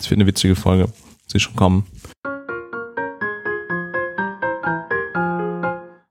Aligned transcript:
Es 0.00 0.08
wird 0.10 0.18
eine 0.18 0.26
witzige 0.26 0.54
Folge. 0.54 0.88
Sie 1.26 1.40
schon 1.40 1.56
kommen. 1.56 1.86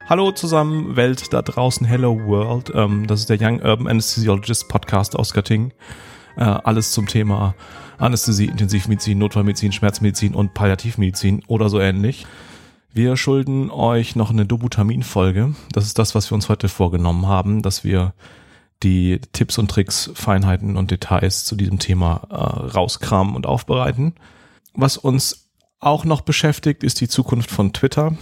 Hallo 0.05 0.31
zusammen, 0.31 0.95
Welt 0.95 1.33
da 1.33 1.41
draußen, 1.41 1.85
Hello 1.85 2.19
World. 2.25 2.71
Ähm, 2.73 3.07
das 3.07 3.21
ist 3.21 3.29
der 3.29 3.37
Young 3.41 3.61
Urban 3.61 3.87
Anesthesiologist 3.87 4.67
Podcast 4.67 5.15
aus 5.15 5.33
Göttingen. 5.33 5.71
Äh, 6.35 6.43
alles 6.43 6.91
zum 6.91 7.07
Thema 7.07 7.55
Anästhesie, 7.97 8.45
Intensivmedizin, 8.45 9.17
Notfallmedizin, 9.17 9.71
Schmerzmedizin 9.71 10.35
und 10.35 10.53
Palliativmedizin 10.53 11.43
oder 11.47 11.69
so 11.69 11.79
ähnlich. 11.79 12.25
Wir 12.93 13.15
schulden 13.17 13.69
euch 13.69 14.15
noch 14.15 14.31
eine 14.31 14.45
Dobutamin-Folge. 14.45 15.55
Das 15.71 15.85
ist 15.85 15.97
das, 15.97 16.13
was 16.13 16.29
wir 16.31 16.35
uns 16.35 16.49
heute 16.49 16.69
vorgenommen 16.69 17.27
haben, 17.27 17.61
dass 17.61 17.83
wir 17.83 18.13
die 18.83 19.19
Tipps 19.33 19.57
und 19.57 19.71
Tricks, 19.71 20.11
Feinheiten 20.13 20.77
und 20.77 20.91
Details 20.91 21.45
zu 21.45 21.55
diesem 21.55 21.79
Thema 21.79 22.27
äh, 22.29 22.35
rauskramen 22.35 23.35
und 23.35 23.45
aufbereiten. 23.45 24.13
Was 24.73 24.97
uns 24.97 25.49
auch 25.79 26.05
noch 26.05 26.21
beschäftigt, 26.21 26.83
ist 26.83 27.01
die 27.01 27.07
Zukunft 27.07 27.51
von 27.51 27.73
Twitter. 27.73 28.15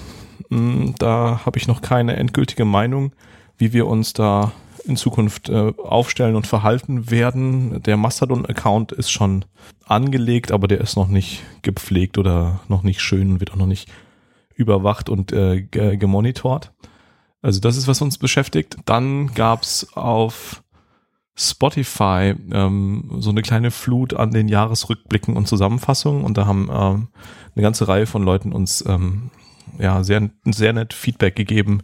Mm, 0.49 0.91
da 0.97 1.41
habe 1.45 1.57
ich 1.57 1.67
noch 1.67 1.81
keine 1.81 2.15
endgültige 2.15 2.65
Meinung, 2.65 3.13
wie 3.57 3.73
wir 3.73 3.87
uns 3.87 4.13
da 4.13 4.51
in 4.85 4.97
Zukunft 4.97 5.49
äh, 5.49 5.73
aufstellen 5.77 6.35
und 6.35 6.47
verhalten 6.47 7.09
werden. 7.09 7.81
Der 7.83 7.97
Mastodon-Account 7.97 8.91
ist 8.91 9.11
schon 9.11 9.45
angelegt, 9.85 10.51
aber 10.51 10.67
der 10.67 10.81
ist 10.81 10.95
noch 10.95 11.07
nicht 11.07 11.43
gepflegt 11.61 12.17
oder 12.17 12.61
noch 12.67 12.83
nicht 12.83 13.01
schön 13.01 13.31
und 13.31 13.39
wird 13.39 13.51
auch 13.51 13.57
noch 13.57 13.65
nicht 13.65 13.89
überwacht 14.55 15.09
und 15.09 15.31
äh, 15.31 15.61
gemonitort. 15.61 16.71
Also 17.45 17.59
das 17.59 17.77
ist, 17.77 17.87
was 17.87 18.01
uns 18.01 18.17
beschäftigt. 18.17 18.75
Dann 18.85 19.27
gab's 19.35 19.85
auf 19.93 20.63
Spotify 21.35 22.33
ähm, 22.51 23.17
so 23.19 23.29
eine 23.29 23.43
kleine 23.43 23.69
Flut 23.69 24.15
an 24.15 24.31
den 24.31 24.47
Jahresrückblicken 24.47 25.37
und 25.37 25.47
Zusammenfassungen 25.47 26.23
und 26.23 26.37
da 26.37 26.47
haben 26.47 26.69
ähm, 26.71 27.07
eine 27.55 27.61
ganze 27.61 27.87
Reihe 27.87 28.07
von 28.07 28.23
Leuten 28.23 28.51
uns 28.51 28.83
ähm, 28.87 29.29
ja, 29.77 30.03
sehr, 30.03 30.27
sehr 30.45 30.73
nett 30.73 30.91
Feedback 30.95 31.35
gegeben 31.35 31.83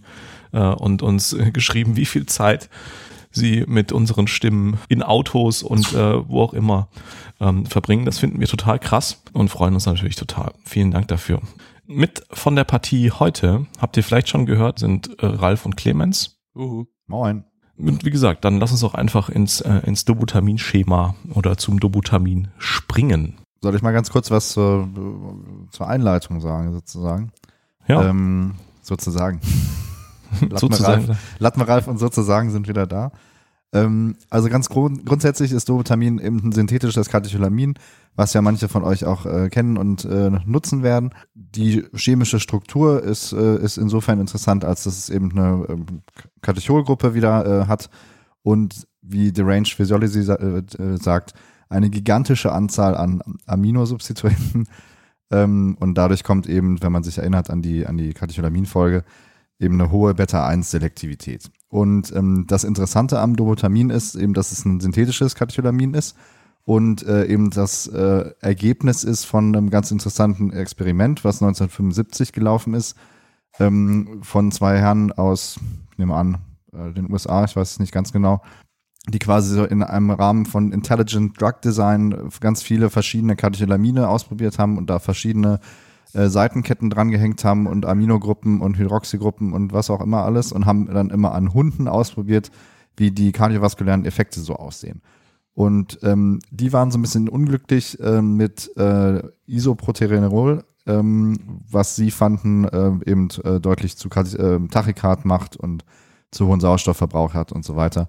äh, 0.52 0.62
und 0.62 1.04
uns 1.04 1.38
geschrieben, 1.54 1.96
wie 1.96 2.08
viel 2.08 2.26
Zeit 2.26 2.68
sie 3.30 3.64
mit 3.68 3.92
unseren 3.92 4.26
Stimmen 4.26 4.80
in 4.90 5.04
Autos 5.04 5.62
und 5.62 5.94
äh, 5.94 6.28
wo 6.28 6.42
auch 6.42 6.56
immer 6.56 6.88
ähm, 7.40 7.68
verbringen. 7.68 8.06
Das 8.06 8.18
finden 8.18 8.40
wir 8.40 8.48
total 8.48 8.80
krass 8.80 9.22
und 9.32 9.50
freuen 9.50 9.76
uns 9.76 9.86
natürlich 9.86 10.16
total. 10.16 10.54
Vielen 10.66 10.90
Dank 10.90 11.08
dafür. 11.08 11.40
Mit 11.86 12.24
von 12.32 12.56
der 12.56 12.64
Partie 12.64 13.12
heute, 13.12 13.66
habt 13.80 13.98
ihr 13.98 14.04
vielleicht 14.04 14.30
schon 14.30 14.46
gehört, 14.46 14.80
sind 14.80 15.20
äh, 15.22 15.26
Ralf 15.26 15.66
und 15.66 15.78
Clemens. 15.78 16.40
Uhu. 16.56 16.86
Moin. 17.08 17.44
Und 17.78 18.06
wie 18.06 18.12
gesagt, 18.12 18.46
dann 18.46 18.60
lass 18.60 18.72
uns 18.72 18.84
auch 18.84 18.94
einfach 18.94 19.30
ins, 19.30 19.62
äh, 19.62 19.82
ins 19.86 20.06
Dobutamin-Schema 20.06 21.16
oder 21.34 21.58
zum 21.58 21.80
Dobutamin 21.80 22.50
springen. 22.58 23.40
Soll 23.62 23.76
ich 23.76 23.82
mal 23.82 23.92
ganz 23.92 24.12
kurz 24.12 24.32
was 24.32 24.50
zur, 24.50 24.88
zur 25.72 25.88
Einleitung 25.88 26.40
sagen, 26.42 26.72
sozusagen? 26.74 27.32
Ja. 27.88 28.08
Ähm, 28.10 28.56
sozusagen. 28.82 29.40
sozusagen. 30.50 31.18
Ralf 31.40 31.88
und 31.88 31.98
sozusagen 31.98 32.52
sind 32.52 32.68
wieder 32.68 32.88
da. 32.88 33.12
Ähm, 33.74 34.16
also 34.30 34.50
ganz 34.50 34.70
grund 34.70 35.06
grundsätzlich 35.06 35.52
ist 35.52 35.70
Dobutamin 35.70 36.20
eben 36.20 36.40
ein 36.44 36.52
synthetisches 36.52 37.10
Katecholamin, 37.10 37.76
was 38.22 38.34
ja 38.34 38.44
manche 38.44 38.70
von 38.70 38.84
euch 38.84 39.04
auch 39.04 39.26
äh, 39.26 39.50
kennen 39.50 39.78
und 39.78 40.06
äh, 40.06 40.30
nutzen 40.46 40.84
werden. 40.84 41.10
Die 41.34 41.84
chemische 41.96 42.40
Struktur 42.40 43.02
ist, 43.02 43.34
äh, 43.34 43.58
ist 43.58 43.80
insofern 43.80 44.20
interessant, 44.20 44.64
als 44.64 44.84
dass 44.84 44.96
es 44.96 45.10
eben 45.10 45.32
eine 45.32 45.66
ähm, 45.70 45.86
Katecholgruppe 46.44 47.16
wieder 47.16 47.64
äh, 47.64 47.66
hat 47.66 47.90
und 48.44 48.86
wie 49.02 49.32
Deranged 49.32 49.74
Physiology 49.74 50.22
sa 50.22 50.36
äh, 50.36 50.60
äh, 50.60 50.98
sagt, 50.98 51.34
eine 51.68 51.90
gigantische 51.90 52.52
Anzahl 52.52 52.96
an 52.96 53.24
Aminosubstituenten 53.48 54.68
ähm, 55.32 55.76
und 55.80 55.96
dadurch 55.96 56.24
kommt 56.24 56.48
eben, 56.48 56.80
wenn 56.84 56.92
man 56.92 57.02
sich 57.02 57.18
erinnert 57.18 57.50
an 57.50 57.64
die, 57.64 57.88
an 57.88 57.98
die 57.98 58.14
Katecholamin-Folge, 58.14 59.04
eben 59.58 59.82
eine 59.82 59.90
hohe 59.90 60.14
Beta-1-Selektivität. 60.14 61.50
Und 61.70 62.16
ähm, 62.16 62.46
das 62.48 62.66
Interessante 62.66 63.20
am 63.20 63.36
Dobutamin 63.36 63.90
ist 63.90 64.14
eben, 64.14 64.36
dass 64.36 64.52
es 64.52 64.64
ein 64.64 64.80
synthetisches 64.80 65.34
Katecholamin 65.34 65.96
ist 65.96 66.16
und 66.66 67.04
äh, 67.04 67.26
eben 67.26 67.50
das 67.50 67.88
äh, 67.88 68.32
Ergebnis 68.40 69.04
ist 69.04 69.26
von 69.26 69.56
einem 69.56 69.70
ganz 69.70 69.92
interessanten 69.92 70.52
Experiment, 70.52 71.24
was 71.24 71.42
1975 71.42 72.34
gelaufen 72.34 72.74
ist, 72.74 72.96
ähm, 73.60 74.20
von 74.22 74.52
zwei 74.52 74.78
Herren 74.78 75.12
aus, 75.12 75.60
ich 75.92 75.98
nehme 75.98 76.16
an, 76.16 76.38
äh, 76.74 76.94
den 76.94 77.12
USA, 77.12 77.44
ich 77.46 77.56
weiß 77.56 77.72
es 77.72 77.80
nicht 77.80 77.92
ganz 77.92 78.14
genau, 78.14 78.42
die 79.08 79.20
quasi 79.20 79.56
so 79.56 79.66
in 79.66 79.82
einem 79.82 80.12
Rahmen 80.12 80.46
von 80.46 80.72
Intelligent 80.72 81.42
Drug 81.42 81.62
Design 81.64 82.30
ganz 82.40 82.62
viele 82.62 82.90
verschiedene 82.90 83.36
Katecholamine 83.36 84.08
ausprobiert 84.08 84.60
haben 84.60 84.78
und 84.78 84.90
da 84.90 85.00
verschiedene 85.00 85.60
äh, 86.14 86.28
Seitenketten 86.28 86.90
drangehängt 86.90 87.44
haben 87.44 87.68
und 87.68 87.86
Aminogruppen 87.86 88.62
und 88.62 88.78
Hydroxygruppen 88.78 89.54
und 89.54 89.74
was 89.74 89.90
auch 89.90 90.02
immer 90.02 90.24
alles 90.24 90.52
und 90.52 90.66
haben 90.66 90.86
dann 90.88 91.10
immer 91.10 91.34
an 91.34 91.54
Hunden 91.54 91.88
ausprobiert, 91.88 92.52
wie 92.98 93.12
die 93.12 93.32
kardiovaskulären 93.32 94.06
Effekte 94.06 94.42
so 94.42 94.56
aussehen. 94.56 95.02
Und 95.54 96.00
ähm, 96.04 96.40
die 96.50 96.72
waren 96.74 96.92
so 96.92 96.98
ein 96.98 97.02
bisschen 97.02 97.30
unglücklich 97.30 98.00
äh, 98.00 98.22
mit 98.22 98.76
äh, 98.78 99.22
Isoproterenol, 99.48 100.64
ähm, 100.88 101.62
was 101.70 101.96
sie 101.96 102.12
fanden 102.12 102.66
äh, 102.66 102.92
eben 103.06 103.30
äh, 103.44 103.60
deutlich 103.60 103.98
zu 103.98 104.10
äh, 104.10 104.68
Tachykard 104.68 105.26
macht 105.26 105.58
und 105.58 105.84
zu 106.32 106.48
hohen 106.48 106.62
Sauerstoffverbrauch 106.62 107.34
hat 107.34 107.52
und 107.52 107.66
so 107.66 107.76
weiter 107.76 108.08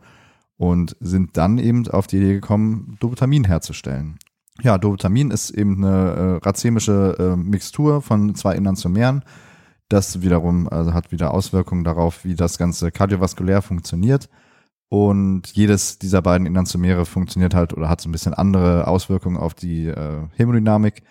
und 0.56 0.96
sind 1.00 1.36
dann 1.36 1.58
eben 1.58 1.88
auf 1.88 2.06
die 2.06 2.18
Idee 2.18 2.34
gekommen, 2.34 2.96
Dobutamin 3.00 3.44
herzustellen. 3.44 4.18
Ja, 4.60 4.78
Dobutamin 4.78 5.32
ist 5.32 5.50
eben 5.50 5.84
eine 5.84 6.40
äh, 6.42 6.46
racemische 6.46 7.16
äh, 7.18 7.36
Mixtur 7.36 8.00
von 8.00 8.34
zwei 8.36 8.54
Enantiomeren. 8.54 9.24
Das 9.88 10.22
wiederum 10.22 10.68
also 10.68 10.94
hat 10.94 11.10
wieder 11.10 11.34
Auswirkungen 11.34 11.82
darauf, 11.84 12.24
wie 12.24 12.34
das 12.34 12.58
Ganze 12.58 12.92
kardiovaskulär 12.92 13.60
funktioniert. 13.60 14.28
Und 14.92 15.54
jedes 15.54 15.98
dieser 15.98 16.20
beiden 16.20 16.46
Enantiomere 16.46 17.06
funktioniert 17.06 17.54
halt 17.54 17.72
oder 17.72 17.88
hat 17.88 18.02
so 18.02 18.10
ein 18.10 18.12
bisschen 18.12 18.34
andere 18.34 18.86
Auswirkungen 18.86 19.38
auf 19.38 19.54
die 19.54 19.86
äh, 19.86 20.28
Hämodynamik. 20.34 21.02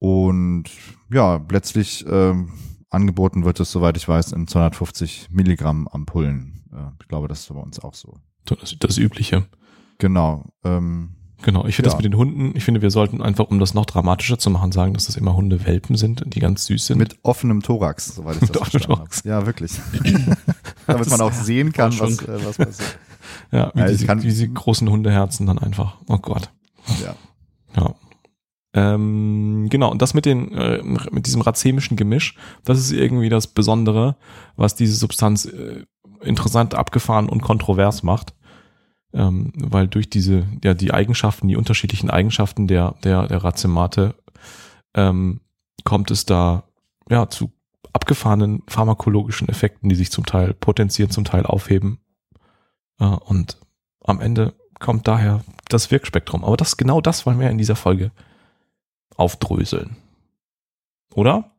Und 0.00 0.64
ja, 1.08 1.40
letztlich 1.48 2.04
äh, 2.04 2.34
angeboten 2.90 3.44
wird 3.44 3.60
es, 3.60 3.70
soweit 3.70 3.96
ich 3.96 4.08
weiß, 4.08 4.32
in 4.32 4.48
250 4.48 5.28
Milligramm 5.30 5.86
Ampullen. 5.86 6.64
Äh, 6.72 6.90
ich 7.00 7.06
glaube, 7.06 7.28
das 7.28 7.42
ist 7.42 7.54
bei 7.54 7.60
uns 7.60 7.78
auch 7.78 7.94
so. 7.94 8.18
Das, 8.46 8.74
das 8.80 8.98
Übliche. 8.98 9.46
Genau. 9.98 10.46
Ähm, 10.64 11.14
genau. 11.42 11.66
Ich 11.66 11.76
finde 11.76 11.88
ja. 11.88 11.94
das 11.94 12.02
mit 12.02 12.12
den 12.12 12.16
Hunden, 12.16 12.56
ich 12.56 12.64
finde, 12.64 12.82
wir 12.82 12.90
sollten 12.90 13.22
einfach, 13.22 13.46
um 13.50 13.58
das 13.58 13.74
noch 13.74 13.86
dramatischer 13.86 14.38
zu 14.38 14.50
machen, 14.50 14.72
sagen, 14.72 14.94
dass 14.94 15.06
das 15.06 15.16
immer 15.16 15.36
Hundewelpen 15.36 15.96
sind, 15.96 16.22
die 16.26 16.40
ganz 16.40 16.66
süß 16.66 16.86
sind. 16.86 16.98
Mit 16.98 17.16
offenem 17.22 17.62
Thorax, 17.62 18.14
soweit 18.14 18.42
ich 18.42 18.50
das 18.50 18.68
verstanden 18.68 19.00
habe. 19.00 19.10
Ja, 19.24 19.46
wirklich. 19.46 19.72
Damit 20.86 21.10
man 21.10 21.20
auch 21.20 21.32
sehen 21.32 21.72
kann, 21.72 21.98
was, 21.98 22.18
äh, 22.22 22.44
was 22.44 22.56
passiert. 22.56 22.98
Ja, 23.50 23.70
wie, 23.74 23.80
ja, 23.80 23.86
diese, 23.86 24.06
kann, 24.06 24.20
diese 24.20 24.48
großen 24.48 24.88
Hundeherzen 24.88 25.46
dann 25.46 25.58
einfach. 25.58 25.96
Oh 26.08 26.18
Gott. 26.18 26.50
Ja. 27.02 27.14
Ja. 27.76 27.94
Ähm, 28.74 29.66
genau, 29.68 29.90
und 29.90 30.00
das 30.00 30.14
mit 30.14 30.24
den, 30.24 30.52
äh, 30.52 30.82
mit 30.82 31.26
diesem 31.26 31.42
racemischen 31.42 31.96
Gemisch, 31.96 32.36
das 32.64 32.78
ist 32.78 32.92
irgendwie 32.92 33.28
das 33.28 33.46
Besondere, 33.46 34.16
was 34.56 34.74
diese 34.74 34.94
Substanz 34.94 35.44
äh, 35.44 35.84
interessant, 36.22 36.74
abgefahren 36.74 37.28
und 37.28 37.42
kontrovers 37.42 38.02
macht. 38.02 38.34
Ähm, 39.14 39.52
weil 39.56 39.88
durch 39.88 40.08
diese, 40.08 40.46
ja, 40.64 40.74
die 40.74 40.92
Eigenschaften, 40.92 41.48
die 41.48 41.56
unterschiedlichen 41.56 42.10
Eigenschaften 42.10 42.66
der, 42.66 42.94
der, 43.04 43.26
der 43.26 43.44
Racemate, 43.44 44.14
ähm, 44.94 45.40
kommt 45.84 46.10
es 46.10 46.24
da, 46.24 46.64
ja, 47.10 47.28
zu 47.28 47.52
abgefahrenen 47.92 48.62
pharmakologischen 48.68 49.48
Effekten, 49.48 49.88
die 49.88 49.94
sich 49.94 50.10
zum 50.10 50.24
Teil 50.24 50.54
potenzieren, 50.54 51.10
zum 51.10 51.24
Teil 51.24 51.44
aufheben. 51.44 51.98
Äh, 52.98 53.04
und 53.04 53.58
am 54.04 54.20
Ende 54.20 54.54
kommt 54.78 55.06
daher 55.06 55.44
das 55.68 55.90
Wirkspektrum. 55.90 56.44
Aber 56.44 56.56
das, 56.56 56.76
genau 56.76 57.00
das 57.00 57.26
wollen 57.26 57.40
wir 57.40 57.50
in 57.50 57.58
dieser 57.58 57.76
Folge 57.76 58.10
aufdröseln. 59.16 59.96
Oder? 61.14 61.50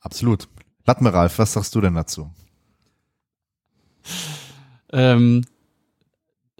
Absolut. 0.00 0.48
Latme 0.86 1.12
was 1.12 1.52
sagst 1.52 1.74
du 1.74 1.80
denn 1.80 1.94
dazu? 1.94 2.30
Ähm, 4.92 5.44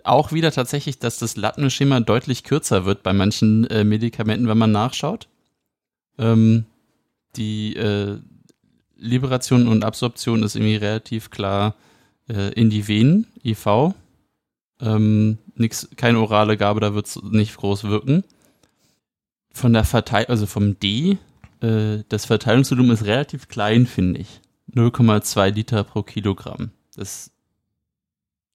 auch 0.06 0.32
wieder 0.32 0.52
tatsächlich, 0.52 0.98
dass 0.98 1.18
das 1.18 1.36
Lattenschema 1.36 2.00
deutlich 2.00 2.44
kürzer 2.44 2.84
wird 2.84 3.02
bei 3.02 3.12
manchen 3.12 3.66
äh, 3.66 3.84
Medikamenten, 3.84 4.48
wenn 4.48 4.58
man 4.58 4.72
nachschaut. 4.72 5.28
Ähm, 6.18 6.64
die 7.36 7.76
äh, 7.76 8.18
Liberation 8.96 9.68
und 9.68 9.84
Absorption 9.84 10.42
ist 10.42 10.56
irgendwie 10.56 10.76
relativ 10.76 11.30
klar 11.30 11.74
äh, 12.28 12.52
in 12.52 12.70
die 12.70 12.86
Venen, 12.86 13.26
IV. 13.44 13.94
Ähm, 14.80 15.38
nix, 15.54 15.88
keine 15.96 16.20
orale 16.20 16.56
Gabe, 16.56 16.80
da 16.80 16.94
wird 16.94 17.06
es 17.06 17.22
nicht 17.22 17.56
groß 17.56 17.84
wirken. 17.84 18.24
Von 19.52 19.72
der 19.72 19.84
Verteilung, 19.84 20.28
also 20.28 20.46
vom 20.46 20.78
D, 20.78 21.18
äh, 21.60 22.04
das 22.08 22.26
Verteilungsvolumen 22.26 22.92
ist 22.92 23.04
relativ 23.04 23.48
klein, 23.48 23.86
finde 23.86 24.20
ich. 24.20 24.40
0,2 24.74 25.50
Liter 25.50 25.84
pro 25.84 26.02
Kilogramm. 26.02 26.70
Das 26.94 27.30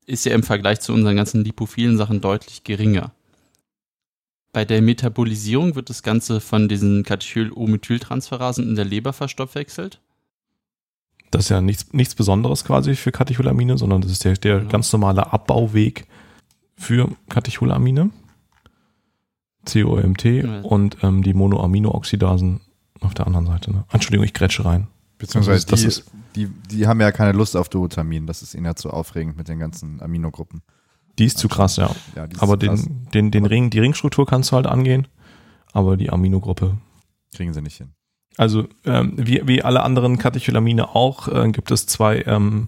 ist 0.05 0.25
ja 0.25 0.33
im 0.33 0.43
Vergleich 0.43 0.79
zu 0.81 0.93
unseren 0.93 1.15
ganzen 1.15 1.43
lipophilen 1.43 1.97
Sachen 1.97 2.21
deutlich 2.21 2.63
geringer. 2.63 3.11
bei 4.53 4.63
der 4.63 4.81
Metabolisierung 4.81 5.75
wird 5.75 5.89
das 5.89 6.01
Ganze 6.01 6.39
von 6.39 6.69
diesen 6.69 7.03
Katechyl-O-Methyltransferasen 7.03 8.65
in 8.69 8.75
der 8.75 8.85
Leber 8.85 9.11
verstoffwechselt. 9.11 9.99
Das 11.29 11.45
ist 11.45 11.49
ja 11.49 11.59
nichts, 11.59 11.91
nichts 11.91 12.15
Besonderes 12.15 12.63
quasi 12.63 12.95
für 12.95 13.11
Katecholamine, 13.11 13.77
sondern 13.77 13.99
das 13.99 14.11
ist 14.11 14.23
der, 14.23 14.35
der 14.35 14.59
Ja. 14.59 14.63
ganz 14.63 14.93
normale 14.93 15.33
Abbauweg 15.33 16.07
für 16.77 17.09
Katecholamine. 17.27 18.11
COMT 19.65 20.23
Ja. 20.23 20.61
und 20.61 20.97
ähm, 21.03 21.21
die 21.23 21.33
Monoaminooxidasen 21.33 22.61
auf 23.01 23.13
der 23.13 23.27
anderen 23.27 23.47
Seite. 23.47 23.71
Ne? 23.73 23.83
Entschuldigung, 23.91 24.23
ich 24.25 24.33
grätsche 24.33 24.63
rein. 24.63 24.87
Beziehungsweise 25.17 25.65
Das 25.67 25.81
die, 26.35 26.47
die, 26.47 26.47
die 26.69 26.87
haben 26.87 26.99
ja 26.99 27.11
keine 27.11 27.31
Lust 27.31 27.55
auf 27.55 27.69
Dotamin. 27.69 28.27
Das 28.27 28.41
ist 28.41 28.53
ihnen 28.53 28.65
ja 28.65 28.75
zu 28.75 28.89
aufregend 28.91 29.37
mit 29.37 29.47
den 29.47 29.59
ganzen 29.59 30.01
Aminogruppen. 30.01 30.61
Die 31.17 31.25
ist 31.25 31.37
zu 31.37 31.47
krass, 31.47 31.77
ja. 31.77 31.89
Ja, 32.15 32.27
Aber 32.39 32.59
zu 32.59 32.67
krass. 32.67 32.83
den, 32.83 33.05
den, 33.13 33.31
den 33.31 33.45
Ring, 33.45 33.69
die 33.69 33.79
Ringstruktur 33.79 34.25
kannst 34.25 34.51
du 34.51 34.57
halt 34.57 34.67
angehen, 34.67 35.07
aber 35.71 35.95
die 35.95 36.09
Aminogruppe. 36.09 36.77
kriegen 37.33 37.53
sie 37.53 37.61
nicht 37.61 37.77
hin. 37.77 37.93
Also 38.37 38.67
ähm, 38.83 39.13
wie, 39.15 39.41
wie 39.45 39.61
alle 39.63 39.83
anderen 39.83 40.17
Katecholamine 40.17 40.93
auch, 40.93 41.29
äh, 41.29 41.49
gibt 41.51 41.71
es 41.71 41.85
zwei 41.87 42.21
ähm, 42.27 42.67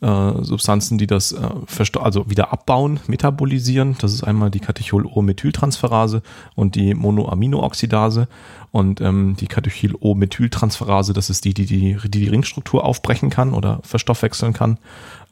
äh, 0.00 0.42
Substanzen, 0.42 0.98
die 0.98 1.06
das 1.06 1.32
äh, 1.32 1.98
also 2.00 2.30
wieder 2.30 2.52
abbauen, 2.52 3.00
metabolisieren. 3.06 3.96
Das 4.00 4.12
ist 4.12 4.24
einmal 4.24 4.50
die 4.50 4.60
Katechol-O-Methyltransferase 4.60 6.22
und 6.54 6.74
die 6.74 6.94
Monoaminooxidase. 6.94 8.28
Und 8.72 9.00
ähm, 9.00 9.36
die 9.38 9.46
Katechol-O-Methyltransferase, 9.46 11.12
das 11.12 11.28
ist 11.28 11.44
die, 11.44 11.54
die 11.54 11.66
die, 11.66 11.96
die 12.04 12.08
die 12.08 12.28
Ringstruktur 12.28 12.84
aufbrechen 12.84 13.30
kann 13.30 13.52
oder 13.52 13.80
verstoffwechseln 13.82 14.52
kann. 14.52 14.78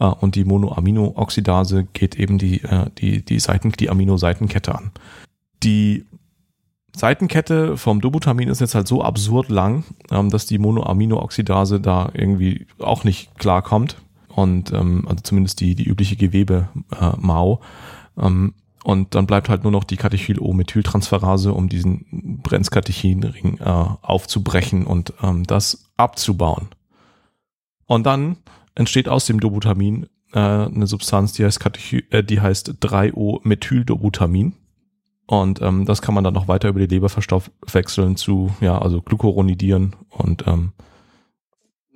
Äh, 0.01 0.07
und 0.07 0.35
die 0.35 0.45
Monoaminooxidase 0.45 1.87
geht 1.93 2.17
eben 2.17 2.39
die, 2.39 2.63
äh, 2.63 2.91
die, 2.99 3.25
die 3.25 3.41
Seiten, 3.41 3.73
die 3.73 3.91
Aminoseitenkette 3.91 4.75
an. 4.75 4.91
Die 5.63 6.05
Seitenkette 6.95 7.77
vom 7.77 8.01
Dobutamin 8.01 8.49
ist 8.49 8.61
jetzt 8.61 8.75
halt 8.75 8.89
so 8.89 9.03
absurd 9.03 9.49
lang, 9.49 9.85
ähm, 10.11 10.31
dass 10.31 10.47
die 10.47 10.59
Monoaminooxidase 10.59 11.81
da 11.81 12.11
irgendwie 12.13 12.67
auch 12.79 13.05
nicht 13.05 13.39
klarkommt. 13.39 13.97
Und 14.39 14.73
ähm, 14.73 15.05
also 15.09 15.21
zumindest 15.21 15.59
die, 15.59 15.75
die 15.75 15.89
übliche 15.89 16.15
Gewebe-Mau. 16.15 17.61
ähm, 18.17 18.55
und 18.85 19.17
dann 19.17 19.27
bleibt 19.27 19.49
halt 19.49 19.65
nur 19.65 19.73
noch 19.73 19.83
die 19.83 19.97
Katechyl-O-Methyltransferase, 19.97 21.53
um 21.53 21.69
diesen 21.69 22.39
Brenzkatechinring 22.45 23.59
äh, 23.59 23.65
aufzubrechen 23.65 24.87
und 24.87 25.13
ähm, 25.25 25.43
das 25.43 25.91
abzubauen. 25.97 26.69
Und 27.87 28.07
dann 28.07 28.37
entsteht 28.77 29.09
aus 29.09 29.27
dem 29.27 29.41
Dobutamin 29.41 30.07
äh, 30.33 30.39
eine 30.39 30.87
Substanz, 30.87 31.33
die 31.33 31.45
heißt, 31.45 31.59
Katechy 31.59 32.05
äh, 32.11 32.23
die 32.23 32.41
heißt 32.41 32.75
3-O-Methyldobutammin. 32.81 34.53
Und 35.27 35.61
ähm, 35.63 35.85
das 35.85 36.01
kann 36.01 36.15
man 36.15 36.23
dann 36.23 36.35
noch 36.35 36.47
weiter 36.47 36.69
über 36.69 36.79
die 36.79 36.87
Leber 36.87 37.09
verstoffwechseln 37.09 38.15
zu, 38.15 38.55
ja, 38.61 38.79
also 38.79 39.03
Glucoronidieren 39.03 39.97
und 40.11 40.47
ähm, 40.47 40.71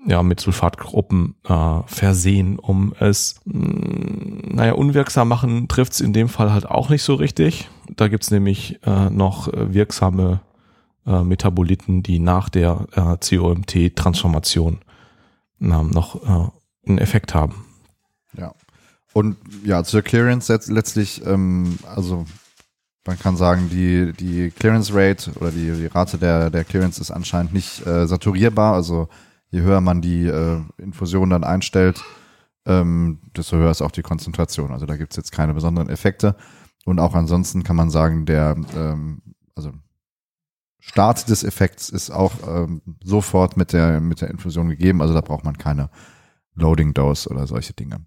ja, 0.06 0.22
mit 0.22 0.40
Sulfatgruppen 0.40 1.36
äh, 1.44 1.80
versehen, 1.86 2.58
um 2.58 2.92
es, 2.98 3.40
mh, 3.44 4.54
naja, 4.54 4.72
unwirksam 4.72 5.28
machen, 5.28 5.68
trifft's 5.68 6.00
in 6.00 6.12
dem 6.12 6.28
Fall 6.28 6.52
halt 6.52 6.66
auch 6.66 6.88
nicht 6.88 7.02
so 7.02 7.14
richtig. 7.14 7.68
Da 7.96 8.08
gibt's 8.08 8.30
nämlich 8.30 8.80
äh, 8.84 9.10
noch 9.10 9.48
äh, 9.52 9.72
wirksame 9.72 10.40
äh, 11.06 11.22
Metaboliten, 11.22 12.02
die 12.02 12.18
nach 12.18 12.48
der 12.48 12.86
äh, 12.92 13.16
COMT-Transformation 13.16 14.78
ähm, 15.60 15.90
noch 15.90 16.22
äh, 16.22 16.88
einen 16.88 16.98
Effekt 16.98 17.34
haben. 17.34 17.64
Ja. 18.36 18.52
Und 19.12 19.36
ja, 19.64 19.84
zur 19.84 20.02
Clearance 20.02 20.52
letzt- 20.52 20.72
letztlich, 20.72 21.24
ähm, 21.26 21.78
also 21.94 22.24
man 23.06 23.18
kann 23.18 23.36
sagen, 23.36 23.68
die, 23.70 24.12
die 24.12 24.50
Clearance 24.50 24.92
Rate 24.94 25.32
oder 25.32 25.50
die, 25.50 25.70
die 25.72 25.86
Rate 25.86 26.18
der, 26.18 26.50
der 26.50 26.64
Clearance 26.64 27.00
ist 27.00 27.10
anscheinend 27.10 27.52
nicht 27.52 27.86
äh, 27.86 28.06
saturierbar. 28.06 28.74
Also 28.74 29.08
je 29.52 29.60
höher 29.60 29.80
man 29.80 30.00
die 30.00 30.26
äh, 30.26 30.60
Infusion 30.78 31.30
dann 31.30 31.44
einstellt, 31.44 32.02
ähm, 32.64 33.20
desto 33.36 33.56
höher 33.56 33.70
ist 33.70 33.82
auch 33.82 33.90
die 33.90 34.02
Konzentration. 34.02 34.72
Also 34.72 34.86
da 34.86 34.96
gibt's 34.96 35.16
jetzt 35.16 35.30
keine 35.30 35.54
besonderen 35.54 35.88
Effekte. 35.88 36.36
Und 36.84 36.98
auch 36.98 37.14
ansonsten 37.14 37.62
kann 37.62 37.76
man 37.76 37.90
sagen, 37.90 38.26
der 38.26 38.56
ähm, 38.74 39.22
also 39.54 39.72
Start 40.80 41.28
des 41.28 41.44
Effekts 41.44 41.90
ist 41.90 42.10
auch 42.10 42.32
ähm, 42.48 42.82
sofort 43.04 43.56
mit 43.56 43.72
der, 43.72 44.00
mit 44.00 44.20
der 44.20 44.30
Infusion 44.30 44.68
gegeben. 44.68 45.00
Also 45.00 45.14
da 45.14 45.20
braucht 45.20 45.44
man 45.44 45.58
keine 45.58 45.90
Loading 46.54 46.94
Dose 46.94 47.28
oder 47.28 47.46
solche 47.46 47.74
Dinge. 47.74 48.06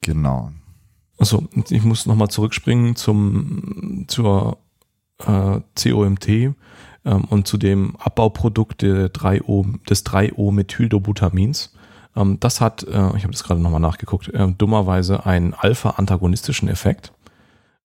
Genau. 0.00 0.52
Also 1.18 1.46
ich 1.68 1.82
muss 1.82 2.06
nochmal 2.06 2.28
zurückspringen 2.28 2.96
zum 2.96 4.06
zur 4.08 4.58
äh, 5.18 5.60
COMT 5.76 6.54
ähm, 7.04 7.24
und 7.24 7.46
zu 7.46 7.56
dem 7.56 7.96
Abbauprodukt 7.96 8.82
der 8.82 9.12
3O, 9.12 9.82
des 9.86 10.04
3O-Methyldobutαμins. 10.06 11.70
Ähm, 12.16 12.38
das 12.40 12.60
hat, 12.60 12.82
äh, 12.84 13.16
ich 13.16 13.22
habe 13.22 13.32
das 13.32 13.44
gerade 13.44 13.60
nochmal 13.60 13.80
nachgeguckt, 13.80 14.28
äh, 14.28 14.52
dummerweise 14.52 15.26
einen 15.26 15.54
alpha-antagonistischen 15.54 16.68
Effekt. 16.68 17.12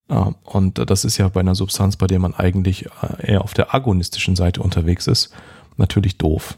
Äh, 0.09 0.31
und 0.43 0.89
das 0.89 1.05
ist 1.05 1.17
ja 1.17 1.27
bei 1.29 1.39
einer 1.39 1.55
Substanz, 1.55 1.95
bei 1.95 2.07
der 2.07 2.19
man 2.19 2.33
eigentlich 2.33 2.87
äh, 3.01 3.31
eher 3.31 3.43
auf 3.43 3.53
der 3.53 3.73
agonistischen 3.73 4.35
Seite 4.35 4.61
unterwegs 4.61 5.07
ist, 5.07 5.33
natürlich 5.77 6.17
doof. 6.17 6.57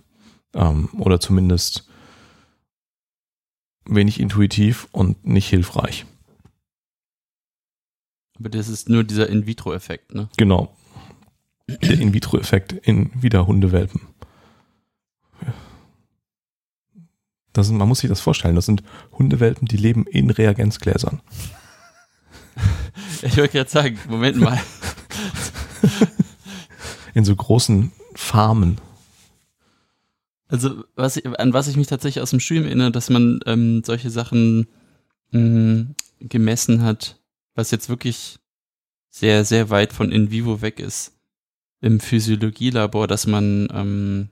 Ähm, 0.53 0.89
oder 0.97 1.19
zumindest 1.19 1.87
wenig 3.85 4.19
intuitiv 4.19 4.87
und 4.91 5.25
nicht 5.25 5.47
hilfreich. 5.47 6.05
Aber 8.39 8.49
das 8.49 8.67
ist 8.67 8.89
nur 8.89 9.03
dieser 9.03 9.29
In-vitro-Effekt, 9.29 10.13
ne? 10.13 10.29
Genau. 10.37 10.75
Der 11.67 11.99
In-vitro-Effekt 11.99 12.71
in 12.71 13.11
wieder 13.21 13.45
Hundewelpen. 13.45 14.01
Das 17.53 17.69
man 17.71 17.87
muss 17.87 17.99
sich 17.99 18.09
das 18.09 18.21
vorstellen. 18.21 18.55
Das 18.55 18.65
sind 18.67 18.83
Hundewelpen, 19.11 19.67
die 19.67 19.77
leben 19.77 20.05
in 20.05 20.29
Reagenzgläsern. 20.29 21.21
Ich 23.21 23.35
wollte 23.37 23.53
gerade 23.57 23.69
sagen, 23.69 23.99
Moment 24.07 24.37
mal. 24.37 24.61
In 27.13 27.25
so 27.25 27.35
großen 27.35 27.91
Farmen. 28.13 28.79
Also, 30.47 30.83
was 30.95 31.17
ich, 31.17 31.27
an 31.39 31.51
was 31.51 31.67
ich 31.67 31.75
mich 31.75 31.87
tatsächlich 31.87 32.21
aus 32.21 32.29
dem 32.29 32.39
Studium 32.39 32.65
erinnere, 32.65 32.91
dass 32.91 33.09
man 33.09 33.39
ähm, 33.45 33.83
solche 33.83 34.09
Sachen 34.11 34.67
mh, 35.31 35.87
gemessen 36.19 36.83
hat, 36.83 37.19
was 37.55 37.71
jetzt 37.71 37.89
wirklich 37.89 38.39
sehr, 39.09 39.43
sehr 39.45 39.69
weit 39.69 39.93
von 39.93 40.11
in 40.11 40.31
vivo 40.31 40.61
weg 40.61 40.79
ist, 40.79 41.16
im 41.81 41.99
Physiologielabor, 41.99 43.07
dass 43.07 43.27
man 43.27 43.67
ähm, 43.73 44.29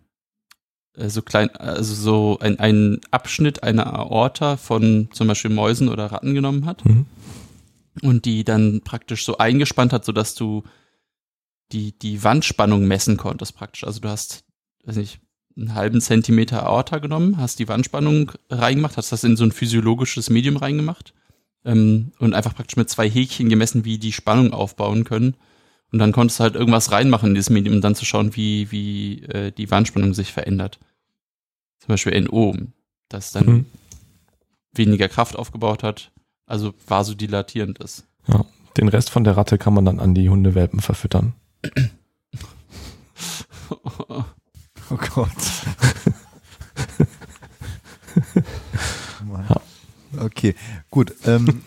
äh, 0.96 1.10
so 1.10 1.22
klein, 1.22 1.50
also 1.56 1.94
so 1.94 2.40
ein, 2.40 2.60
einen 2.60 3.02
Abschnitt 3.12 3.64
einer 3.64 3.94
Aorta 3.94 4.58
von 4.58 5.10
zum 5.12 5.28
Beispiel 5.28 5.52
Mäusen 5.52 5.90
oder 5.90 6.08
Ratten 6.08 6.34
genommen 6.34 6.66
hat 6.66 6.84
Mhm. 6.86 7.06
und 8.02 8.26
die 8.26 8.44
dann 8.44 8.82
praktisch 8.82 9.26
so 9.26 9.38
eingespannt 9.38 9.94
hat, 9.94 10.06
sodass 10.06 10.36
du 10.36 10.64
die, 11.72 11.98
die 11.98 12.24
Wandspannung 12.24 12.86
messen 12.86 13.18
konntest 13.18 13.56
praktisch. 13.56 13.84
Also 13.84 14.00
du 14.00 14.10
hast, 14.10 14.44
weiß 14.86 14.98
nicht, 14.98 15.20
einen 15.58 15.74
halben 15.74 16.02
Zentimeter 16.02 16.64
Aorta 16.64 17.00
genommen, 17.00 17.38
hast 17.38 17.60
die 17.60 17.68
Wandspannung 17.68 18.32
reingemacht, 18.50 18.98
hast 18.98 19.12
das 19.12 19.24
in 19.24 19.38
so 19.38 19.46
ein 19.46 19.52
physiologisches 19.54 20.30
Medium 20.30 20.58
reingemacht 20.58 21.14
ähm, 21.64 22.12
und 22.20 22.34
einfach 22.34 22.54
praktisch 22.54 22.76
mit 22.76 22.90
zwei 22.90 23.10
Häkchen 23.10 23.50
gemessen, 23.50 23.86
wie 23.86 23.98
die 23.98 24.12
Spannung 24.12 24.52
aufbauen 24.54 25.06
können. 25.06 25.36
Und 25.92 26.00
dann 26.00 26.12
konntest 26.12 26.40
du 26.40 26.44
halt 26.44 26.56
irgendwas 26.56 26.92
reinmachen 26.92 27.30
in 27.30 27.36
dieses 27.36 27.50
Medium, 27.50 27.76
um 27.76 27.82
dann 27.82 27.96
zu 27.96 28.06
schauen, 28.06 28.36
wie, 28.36 28.72
wie 28.72 29.24
äh, 29.24 29.52
die 29.52 29.70
Wandspannung 29.72 30.14
sich 30.14 30.34
verändert. 30.34 30.80
Zum 31.80 31.88
Beispiel 31.90 32.20
NO, 32.22 32.56
das 33.10 33.32
dann 33.32 33.46
Mhm. 33.46 33.66
weniger 34.74 35.08
Kraft 35.08 35.36
aufgebaut 35.36 35.84
hat, 35.84 36.12
also 36.48 36.74
vasodilatierend 36.88 37.80
ist. 37.80 38.06
Den 38.78 38.88
Rest 38.90 39.10
von 39.10 39.24
der 39.24 39.38
Ratte 39.38 39.58
kann 39.58 39.74
man 39.74 39.86
dann 39.86 40.00
an 40.00 40.14
die 40.16 40.30
Hundewelpen 40.30 40.82
verfüttern. 40.82 41.34
Oh 44.92 44.98
Gott. 45.16 45.30
okay, 50.20 50.54
gut. 50.92 51.16
Ähm, 51.26 51.64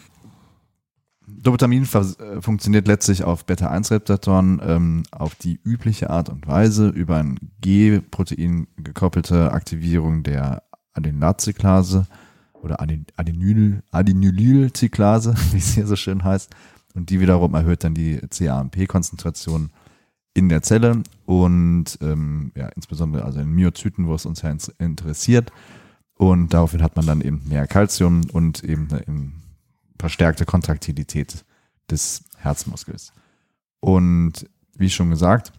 Dopamine 1.42 1.86
vers- 1.86 2.18
äh, 2.18 2.40
funktioniert 2.40 2.86
letztlich 2.86 3.24
auf 3.24 3.44
Beta-1-Rezeptoren 3.44 4.60
ähm, 4.62 5.02
auf 5.10 5.34
die 5.34 5.60
übliche 5.64 6.10
Art 6.10 6.28
und 6.28 6.46
Weise 6.46 6.88
über 6.88 7.16
ein 7.16 7.38
G-Protein 7.60 8.66
gekoppelte 8.76 9.52
Aktivierung 9.52 10.22
der 10.22 10.62
Adenylcyclase 10.94 12.06
oder 12.54 12.80
Aden 12.80 13.06
Adenyl 13.16 13.82
Adenylcyclase, 13.90 15.34
wie 15.52 15.58
es 15.58 15.74
hier 15.74 15.86
so 15.86 15.96
schön 15.96 16.24
heißt. 16.24 16.50
Und 16.94 17.10
die 17.10 17.20
wiederum 17.20 17.54
erhöht 17.54 17.84
dann 17.84 17.94
die 17.94 18.18
CAMP-Konzentration 18.18 19.70
in 20.34 20.48
der 20.48 20.62
Zelle 20.62 21.02
und 21.26 21.98
ähm, 22.00 22.52
ja, 22.54 22.68
insbesondere 22.68 23.24
also 23.24 23.40
in 23.40 23.50
Myozyten, 23.50 24.06
wo 24.06 24.14
es 24.14 24.26
uns 24.26 24.42
ja 24.42 24.54
interessiert. 24.78 25.52
Und 26.14 26.52
daraufhin 26.52 26.82
hat 26.82 26.96
man 26.96 27.06
dann 27.06 27.20
eben 27.20 27.42
mehr 27.48 27.66
Kalzium 27.66 28.22
und 28.32 28.64
eben 28.64 28.88
eine 28.90 29.00
in 29.02 29.32
verstärkte 29.98 30.44
Kontraktilität 30.44 31.44
des 31.90 32.24
Herzmuskels. 32.36 33.12
Und 33.80 34.48
wie 34.76 34.90
schon 34.90 35.10
gesagt, 35.10 35.52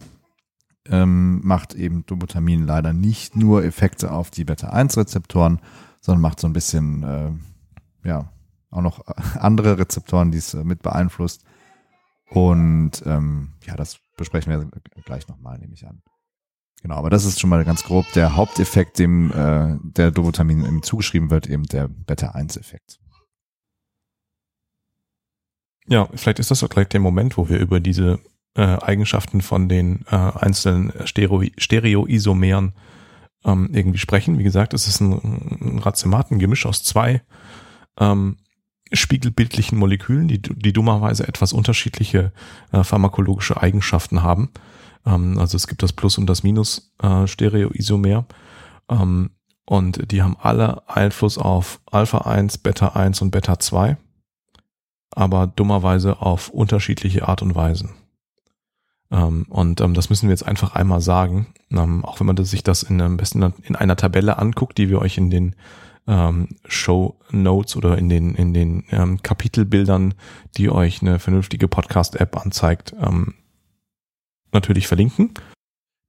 ähm, 0.86 1.40
macht 1.44 1.74
eben 1.74 2.04
Doputamin 2.06 2.66
leider 2.66 2.92
nicht 2.92 3.36
nur 3.36 3.64
Effekte 3.64 4.10
auf 4.12 4.30
die 4.30 4.44
Beta-1-Rezeptoren, 4.44 5.60
sondern 6.00 6.22
macht 6.22 6.40
so 6.40 6.46
ein 6.46 6.52
bisschen, 6.52 7.02
äh, 7.02 8.08
ja, 8.08 8.32
auch 8.70 8.82
noch 8.82 9.06
andere 9.38 9.78
Rezeptoren, 9.78 10.30
die 10.30 10.38
es 10.38 10.54
äh, 10.54 10.64
mit 10.64 10.82
beeinflusst. 10.82 11.44
Und 12.30 13.02
ähm, 13.06 13.54
ja, 13.66 13.76
das 13.76 13.98
besprechen 14.16 14.52
wir 14.52 14.70
gleich 15.04 15.28
nochmal, 15.28 15.58
nehme 15.58 15.74
ich 15.74 15.86
an. 15.86 16.02
Genau, 16.82 16.96
aber 16.96 17.10
das 17.10 17.24
ist 17.24 17.40
schon 17.40 17.50
mal 17.50 17.64
ganz 17.64 17.82
grob 17.82 18.06
der 18.14 18.36
Haupteffekt, 18.36 18.98
dem 18.98 19.30
äh, 19.32 19.76
der 19.82 20.10
Dovutamin 20.10 20.82
zugeschrieben 20.82 21.30
wird, 21.30 21.46
eben 21.46 21.64
der 21.64 21.88
Beta-1-Effekt. 21.88 23.00
Ja, 25.86 26.08
vielleicht 26.14 26.38
ist 26.38 26.50
das 26.50 26.62
auch 26.62 26.68
gleich 26.68 26.88
der 26.88 27.00
Moment, 27.00 27.36
wo 27.36 27.48
wir 27.48 27.58
über 27.58 27.80
diese 27.80 28.20
äh, 28.54 28.62
Eigenschaften 28.62 29.40
von 29.40 29.68
den 29.68 30.04
äh, 30.10 30.16
einzelnen 30.16 30.92
Stereo 31.06 31.44
Stereoisomeren 31.56 32.72
ähm, 33.44 33.70
irgendwie 33.72 33.98
sprechen. 33.98 34.38
Wie 34.38 34.44
gesagt, 34.44 34.74
es 34.74 34.86
ist 34.86 35.00
ein, 35.00 35.12
ein 35.12 35.78
Racematen-Gemisch 35.78 36.66
aus 36.66 36.82
zwei 36.82 37.22
ähm, 37.98 38.36
spiegelbildlichen 38.92 39.78
Molekülen, 39.78 40.28
die, 40.28 40.40
die 40.42 40.72
dummerweise 40.72 41.26
etwas 41.26 41.52
unterschiedliche 41.52 42.32
äh, 42.72 42.82
pharmakologische 42.82 43.60
Eigenschaften 43.60 44.22
haben. 44.22 44.50
Ähm, 45.06 45.38
also 45.38 45.56
es 45.56 45.66
gibt 45.66 45.82
das 45.82 45.92
Plus 45.92 46.18
und 46.18 46.26
das 46.26 46.42
Minus 46.42 46.92
äh. 47.02 47.26
Ähm, 48.90 49.30
und 49.66 50.10
die 50.10 50.22
haben 50.22 50.36
alle 50.40 50.88
Einfluss 50.88 51.38
auf 51.38 51.80
Alpha 51.90 52.18
1, 52.18 52.58
Beta 52.58 52.88
1 52.88 53.22
und 53.22 53.30
Beta 53.30 53.58
2, 53.58 53.96
aber 55.14 55.46
dummerweise 55.46 56.20
auf 56.20 56.48
unterschiedliche 56.48 57.28
Art 57.28 57.42
und 57.42 57.54
Weisen. 57.54 57.90
Ähm, 59.10 59.46
und 59.48 59.80
ähm, 59.80 59.94
das 59.94 60.10
müssen 60.10 60.28
wir 60.28 60.32
jetzt 60.32 60.46
einfach 60.46 60.74
einmal 60.74 61.00
sagen, 61.00 61.48
ähm, 61.70 62.04
auch 62.04 62.20
wenn 62.20 62.26
man 62.26 62.36
das, 62.36 62.50
sich 62.50 62.62
das 62.62 62.82
in, 62.82 63.00
am 63.00 63.16
besten 63.16 63.42
in 63.62 63.76
einer 63.76 63.96
Tabelle 63.96 64.38
anguckt, 64.38 64.78
die 64.78 64.88
wir 64.88 65.00
euch 65.00 65.18
in 65.18 65.30
den 65.30 65.56
ähm, 66.06 66.48
Show 66.66 67.16
Notes 67.30 67.76
oder 67.76 67.98
in 67.98 68.08
den 68.08 68.34
in 68.34 68.54
den 68.54 68.84
ähm, 68.90 69.22
Kapitelbildern, 69.22 70.14
die 70.56 70.70
euch 70.70 71.02
eine 71.02 71.18
vernünftige 71.18 71.68
Podcast-App 71.68 72.36
anzeigt, 72.36 72.94
ähm, 73.00 73.34
natürlich 74.52 74.86
verlinken. 74.86 75.34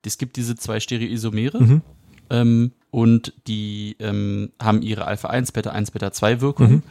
Es 0.05 0.17
gibt 0.17 0.35
diese 0.37 0.55
zwei 0.55 0.79
Stereoisomere 0.79 1.61
mhm. 1.61 1.81
ähm, 2.29 2.71
und 2.89 3.33
die 3.47 3.95
ähm, 3.99 4.51
haben 4.61 4.81
ihre 4.81 5.05
Alpha 5.05 5.27
1, 5.29 5.51
Beta 5.51 5.71
1, 5.71 5.91
Beta 5.91 6.11
2 6.11 6.41
Wirkung. 6.41 6.71
Mhm. 6.71 6.83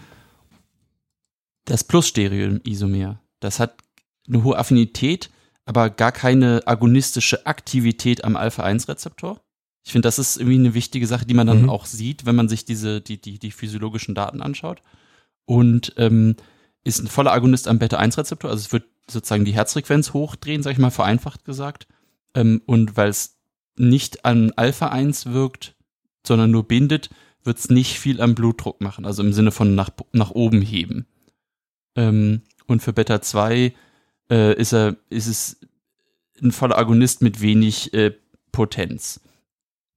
Das 1.71 1.85
Plus-Stereoisomer, 1.85 3.21
das 3.39 3.61
hat 3.61 3.77
eine 4.27 4.43
hohe 4.43 4.59
Affinität, 4.59 5.31
aber 5.65 5.89
gar 5.89 6.11
keine 6.11 6.62
agonistische 6.67 7.47
Aktivität 7.47 8.25
am 8.25 8.35
Alpha 8.35 8.65
1 8.65 8.89
Rezeptor. 8.89 9.41
Ich 9.85 9.93
finde, 9.93 10.09
das 10.09 10.19
ist 10.19 10.37
irgendwie 10.37 10.59
eine 10.59 10.75
wichtige 10.75 11.07
Sache, 11.07 11.27
die 11.27 11.35
man 11.35 11.47
dann 11.47 11.62
mhm. 11.62 11.71
auch 11.71 11.87
sieht, 11.87 12.27
wenn 12.27 12.35
man 12.35 12.49
sich 12.49 12.65
diese, 12.65 13.00
die, 13.00 13.21
die, 13.21 13.39
die 13.39 13.53
physiologischen 13.53 14.17
Daten 14.17 14.43
anschaut. 14.43 14.83
Und 15.45 15.95
ähm, 15.97 16.35
ist 16.83 16.99
ein 16.99 17.07
voller 17.07 17.31
Agonist 17.31 17.69
am 17.69 17.79
Beta-1-Rezeptor, 17.79 18.50
also 18.50 18.62
es 18.62 18.73
wird 18.73 18.87
sozusagen 19.09 19.45
die 19.45 19.55
Herzfrequenz 19.55 20.12
hochdrehen, 20.12 20.65
sag 20.65 20.73
ich 20.73 20.79
mal, 20.79 20.91
vereinfacht 20.91 21.45
gesagt. 21.45 21.87
Ähm, 22.35 22.62
und 22.67 22.97
weil 22.97 23.11
es 23.11 23.39
nicht 23.77 24.25
an 24.25 24.50
Alpha-1 24.57 25.33
wirkt, 25.33 25.77
sondern 26.27 26.50
nur 26.50 26.65
bindet, 26.65 27.11
wird 27.45 27.59
es 27.59 27.71
nicht 27.71 28.00
viel 28.00 28.21
am 28.21 28.35
Blutdruck 28.35 28.81
machen, 28.81 29.05
also 29.05 29.23
im 29.23 29.33
Sinne 29.33 29.53
von 29.53 29.77
nach, 29.77 29.91
nach 30.11 30.33
oben 30.33 30.62
heben. 30.62 31.07
Ähm, 31.97 32.43
und 32.67 32.83
für 32.83 32.93
Beta 32.93 33.21
2 33.21 33.75
äh, 34.31 34.55
ist, 34.55 34.73
er, 34.73 34.97
ist 35.09 35.27
es 35.27 35.61
ein 36.43 36.53
voller 36.53 36.79
Agonist 36.79 37.23
mit 37.23 37.41
wenig 37.41 37.93
äh, 37.95 38.13
Potenz. 38.53 39.21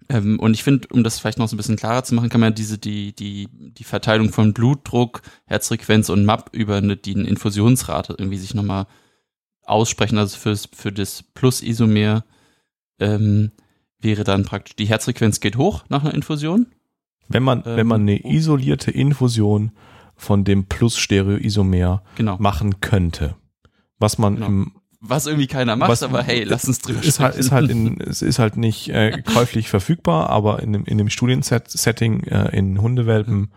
Ähm, 0.10 0.40
und 0.40 0.54
ich 0.54 0.64
finde, 0.64 0.88
um 0.92 1.04
das 1.04 1.20
vielleicht 1.20 1.38
noch 1.38 1.48
so 1.48 1.56
ein 1.56 1.58
bisschen 1.58 1.76
klarer 1.76 2.04
zu 2.04 2.16
machen, 2.16 2.30
kann 2.30 2.42
man 2.42 2.56
diese, 2.56 2.78
die, 2.78 3.16
die, 3.16 3.48
die 3.52 3.84
Verteilung 3.84 4.30
von 4.32 4.54
Blutdruck, 4.54 5.22
Herzfrequenz 5.46 6.10
und 6.10 6.26
MAP 6.26 6.50
über 6.54 6.78
eine, 6.78 6.98
die 6.98 7.14
Infusionsrate 7.14 8.16
irgendwie 8.18 8.38
sich 8.38 8.54
nochmal 8.54 8.88
aussprechen. 9.64 10.18
Also 10.18 10.38
fürs, 10.38 10.70
für 10.74 10.92
das 10.92 11.24
Plus-Isomer 11.24 12.26
ähm, 13.00 13.52
wäre 14.00 14.24
dann 14.24 14.46
praktisch, 14.46 14.76
die 14.76 14.86
Herzfrequenz 14.86 15.40
geht 15.40 15.58
hoch 15.58 15.86
nach 15.90 16.04
einer 16.04 16.14
Infusion. 16.14 16.68
Wenn 17.30 17.44
man, 17.44 17.60
ähm, 17.66 17.78
wenn 17.78 17.88
man 17.88 18.02
eine 18.02 18.26
isolierte 18.26 18.92
Infusion 18.92 19.72
von 20.24 20.44
dem 20.44 20.65
Plus-Stereoisomer 20.65 22.01
genau. 22.15 22.38
machen 22.39 22.80
könnte, 22.80 23.36
was 24.00 24.18
man 24.18 24.36
genau. 24.36 24.48
im 24.48 24.72
was 25.06 25.27
irgendwie 25.27 25.48
keiner 25.48 25.75
macht, 25.75 25.89
was, 25.89 26.01
aber 26.01 26.24
hey, 26.24 26.46
lass 26.46 26.63
uns 26.63 26.80
drüber 26.80 27.03
ist 27.03 27.20
halt, 27.20 27.36
ist 27.36 27.51
halt 27.51 27.70
in, 27.70 28.00
es 28.00 28.22
ist 28.22 28.39
halt 28.39 28.56
nicht 28.56 28.88
äh, 28.88 29.22
käuflich 29.25 29.68
verfügbar, 29.68 30.30
aber 30.30 30.63
in 30.63 30.72
dem, 30.72 30.86
in 30.86 30.98
dem 30.98 31.10
Studiensetting 31.10 32.24
äh, 32.24 32.58
in 32.58 32.82
Hundewelpen 32.82 33.51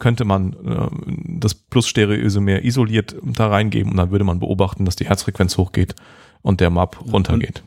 könnte 0.00 0.24
man 0.24 0.54
äh, 0.54 0.88
das 1.38 1.54
Plus-Stereoisomer 1.54 2.64
isoliert 2.64 3.14
da 3.22 3.46
reingeben 3.46 3.92
und 3.92 3.96
dann 3.96 4.10
würde 4.10 4.24
man 4.24 4.40
beobachten, 4.40 4.84
dass 4.84 4.96
die 4.96 5.06
Herzfrequenz 5.06 5.56
hochgeht 5.56 5.94
und 6.42 6.60
der 6.60 6.70
MAP 6.70 7.00
runtergeht. 7.12 7.62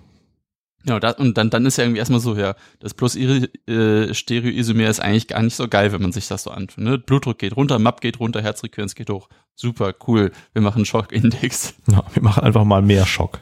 Ja, 0.83 1.00
da, 1.00 1.11
und 1.11 1.38
dann, 1.38 1.50
dann 1.50 1.65
ist 1.65 1.77
ja 1.77 1.83
irgendwie 1.83 2.00
erstmal 2.00 2.19
so, 2.19 2.35
ja, 2.35 2.55
das 2.79 2.93
plus 2.93 3.15
äh, 3.15 4.13
Stereoisomer 4.13 4.89
ist 4.89 5.00
eigentlich 5.00 5.27
gar 5.27 5.43
nicht 5.43 5.55
so 5.55 5.67
geil, 5.67 5.91
wenn 5.91 6.01
man 6.01 6.11
sich 6.11 6.27
das 6.27 6.43
so 6.43 6.51
antut. 6.51 6.83
Ne? 6.83 6.97
Blutdruck 6.97 7.38
geht 7.38 7.55
runter, 7.55 7.77
MAP 7.77 8.01
geht 8.01 8.19
runter, 8.19 8.41
Herzfrequenz 8.41 8.95
geht 8.95 9.09
hoch. 9.09 9.29
Super, 9.53 9.93
cool. 10.07 10.31
Wir 10.53 10.61
machen 10.61 10.85
Schockindex. 10.85 11.75
Ja, 11.91 12.03
wir 12.13 12.23
machen 12.23 12.43
einfach 12.43 12.63
mal 12.63 12.81
mehr 12.81 13.05
Schock. 13.05 13.39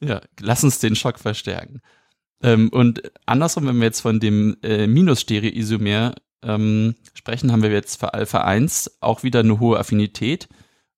Ja, 0.00 0.20
lass 0.40 0.64
uns 0.64 0.80
den 0.80 0.96
Schock 0.96 1.18
verstärken. 1.18 1.80
Ähm, 2.42 2.68
und 2.70 3.10
andersrum, 3.26 3.66
wenn 3.66 3.76
wir 3.76 3.84
jetzt 3.84 4.00
von 4.00 4.20
dem 4.20 4.56
äh, 4.62 4.86
Minus-Stereoisomer 4.86 6.14
ähm, 6.42 6.94
sprechen, 7.14 7.52
haben 7.52 7.62
wir 7.62 7.70
jetzt 7.70 8.00
für 8.00 8.12
Alpha 8.12 8.42
1 8.42 8.98
auch 9.00 9.22
wieder 9.22 9.40
eine 9.40 9.60
hohe 9.60 9.78
Affinität 9.78 10.48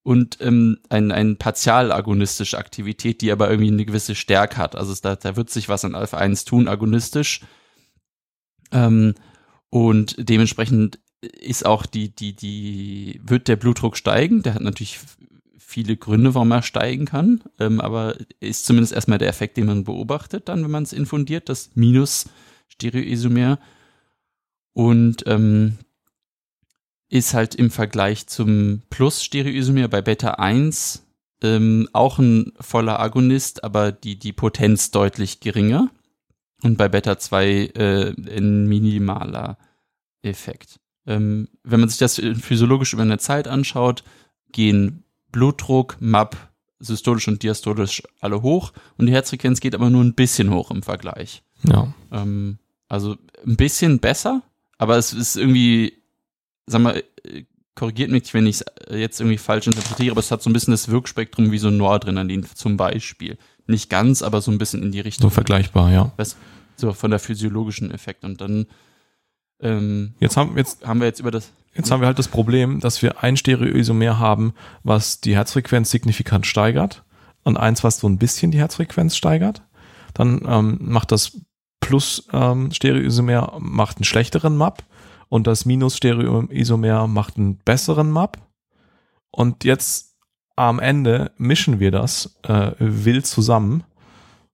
und 0.06 0.38
ähm, 0.40 0.78
ein, 0.88 1.10
ein 1.10 1.36
partialagonistische 1.36 2.58
Aktivität, 2.58 3.22
die 3.22 3.32
aber 3.32 3.50
irgendwie 3.50 3.72
eine 3.72 3.84
gewisse 3.84 4.14
Stärke 4.14 4.56
hat. 4.56 4.76
Also 4.76 4.94
da, 5.02 5.16
da 5.16 5.34
wird 5.34 5.50
sich 5.50 5.68
was 5.68 5.84
an 5.84 5.96
Alpha 5.96 6.16
1 6.16 6.44
tun, 6.44 6.68
agonistisch. 6.68 7.40
Ähm, 8.70 9.14
und 9.68 10.14
dementsprechend 10.16 11.00
ist 11.20 11.66
auch 11.66 11.86
die, 11.86 12.14
die, 12.14 12.36
die, 12.36 13.20
wird 13.24 13.48
der 13.48 13.56
Blutdruck 13.56 13.96
steigen. 13.96 14.44
Der 14.44 14.54
hat 14.54 14.62
natürlich 14.62 15.00
viele 15.58 15.96
Gründe, 15.96 16.36
warum 16.36 16.52
er 16.52 16.62
steigen 16.62 17.06
kann. 17.06 17.42
Ähm, 17.58 17.80
aber 17.80 18.14
ist 18.38 18.64
zumindest 18.64 18.92
erstmal 18.92 19.18
der 19.18 19.28
Effekt, 19.28 19.56
den 19.56 19.66
man 19.66 19.82
beobachtet, 19.82 20.48
dann, 20.48 20.62
wenn 20.62 20.70
man 20.70 20.84
es 20.84 20.92
infundiert, 20.92 21.48
das 21.48 21.72
Minus-Stereoisomer. 21.74 23.58
Und 24.72 25.24
ähm, 25.26 25.78
ist 27.08 27.34
halt 27.34 27.54
im 27.54 27.70
Vergleich 27.70 28.26
zum 28.26 28.82
Plus-Stereoisomer 28.90 29.88
bei 29.88 30.02
Beta 30.02 30.32
1 30.32 31.04
ähm, 31.42 31.88
auch 31.92 32.18
ein 32.18 32.52
voller 32.60 32.98
Agonist, 32.98 33.62
aber 33.62 33.92
die, 33.92 34.18
die 34.18 34.32
Potenz 34.32 34.90
deutlich 34.90 35.40
geringer. 35.40 35.90
Und 36.62 36.78
bei 36.78 36.88
Beta 36.88 37.18
2 37.18 37.46
äh, 37.74 38.14
ein 38.36 38.66
minimaler 38.66 39.58
Effekt. 40.22 40.80
Ähm, 41.06 41.48
wenn 41.62 41.80
man 41.80 41.88
sich 41.88 41.98
das 41.98 42.16
physiologisch 42.16 42.92
über 42.92 43.02
eine 43.02 43.18
Zeit 43.18 43.46
anschaut, 43.46 44.02
gehen 44.50 45.04
Blutdruck, 45.30 45.98
MAP, 46.00 46.36
systolisch 46.78 47.28
und 47.28 47.42
diastolisch 47.42 48.02
alle 48.20 48.42
hoch 48.42 48.72
und 48.96 49.06
die 49.06 49.12
Herzfrequenz 49.12 49.60
geht 49.60 49.74
aber 49.74 49.90
nur 49.90 50.02
ein 50.02 50.14
bisschen 50.14 50.50
hoch 50.50 50.70
im 50.70 50.82
Vergleich. 50.82 51.42
Ja. 51.62 51.92
Ähm, 52.10 52.58
also 52.88 53.16
ein 53.46 53.56
bisschen 53.56 53.98
besser, 53.98 54.42
aber 54.78 54.96
es 54.96 55.12
ist 55.12 55.36
irgendwie 55.36 55.94
sag 56.66 56.82
mal, 56.82 57.02
äh, 57.24 57.44
korrigiert 57.74 58.10
mich, 58.10 58.32
wenn 58.34 58.46
ich 58.46 58.56
es 58.56 58.62
äh, 58.88 58.96
jetzt 58.96 59.20
irgendwie 59.20 59.38
falsch 59.38 59.66
interpretiere, 59.66 60.12
aber 60.12 60.20
es 60.20 60.30
hat 60.30 60.42
so 60.42 60.50
ein 60.50 60.52
bisschen 60.52 60.72
das 60.72 60.88
Wirkspektrum 60.88 61.52
wie 61.52 61.58
so 61.58 61.70
Noradrenalin 61.70 62.46
zum 62.54 62.76
Beispiel. 62.76 63.38
Nicht 63.66 63.90
ganz, 63.90 64.22
aber 64.22 64.40
so 64.40 64.50
ein 64.50 64.58
bisschen 64.58 64.82
in 64.82 64.92
die 64.92 65.00
Richtung. 65.00 65.24
So 65.24 65.30
vergleichbar, 65.30 65.92
ja. 65.92 66.12
Was, 66.16 66.36
so 66.76 66.92
von 66.92 67.10
der 67.10 67.20
physiologischen 67.20 67.90
Effekt. 67.90 68.24
Und 68.24 68.40
dann 68.40 68.66
ähm, 69.60 70.14
jetzt 70.20 70.36
haben, 70.36 70.56
jetzt, 70.56 70.86
haben 70.86 71.00
wir 71.00 71.06
jetzt 71.06 71.20
über 71.20 71.30
das. 71.30 71.52
Jetzt 71.74 71.90
haben 71.90 72.00
wir 72.00 72.06
halt 72.06 72.18
das 72.18 72.28
Problem, 72.28 72.80
dass 72.80 73.02
wir 73.02 73.22
ein 73.22 73.36
Stereoisomer 73.36 74.18
haben, 74.18 74.54
was 74.82 75.20
die 75.20 75.36
Herzfrequenz 75.36 75.90
signifikant 75.90 76.46
steigert 76.46 77.04
und 77.42 77.58
eins, 77.58 77.84
was 77.84 77.98
so 77.98 78.08
ein 78.08 78.16
bisschen 78.16 78.50
die 78.50 78.58
Herzfrequenz 78.58 79.14
steigert. 79.14 79.62
Dann 80.14 80.40
ähm, 80.48 80.78
macht 80.80 81.12
das 81.12 81.38
Plus 81.80 82.26
ähm, 82.32 82.72
Stereoisomer 82.72 83.58
macht 83.60 83.98
einen 83.98 84.04
schlechteren 84.04 84.56
MAP 84.56 84.82
und 85.28 85.46
das 85.46 85.64
Minus-Stereoisomer 85.64 87.06
macht 87.06 87.36
einen 87.36 87.58
besseren 87.58 88.12
Map. 88.12 88.38
Und 89.30 89.64
jetzt 89.64 90.16
am 90.56 90.78
Ende 90.78 91.32
mischen 91.36 91.80
wir 91.80 91.90
das 91.90 92.38
äh, 92.44 92.72
wild 92.78 93.26
zusammen. 93.26 93.84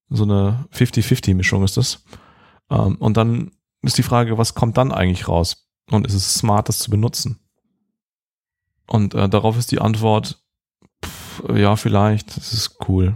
So 0.09 0.25
eine 0.25 0.67
50-50-Mischung 0.75 1.63
ist 1.65 1.77
das. 1.77 2.05
Ähm, 2.71 2.97
und 2.97 3.17
dann 3.17 3.53
ist 3.83 3.99
die 3.99 4.03
Frage, 4.03 4.39
was 4.39 4.55
kommt 4.55 4.77
dann 4.77 4.93
eigentlich 4.93 5.29
raus? 5.29 5.69
Und 5.91 6.07
ist 6.07 6.15
es 6.15 6.35
smart, 6.35 6.69
das 6.69 6.79
zu 6.79 6.91
benutzen? 6.91 7.39
Und 8.87 9.15
äh, 9.15 9.29
darauf 9.29 9.57
ist 9.57 9.71
die 9.71 9.81
Antwort, 9.81 10.43
pff, 11.05 11.43
ja, 11.55 11.77
vielleicht, 11.77 12.37
das 12.37 12.53
ist 12.53 12.79
cool. 12.89 13.15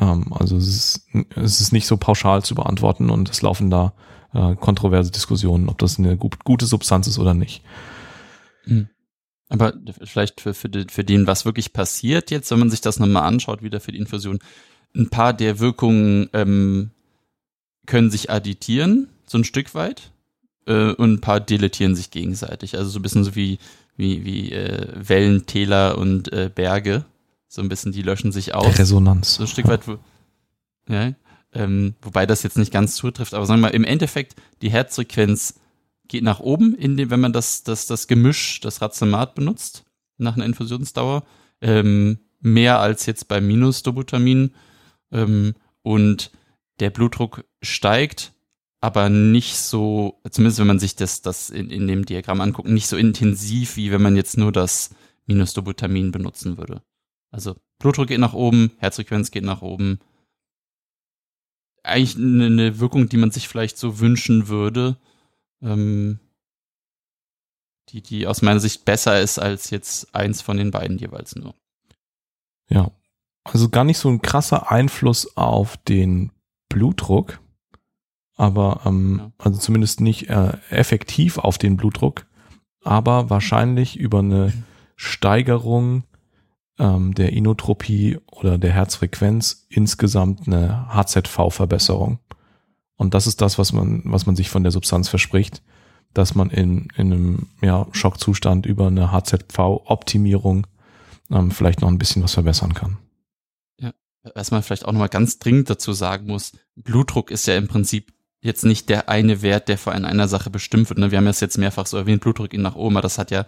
Ähm, 0.00 0.32
also 0.32 0.56
es 0.56 0.68
ist, 0.68 1.08
es 1.36 1.60
ist 1.60 1.72
nicht 1.72 1.86
so 1.86 1.96
pauschal 1.96 2.42
zu 2.42 2.54
beantworten 2.54 3.10
und 3.10 3.30
es 3.30 3.42
laufen 3.42 3.70
da 3.70 3.92
äh, 4.34 4.54
kontroverse 4.56 5.10
Diskussionen, 5.10 5.68
ob 5.68 5.78
das 5.78 5.98
eine 5.98 6.16
gut, 6.16 6.44
gute 6.44 6.66
Substanz 6.66 7.06
ist 7.06 7.18
oder 7.18 7.34
nicht. 7.34 7.62
Mhm. 8.66 8.88
Aber 9.48 9.74
vielleicht 10.02 10.40
für, 10.40 10.54
für, 10.54 10.68
den, 10.68 10.88
für 10.88 11.04
den, 11.04 11.26
was 11.26 11.44
wirklich 11.44 11.72
passiert 11.72 12.30
jetzt, 12.30 12.50
wenn 12.50 12.58
man 12.58 12.70
sich 12.70 12.80
das 12.80 12.98
nochmal 12.98 13.24
anschaut, 13.24 13.62
wieder 13.62 13.80
für 13.80 13.92
die 13.92 13.98
Infusion, 13.98 14.38
ein 14.96 15.10
paar 15.10 15.34
der 15.34 15.58
Wirkungen 15.58 16.30
ähm, 16.32 16.90
können 17.86 18.10
sich 18.10 18.30
additieren, 18.30 19.08
so 19.26 19.38
ein 19.38 19.44
Stück 19.44 19.74
weit, 19.74 20.12
äh, 20.66 20.92
und 20.92 21.14
ein 21.14 21.20
paar 21.20 21.40
deletieren 21.40 21.94
sich 21.94 22.10
gegenseitig. 22.10 22.76
Also 22.76 22.90
so 22.90 22.98
ein 22.98 23.02
bisschen 23.02 23.24
so 23.24 23.34
wie, 23.34 23.58
wie, 23.96 24.24
wie 24.24 24.52
äh, 24.52 24.88
Wellen, 24.94 25.46
Täler 25.46 25.98
und 25.98 26.32
äh, 26.32 26.50
Berge. 26.54 27.04
So 27.48 27.60
ein 27.60 27.68
bisschen, 27.68 27.92
die 27.92 28.02
löschen 28.02 28.32
sich 28.32 28.54
aus. 28.54 28.78
Resonanz. 28.78 29.34
So 29.34 29.42
ein 29.42 29.48
Stück 29.48 29.68
weit, 29.68 29.82
ja, 30.88 31.12
ähm, 31.52 31.94
wobei 32.02 32.26
das 32.26 32.42
jetzt 32.42 32.58
nicht 32.58 32.72
ganz 32.72 32.94
zutrifft, 32.94 33.34
aber 33.34 33.46
sagen 33.46 33.60
wir 33.60 33.68
mal, 33.68 33.74
im 33.74 33.84
Endeffekt, 33.84 34.36
die 34.62 34.70
Herzfrequenz 34.70 35.60
geht 36.08 36.22
nach 36.24 36.40
oben, 36.40 36.76
dem, 36.78 37.10
wenn 37.10 37.20
man 37.20 37.32
das, 37.32 37.62
das, 37.62 37.86
das 37.86 38.06
Gemisch, 38.06 38.60
das 38.60 38.80
Racemat 38.82 39.34
benutzt, 39.34 39.84
nach 40.18 40.36
einer 40.36 40.44
Infusionsdauer, 40.44 41.24
ähm, 41.60 42.18
mehr 42.40 42.80
als 42.80 43.06
jetzt 43.06 43.28
bei 43.28 43.40
Minus-Dobutamin. 43.40 44.54
Ähm, 45.10 45.54
und 45.82 46.30
der 46.80 46.90
Blutdruck 46.90 47.44
steigt, 47.62 48.32
aber 48.80 49.08
nicht 49.08 49.56
so, 49.56 50.20
zumindest 50.30 50.58
wenn 50.58 50.66
man 50.66 50.78
sich 50.78 50.96
das, 50.96 51.22
das 51.22 51.50
in, 51.50 51.70
in 51.70 51.86
dem 51.86 52.04
Diagramm 52.04 52.40
anguckt, 52.40 52.68
nicht 52.68 52.88
so 52.88 52.96
intensiv, 52.96 53.76
wie 53.76 53.92
wenn 53.92 54.02
man 54.02 54.16
jetzt 54.16 54.36
nur 54.36 54.52
das 54.52 54.90
Minus-Dobutamin 55.26 56.12
benutzen 56.12 56.58
würde. 56.58 56.82
Also 57.30 57.56
Blutdruck 57.78 58.08
geht 58.08 58.20
nach 58.20 58.34
oben, 58.34 58.72
Herzfrequenz 58.78 59.30
geht 59.30 59.44
nach 59.44 59.62
oben. 59.62 60.00
Eigentlich 61.82 62.16
eine, 62.16 62.46
eine 62.46 62.78
Wirkung, 62.78 63.08
die 63.08 63.16
man 63.16 63.30
sich 63.30 63.48
vielleicht 63.48 63.76
so 63.78 63.98
wünschen 63.98 64.48
würde, 64.48 64.96
ähm, 65.60 66.20
die, 67.88 68.02
die 68.02 68.26
aus 68.26 68.42
meiner 68.42 68.60
Sicht 68.60 68.84
besser 68.84 69.20
ist 69.20 69.38
als 69.38 69.70
jetzt 69.70 70.14
eins 70.14 70.40
von 70.40 70.56
den 70.56 70.70
beiden 70.70 70.98
jeweils 70.98 71.34
nur. 71.36 71.54
Ja, 72.68 72.90
also 73.44 73.68
gar 73.68 73.84
nicht 73.84 73.98
so 73.98 74.08
ein 74.08 74.22
krasser 74.22 74.70
Einfluss 74.70 75.36
auf 75.36 75.76
den 75.76 76.32
Blutdruck, 76.68 77.40
aber 78.36 78.82
ähm, 78.86 79.16
ja. 79.18 79.32
also 79.38 79.58
zumindest 79.58 80.00
nicht 80.00 80.30
äh, 80.30 80.56
effektiv 80.70 81.38
auf 81.38 81.58
den 81.58 81.76
Blutdruck, 81.76 82.26
aber 82.82 83.30
wahrscheinlich 83.30 83.96
über 83.96 84.20
eine 84.20 84.52
Steigerung 84.96 86.04
ähm, 86.78 87.14
der 87.14 87.32
Inotropie 87.32 88.18
oder 88.26 88.58
der 88.58 88.72
Herzfrequenz 88.72 89.66
insgesamt 89.68 90.46
eine 90.46 90.86
HZV-Verbesserung. 90.94 92.18
Und 92.96 93.14
das 93.14 93.26
ist 93.26 93.40
das, 93.40 93.58
was 93.58 93.72
man, 93.72 94.02
was 94.04 94.26
man 94.26 94.36
sich 94.36 94.50
von 94.50 94.62
der 94.62 94.72
Substanz 94.72 95.08
verspricht, 95.08 95.62
dass 96.14 96.34
man 96.34 96.50
in, 96.50 96.88
in 96.96 97.12
einem 97.12 97.48
ja, 97.62 97.86
Schockzustand 97.92 98.66
über 98.66 98.86
eine 98.86 99.12
HZV-Optimierung 99.12 100.66
ähm, 101.30 101.50
vielleicht 101.50 101.80
noch 101.80 101.88
ein 101.88 101.98
bisschen 101.98 102.22
was 102.22 102.34
verbessern 102.34 102.74
kann. 102.74 102.98
Ja, 103.78 103.92
was 104.34 104.50
man 104.50 104.62
vielleicht 104.62 104.84
auch 104.84 104.92
nochmal 104.92 105.08
ganz 105.08 105.38
dringend 105.38 105.70
dazu 105.70 105.92
sagen 105.92 106.26
muss, 106.26 106.52
Blutdruck 106.76 107.30
ist 107.30 107.46
ja 107.46 107.56
im 107.56 107.68
Prinzip 107.68 108.12
jetzt 108.40 108.64
nicht 108.64 108.88
der 108.88 109.08
eine 109.08 109.40
Wert, 109.42 109.68
der 109.68 109.78
vor 109.78 109.92
einer 109.92 110.28
Sache 110.28 110.50
bestimmt 110.50 110.88
wird. 110.90 110.98
Ne? 110.98 111.10
Wir 111.10 111.18
haben 111.18 111.26
es 111.26 111.40
jetzt 111.40 111.58
mehrfach 111.58 111.86
so 111.86 111.96
erwähnt, 111.96 112.22
Blutdruck 112.22 112.50
geht 112.50 112.60
nach 112.60 112.76
oben, 112.76 112.96
aber 112.96 113.02
das 113.02 113.18
hat 113.18 113.30
ja 113.30 113.46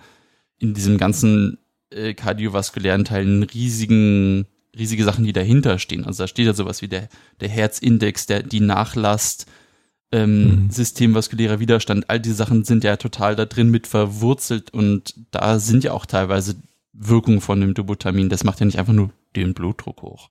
in 0.58 0.72
diesem 0.72 0.98
ganzen 0.98 1.58
äh, 1.94 2.14
kardiovaskulären 2.14 3.04
Teil 3.04 3.22
einen 3.22 3.42
riesigen, 3.42 4.46
riesige 4.76 5.04
Sachen, 5.04 5.24
die 5.24 5.32
dahinter 5.32 5.78
stehen. 5.78 6.04
Also 6.04 6.24
da 6.24 6.28
steht 6.28 6.46
ja 6.46 6.54
sowas 6.54 6.82
wie 6.82 6.88
der, 6.88 7.08
der 7.40 7.48
Herzindex, 7.48 8.26
der, 8.26 8.42
die 8.42 8.60
Nachlast, 8.60 9.46
ähm, 10.12 10.64
mhm. 10.64 10.70
systemvaskulärer 10.70 11.58
Widerstand, 11.58 12.08
all 12.08 12.20
diese 12.20 12.36
Sachen 12.36 12.64
sind 12.64 12.84
ja 12.84 12.96
total 12.96 13.34
da 13.34 13.46
drin 13.46 13.70
mit 13.70 13.86
verwurzelt 13.86 14.70
und 14.70 15.14
da 15.32 15.58
sind 15.58 15.82
ja 15.82 15.92
auch 15.92 16.06
teilweise 16.06 16.54
Wirkungen 16.92 17.40
von 17.40 17.60
dem 17.60 17.74
Dubutamin. 17.74 18.28
Das 18.28 18.44
macht 18.44 18.60
ja 18.60 18.66
nicht 18.66 18.78
einfach 18.78 18.92
nur 18.92 19.10
den 19.34 19.54
Blutdruck 19.54 20.02
hoch. 20.02 20.30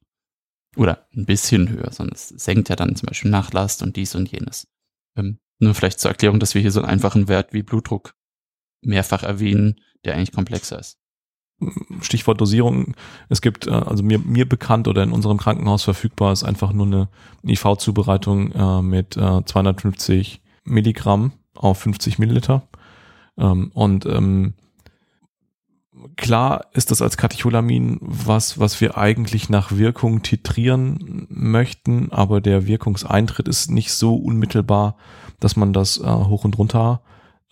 Oder 0.77 1.05
ein 1.15 1.25
bisschen 1.25 1.69
höher, 1.69 1.91
sondern 1.91 2.15
es 2.15 2.29
senkt 2.29 2.69
ja 2.69 2.75
dann 2.75 2.95
zum 2.95 3.07
Beispiel 3.07 3.29
Nachlast 3.29 3.83
und 3.83 3.95
dies 3.95 4.15
und 4.15 4.31
jenes. 4.31 4.67
Ähm, 5.17 5.37
nur 5.59 5.75
vielleicht 5.75 5.99
zur 5.99 6.11
Erklärung, 6.11 6.39
dass 6.39 6.55
wir 6.55 6.61
hier 6.61 6.71
so 6.71 6.79
einen 6.79 6.89
einfachen 6.89 7.27
Wert 7.27 7.53
wie 7.53 7.61
Blutdruck 7.61 8.15
mehrfach 8.81 9.23
erwähnen, 9.23 9.81
der 10.05 10.15
eigentlich 10.15 10.31
komplexer 10.31 10.79
ist. 10.79 10.97
Stichwort 12.01 12.39
Dosierung. 12.39 12.95
Es 13.29 13.41
gibt, 13.41 13.67
äh, 13.67 13.71
also 13.71 14.03
mir, 14.03 14.19
mir 14.19 14.47
bekannt 14.47 14.87
oder 14.87 15.03
in 15.03 15.11
unserem 15.11 15.37
Krankenhaus 15.37 15.83
verfügbar 15.83 16.33
ist 16.33 16.43
einfach 16.43 16.73
nur 16.73 16.85
eine 16.85 17.07
IV-Zubereitung 17.45 18.51
äh, 18.51 18.81
mit 18.81 19.17
äh, 19.17 19.43
250 19.45 20.41
Milligramm 20.65 21.33
auf 21.55 21.79
50 21.79 22.19
Milliliter. 22.19 22.63
Ähm, 23.37 23.71
und 23.73 24.05
ähm, 24.05 24.53
klar 26.15 26.65
ist 26.73 26.91
das 26.91 27.01
als 27.01 27.17
Katecholamin 27.17 27.97
was, 28.01 28.59
was 28.59 28.79
wir 28.81 28.97
eigentlich 28.97 29.49
nach 29.49 29.71
Wirkung 29.71 30.21
titrieren 30.21 31.27
möchten, 31.29 32.11
aber 32.11 32.41
der 32.41 32.67
Wirkungseintritt 32.67 33.47
ist 33.47 33.71
nicht 33.71 33.93
so 33.93 34.15
unmittelbar, 34.15 34.97
dass 35.39 35.55
man 35.55 35.73
das 35.73 35.99
äh, 35.99 36.03
hoch 36.03 36.43
und 36.43 36.57
runter 36.57 37.01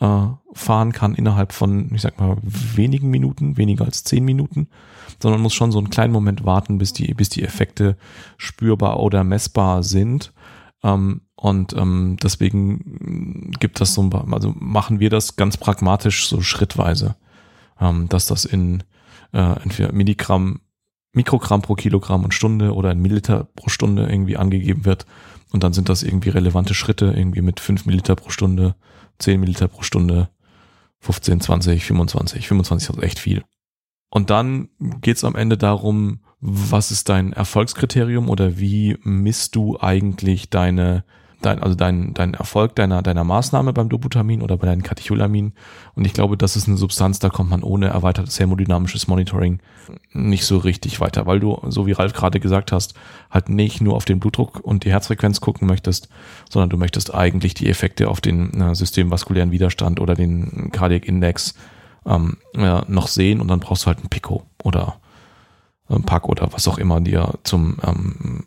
äh, 0.02 0.28
fahren 0.54 0.92
kann 0.92 1.14
innerhalb 1.14 1.54
von, 1.54 1.94
ich 1.94 2.02
sag 2.02 2.20
mal, 2.20 2.38
wenigen 2.42 3.10
Minuten, 3.10 3.56
weniger 3.56 3.86
als 3.86 4.04
zehn 4.04 4.26
Minuten, 4.26 4.68
sondern 5.22 5.42
muss 5.42 5.54
schon 5.54 5.72
so 5.72 5.78
einen 5.78 5.92
kleinen 5.92 6.12
Moment 6.12 6.44
warten, 6.44 6.80
bis 6.80 6.92
die, 6.92 7.14
bis 7.14 7.30
die 7.30 7.44
Effekte 7.44 7.96
spürbar 8.38 9.00
oder 9.00 9.24
messbar 9.24 9.84
sind. 9.84 10.34
Ähm, 10.84 11.22
und 11.36 11.74
ähm, 11.78 12.18
deswegen 12.22 13.52
gibt 13.60 13.80
das 13.80 13.94
so, 13.94 14.10
also 14.10 14.54
machen 14.60 15.00
wir 15.00 15.12
das 15.12 15.36
ganz 15.36 15.58
pragmatisch 15.58 16.28
so 16.28 16.42
schrittweise, 16.42 17.16
ähm, 17.80 18.10
dass 18.10 18.26
das 18.26 18.46
in 18.46 18.84
äh, 19.34 19.62
entweder 19.62 19.92
Milligramm, 19.92 20.62
Mikrogramm 21.14 21.62
pro 21.62 21.76
Kilogramm 21.76 22.24
und 22.24 22.34
Stunde 22.34 22.74
oder 22.74 22.92
in 22.92 23.02
Milliliter 23.02 23.48
pro 23.56 23.70
Stunde 23.70 24.08
irgendwie 24.10 24.38
angegeben 24.38 24.86
wird. 24.86 25.06
Und 25.52 25.64
dann 25.64 25.74
sind 25.74 25.90
das 25.90 26.02
irgendwie 26.02 26.30
relevante 26.30 26.74
Schritte, 26.74 27.14
irgendwie 27.16 27.42
mit 27.42 27.60
fünf 27.60 27.86
Milliliter 27.86 28.16
pro 28.16 28.30
Stunde 28.30 28.76
10 29.22 29.40
Milliliter 29.40 29.68
pro 29.68 29.82
Stunde, 29.84 30.30
15, 31.00 31.42
20, 31.42 31.86
25. 31.86 32.48
25 32.48 32.90
ist 32.90 33.04
echt 33.04 33.20
viel. 33.20 33.44
Und 34.10 34.30
dann 34.30 34.70
geht 35.00 35.18
es 35.18 35.24
am 35.24 35.36
Ende 35.36 35.58
darum, 35.58 36.20
was 36.42 36.92
ist 36.92 37.08
dein 37.10 37.34
Erfolgskriterium 37.34 38.30
oder 38.30 38.60
wie 38.60 38.98
misst 39.04 39.56
du 39.56 39.80
eigentlich 39.80 40.50
deine 40.50 41.06
dein, 41.42 41.62
also 41.62 41.76
dein, 41.76 42.14
dein 42.14 42.34
Erfolg 42.34 42.76
deiner, 42.76 43.02
deiner 43.02 43.24
Maßnahme 43.24 43.74
beim 43.74 43.90
Doputamin 43.90 44.42
oder 44.42 44.58
bei 44.58 44.68
deinem 44.68 44.84
Katecholamin. 44.84 45.54
Und 45.96 46.06
ich 46.06 46.14
glaube, 46.14 46.38
das 46.38 46.56
ist 46.56 46.68
eine 46.68 46.78
Substanz, 46.78 47.20
da 47.20 47.30
kommt 47.30 47.50
man 47.50 47.64
ohne 47.64 47.88
erweitertes 47.88 48.36
thermodynamisches 48.36 49.08
Monitoring 49.08 49.60
nicht 50.14 50.46
so 50.46 50.58
richtig 50.58 51.00
weiter, 51.00 51.26
weil 51.26 51.40
du, 51.40 51.60
so 51.68 51.88
wie 51.88 51.92
Ralf 51.92 52.14
gerade 52.14 52.40
gesagt 52.40 52.72
hast, 52.72 52.94
halt 53.30 53.50
nicht 53.50 53.82
nur 53.82 53.96
auf 53.96 54.06
den 54.06 54.20
Blutdruck 54.20 54.60
und 54.62 54.86
die 54.86 54.92
Herzfrequenz 54.92 55.42
gucken 55.42 55.68
möchtest, 55.68 56.10
sondern 56.50 56.70
du 56.70 56.78
möchtest 56.78 57.14
eigentlich 57.14 57.54
die 57.54 57.70
Effekte 57.70 58.10
auf 58.10 58.22
den 58.22 58.60
äh, 58.62 58.76
systemvaskulären 58.76 59.52
Widerstand 59.52 60.00
oder 60.00 60.16
den 60.16 60.72
Cardiac 60.72 61.06
Index 61.06 61.56
ähm, 62.06 62.38
ja, 62.56 62.84
noch 62.88 63.08
sehen 63.08 63.42
und 63.42 63.48
dann 63.48 63.60
brauchst 63.60 63.84
du 63.84 63.88
halt 63.88 64.04
ein 64.04 64.10
Pico 64.10 64.44
oder 64.64 64.98
ein 65.90 66.04
Pack 66.04 66.30
oder 66.30 66.52
was 66.54 66.68
auch 66.68 66.78
immer 66.78 67.02
dir 67.02 67.34
zum 67.44 67.78
ähm, 67.84 68.44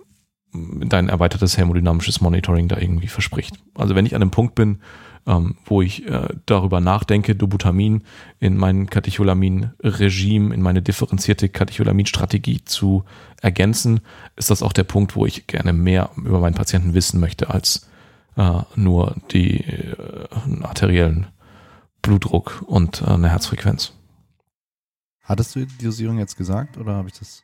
dein 0.55 1.09
erweitertes 1.09 1.55
thermodynamisches 1.55 2.21
Monitoring 2.21 2.69
da 2.69 2.79
irgendwie 2.79 3.09
verspricht. 3.09 3.59
Also 3.75 3.95
wenn 3.95 4.07
ich 4.07 4.15
an 4.15 4.23
einem 4.23 4.31
Punkt 4.31 4.55
bin, 4.55 4.81
ähm, 5.27 5.57
wo 5.65 5.83
ich 5.83 6.07
äh, 6.07 6.29
darüber 6.47 6.81
nachdenke, 6.81 7.35
Dobutamin 7.35 8.05
in 8.41 8.57
mein 8.57 8.89
Katecholamin-Regime, 8.89 10.55
in 10.55 10.63
meine 10.63 10.83
differenzierte 10.83 11.49
Katecholamin-Strategie 11.49 12.65
zu 12.65 13.05
ergänzen, 13.41 14.01
ist 14.37 14.51
das 14.51 14.63
auch 14.63 14.73
der 14.73 14.85
Punkt, 14.85 15.17
wo 15.17 15.27
ich 15.27 15.47
gerne 15.47 15.73
mehr 15.73 16.11
über 16.17 16.41
meinen 16.41 16.55
Patienten 16.55 16.95
wissen 16.95 17.21
möchte 17.21 17.51
als 17.51 17.89
äh, 18.37 18.61
nur 18.77 19.17
die 19.33 19.61
äh, 19.61 19.97
arteriellen 20.63 21.27
Blutdruck 22.03 22.63
und 22.67 23.03
äh, 23.03 23.07
eine 23.07 23.31
Herzfrequenz. 23.31 23.93
Hattest 25.23 25.55
du 25.57 25.65
die 25.65 25.85
Dosierung 25.85 26.19
jetzt 26.19 26.37
gesagt 26.37 26.77
oder 26.77 26.95
habe 26.95 27.09
ich 27.09 27.19
das? 27.19 27.43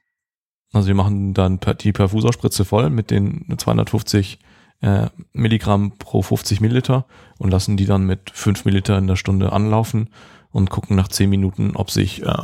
Also 0.73 0.89
wir 0.89 0.95
machen 0.95 1.35
dann 1.35 1.59
die 1.81 1.93
Perfuserspritze 1.93 2.65
voll 2.65 2.91
mit 2.91 3.11
den 3.11 3.47
250 3.57 4.39
äh, 4.83 5.09
Milligramm 5.33 5.93
pro 5.99 6.23
50 6.23 6.61
Milliliter 6.61 7.07
und 7.39 7.51
lassen 7.51 7.77
die 7.77 7.87
dann 7.87 8.05
mit 8.05 8.31
5 8.31 8.65
Milliliter 8.65 8.97
in 8.99 9.07
der 9.07 9.17
Stunde 9.17 9.53
anlaufen 9.53 10.11
und 10.53 10.71
gucken 10.71 10.97
nach 10.97 11.09
10 11.09 11.29
Minuten, 11.29 11.73
ob 11.75 11.91
sich 11.91 12.23
äh, 12.23 12.35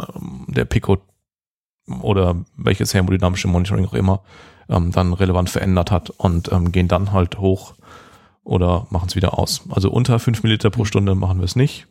der 0.48 0.64
Pico 0.64 0.98
oder 2.02 2.44
welches 2.56 2.90
thermodynamische 2.90 3.48
Monitoring 3.48 3.86
auch 3.86 3.94
immer 3.94 4.22
ähm, 4.68 4.90
dann 4.90 5.12
relevant 5.12 5.50
verändert 5.50 5.90
hat 5.90 6.10
und 6.10 6.50
ähm, 6.52 6.72
gehen 6.72 6.88
dann 6.88 7.12
halt 7.12 7.38
hoch 7.38 7.74
oder 8.42 8.86
machen 8.90 9.08
es 9.08 9.16
wieder 9.16 9.38
aus. 9.38 9.62
Also 9.70 9.90
unter 9.90 10.18
5 10.18 10.42
Milliliter 10.42 10.70
pro 10.70 10.84
Stunde 10.84 11.14
machen 11.14 11.38
wir 11.38 11.44
es 11.44 11.56
nicht 11.56 11.86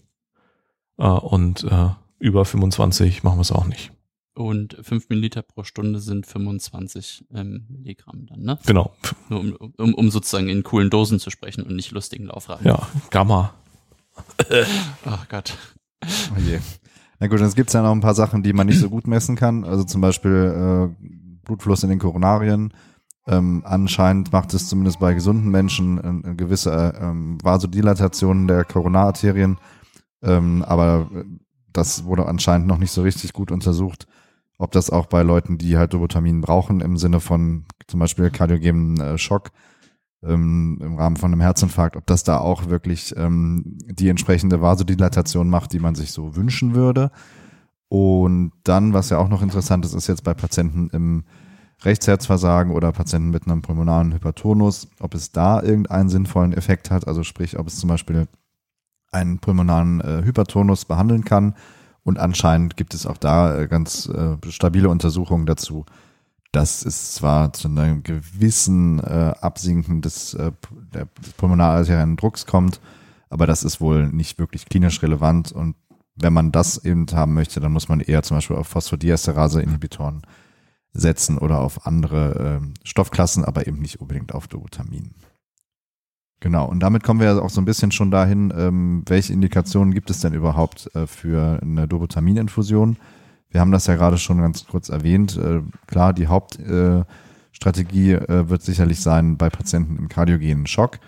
äh, 0.98 1.08
und 1.08 1.64
äh, 1.64 1.90
über 2.20 2.46
25 2.46 3.24
machen 3.24 3.38
wir 3.38 3.42
es 3.42 3.52
auch 3.52 3.66
nicht. 3.66 3.95
Und 4.36 4.76
5 4.82 5.08
Milliliter 5.08 5.42
pro 5.44 5.64
Stunde 5.64 6.00
sind 6.00 6.28
25 6.28 7.26
ähm, 7.34 7.66
Milligramm 7.70 8.26
dann, 8.26 8.42
ne? 8.42 8.60
Genau. 8.66 8.94
Nur 9.30 9.40
um, 9.40 9.56
um, 9.78 9.94
um 9.94 10.12
sozusagen 10.12 10.50
in 10.50 10.64
coolen 10.64 10.90
Dosen 10.90 11.22
zu 11.22 11.30
sprechen 11.30 11.64
und 11.64 11.74
nicht 11.74 11.92
lustigen 11.92 12.26
Laufrahmen. 12.26 12.66
Ja, 12.66 12.86
Gamma. 13.12 13.54
Ach 14.16 14.24
Oh 15.06 15.24
Gott. 15.30 15.58
Oh 16.04 16.40
je. 16.40 16.60
Na 17.20 17.28
gut, 17.28 17.40
es 17.40 17.56
gibt 17.56 17.72
ja 17.74 17.82
noch 17.82 17.94
ein 17.94 18.02
paar 18.02 18.14
Sachen, 18.14 18.44
die 18.44 18.52
man 18.52 18.68
nicht 18.68 18.80
so 18.80 18.90
gut 18.90 19.08
messen 19.08 19.38
kann. 19.38 19.64
Also 19.64 19.86
zum 19.86 20.02
Beispiel 20.02 20.92
äh, 21.00 21.06
Blutfluss 21.46 21.84
in 21.84 21.90
den 21.90 22.00
Koronarien. 22.00 22.74
Ähm, 23.28 23.64
anscheinend 23.66 24.34
macht 24.34 24.54
es 24.54 24.68
zumindest 24.68 25.00
bei 25.00 25.14
gesunden 25.14 25.50
Menschen 25.50 26.00
eine, 26.00 26.26
eine 26.26 26.36
gewisse 26.36 26.72
äh, 26.72 27.04
ähm, 27.04 27.38
Vasodilatation 27.42 28.48
der 28.48 28.66
Koronararterien. 28.66 29.58
Ähm, 30.22 30.64
aber 30.64 31.10
äh, 31.16 31.24
das 31.72 32.04
wurde 32.04 32.26
anscheinend 32.26 32.68
noch 32.68 32.78
nicht 32.78 32.92
so 32.92 33.02
richtig 33.02 33.34
gut 33.34 33.52
untersucht, 33.52 34.08
ob 34.58 34.72
das 34.72 34.90
auch 34.90 35.08
bei 35.08 35.24
Leuten, 35.24 35.58
die 35.58 35.78
halt 35.78 35.94
Dobotamin 35.94 36.42
brauchen, 36.42 36.82
im 36.82 36.98
Sinne 36.98 37.20
von 37.20 37.66
zum 37.88 38.00
Beispiel 38.00 38.30
kardiogenen 38.30 39.00
äh, 39.00 39.18
Schock 39.18 39.52
ähm, 40.24 40.80
im 40.82 40.98
Rahmen 40.98 41.18
von 41.18 41.32
einem 41.32 41.42
Herzinfarkt, 41.42 41.98
ob 41.98 42.06
das 42.06 42.24
da 42.24 42.38
auch 42.38 42.70
wirklich 42.70 43.14
ähm, 43.18 43.78
die 43.86 44.10
entsprechende 44.10 44.62
Vasodilatation 44.62 45.50
macht, 45.50 45.74
die 45.74 45.80
man 45.80 45.96
sich 45.96 46.12
so 46.12 46.36
wünschen 46.36 46.76
würde. 46.76 47.12
Und 47.88 48.52
dann, 48.64 48.94
was 48.94 49.10
ja 49.10 49.18
auch 49.20 49.30
noch 49.30 49.42
interessant 49.42 49.86
ist, 49.86 49.94
ist 49.94 50.08
jetzt 50.08 50.24
bei 50.24 50.34
Patienten 50.34 50.90
im 50.92 51.24
Rechtsherzversagen 51.84 52.74
oder 52.74 52.92
Patienten 52.92 53.30
mit 53.30 53.46
einem 53.46 53.62
pulmonalen 53.62 54.14
Hypertonus, 54.14 54.88
ob 55.00 55.14
es 55.14 55.32
da 55.32 55.62
irgendeinen 55.62 56.10
sinnvollen 56.10 56.54
Effekt 56.54 56.90
hat, 56.90 57.08
also 57.08 57.24
sprich, 57.24 57.60
ob 57.60 57.68
es 57.68 57.78
zum 57.78 57.90
Beispiel 57.90 58.28
einen 59.12 59.40
pulmonalen 59.40 60.02
äh, 60.02 60.24
Hypertonus 60.26 60.86
behandeln 60.86 61.26
kann. 61.26 61.56
Und 62.06 62.20
anscheinend 62.20 62.78
gibt 62.78 62.94
es 62.94 63.08
auch 63.08 63.18
da 63.18 63.60
äh, 63.60 63.68
ganz 63.68 64.08
äh, 64.08 64.38
stabile 64.52 64.90
Untersuchungen 64.90 65.48
dazu, 65.48 65.86
dass 66.52 66.86
es 66.86 67.16
zwar 67.16 67.52
zu 67.52 67.68
einem 67.68 68.04
gewissen 68.04 69.00
äh, 69.00 69.34
Absinken 69.42 70.04
des, 70.04 70.36
äh, 70.36 70.52
der, 70.94 71.08
des 71.26 71.34
pulmonararteriellen 71.34 72.16
Drucks 72.16 72.46
kommt, 72.46 72.80
aber 73.32 73.48
das 73.48 73.64
ist 73.64 73.82
wohl 73.82 74.08
nicht 74.08 74.38
wirklich 74.38 74.68
klinisch 74.68 75.02
relevant. 75.02 75.52
Und 75.52 75.76
wenn 76.16 76.32
man 76.32 76.52
das 76.52 76.78
eben 76.78 77.08
haben 77.12 77.34
möchte, 77.34 77.60
dann 77.60 77.74
muss 77.74 77.90
man 77.90 78.00
eher 78.00 78.22
zum 78.22 78.38
Beispiel 78.38 78.56
auf 78.56 78.68
Phosphodiesterase-Inhibitoren 78.68 80.22
setzen 80.94 81.40
oder 81.40 81.60
auf 81.60 81.88
andere 81.88 82.62
äh, 82.62 82.88
Stoffklassen, 82.88 83.44
aber 83.44 83.66
eben 83.66 83.80
nicht 83.80 84.00
unbedingt 84.00 84.32
auf 84.32 84.48
Dobutamин. 84.48 85.16
Genau, 86.42 86.68
und 86.68 86.82
damit 86.82 87.04
kommen 87.04 87.20
wir 87.20 87.28
ja 87.28 87.40
auch 87.40 87.50
so 87.50 87.62
ein 87.62 87.66
bisschen 87.66 87.92
schon 87.92 88.12
dahin, 88.12 88.54
ähm, 88.56 89.04
welche 89.08 89.34
Indikationen 89.34 89.94
gibt 89.94 90.10
es 90.10 90.20
denn 90.20 90.34
überhaupt 90.34 90.94
äh, 90.96 91.08
für 91.08 91.60
eine 91.62 91.88
Dobutamininfusion? 91.88 92.98
Wir 93.50 93.62
haben 93.62 93.72
das 93.72 93.88
ja 93.88 93.96
gerade 93.96 94.18
schon 94.18 94.40
ganz 94.40 94.68
kurz 94.68 94.90
erwähnt. 94.90 95.38
Äh, 95.38 95.62
klar, 95.88 96.14
die 96.14 96.28
Hauptstrategie 96.28 98.12
äh, 98.12 98.42
äh, 98.42 98.50
wird 98.50 98.62
sicherlich 98.62 99.00
sein 99.00 99.38
bei 99.38 99.50
Patienten 99.50 99.98
im 99.98 100.10
kardiogenen 100.10 100.68
Schock, 100.68 101.00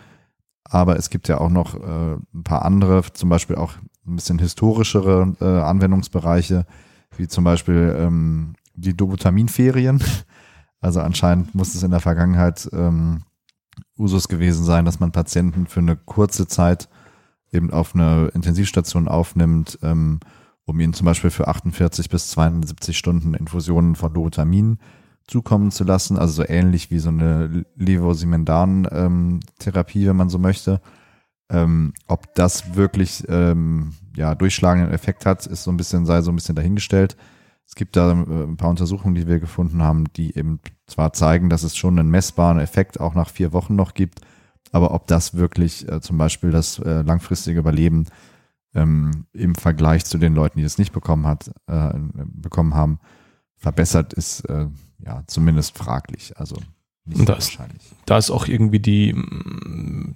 aber 0.63 0.97
es 0.97 1.09
gibt 1.09 1.27
ja 1.27 1.39
auch 1.39 1.49
noch 1.49 1.75
äh, 1.75 2.15
ein 2.33 2.43
paar 2.43 2.63
andere, 2.63 3.03
zum 3.13 3.29
Beispiel 3.29 3.57
auch 3.57 3.73
ein 4.07 4.15
bisschen 4.15 4.39
historischere 4.39 5.35
äh, 5.41 5.45
Anwendungsbereiche, 5.45 6.65
wie 7.17 7.27
zum 7.27 7.43
Beispiel 7.43 7.95
ähm, 7.99 8.55
die 8.75 8.95
Dobutaminferien. 8.95 10.01
Also 10.79 11.01
anscheinend 11.01 11.55
muss 11.55 11.73
es 11.73 11.81
in 11.81 11.89
der 11.89 11.99
Vergangenheit 11.99 12.69
ähm, 12.71 13.23
Usus 13.97 14.27
gewesen 14.27 14.63
sein, 14.63 14.85
dass 14.85 14.99
man 14.99 15.11
Patienten 15.11 15.67
für 15.67 15.79
eine 15.79 15.95
kurze 15.95 16.47
Zeit 16.47 16.89
eben 17.51 17.71
auf 17.71 17.95
eine 17.95 18.29
Intensivstation 18.33 19.07
aufnimmt, 19.07 19.79
ähm, 19.81 20.19
um 20.65 20.79
ihnen 20.79 20.93
zum 20.93 21.05
Beispiel 21.05 21.29
für 21.29 21.47
48 21.47 22.09
bis 22.09 22.29
72 22.31 22.97
Stunden 22.97 23.33
Infusionen 23.33 23.95
von 23.95 24.13
Dobutamin 24.13 24.79
zukommen 25.27 25.71
zu 25.71 25.83
lassen, 25.83 26.17
also 26.17 26.33
so 26.33 26.43
ähnlich 26.47 26.91
wie 26.91 26.99
so 26.99 27.09
eine 27.09 27.65
Levosimendan-Therapie, 27.75 30.07
wenn 30.07 30.15
man 30.15 30.29
so 30.29 30.39
möchte. 30.39 30.79
Ähm, 31.49 31.93
ob 32.07 32.33
das 32.35 32.75
wirklich 32.75 33.25
ähm, 33.29 33.93
ja 34.15 34.35
durchschlagenden 34.35 34.93
Effekt 34.93 35.25
hat, 35.25 35.45
ist 35.45 35.63
so 35.63 35.71
ein 35.71 35.77
bisschen 35.77 36.05
sei 36.05 36.21
so 36.21 36.31
ein 36.31 36.35
bisschen 36.35 36.55
dahingestellt. 36.55 37.17
Es 37.67 37.75
gibt 37.75 37.95
da 37.97 38.11
äh, 38.11 38.13
ein 38.13 38.57
paar 38.57 38.69
Untersuchungen, 38.69 39.15
die 39.15 39.27
wir 39.27 39.39
gefunden 39.39 39.83
haben, 39.83 40.05
die 40.13 40.35
eben 40.35 40.59
zwar 40.87 41.13
zeigen, 41.13 41.49
dass 41.49 41.63
es 41.63 41.75
schon 41.75 41.99
einen 41.99 42.09
messbaren 42.09 42.59
Effekt 42.59 42.99
auch 42.99 43.13
nach 43.13 43.29
vier 43.29 43.51
Wochen 43.51 43.75
noch 43.75 43.93
gibt, 43.93 44.21
aber 44.71 44.93
ob 44.93 45.07
das 45.07 45.35
wirklich 45.35 45.87
äh, 45.89 45.99
zum 45.99 46.17
Beispiel 46.17 46.51
das 46.51 46.79
äh, 46.79 47.01
langfristige 47.01 47.59
Überleben 47.59 48.05
ähm, 48.73 49.25
im 49.33 49.53
Vergleich 49.53 50.05
zu 50.05 50.17
den 50.17 50.33
Leuten, 50.33 50.59
die 50.59 50.63
das 50.63 50.77
nicht 50.77 50.93
bekommen 50.93 51.27
hat, 51.27 51.51
äh, 51.67 51.93
bekommen 52.25 52.73
haben, 52.73 52.99
verbessert 53.57 54.13
ist, 54.13 54.41
äh, 54.45 54.67
ja 54.99 55.23
zumindest 55.27 55.77
fraglich. 55.77 56.37
Also 56.37 56.55
nicht 57.05 57.27
da 57.27 57.33
ist, 57.33 57.57
wahrscheinlich. 57.57 57.81
Da 58.05 58.17
ist 58.17 58.31
auch 58.31 58.47
irgendwie 58.47 58.79
die 58.79 59.15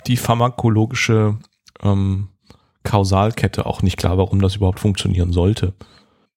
die 0.07 0.17
pharmakologische 0.17 1.37
ähm, 1.81 2.29
Kausalkette 2.83 3.65
auch 3.65 3.81
nicht 3.81 3.97
klar, 3.97 4.17
warum 4.17 4.41
das 4.41 4.55
überhaupt 4.55 4.79
funktionieren 4.79 5.33
sollte 5.33 5.73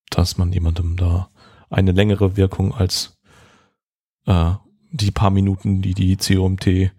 dass 0.09 0.37
man 0.37 0.51
jemandem 0.51 0.95
da 0.97 1.29
eine 1.69 1.91
längere 1.91 2.37
Wirkung 2.37 2.73
als 2.73 3.17
äh, 4.25 4.51
die 4.91 5.11
paar 5.11 5.31
Minuten, 5.31 5.81
die 5.81 5.93
die 5.93 6.17
COMT 6.17 6.67
äh, 6.67 6.91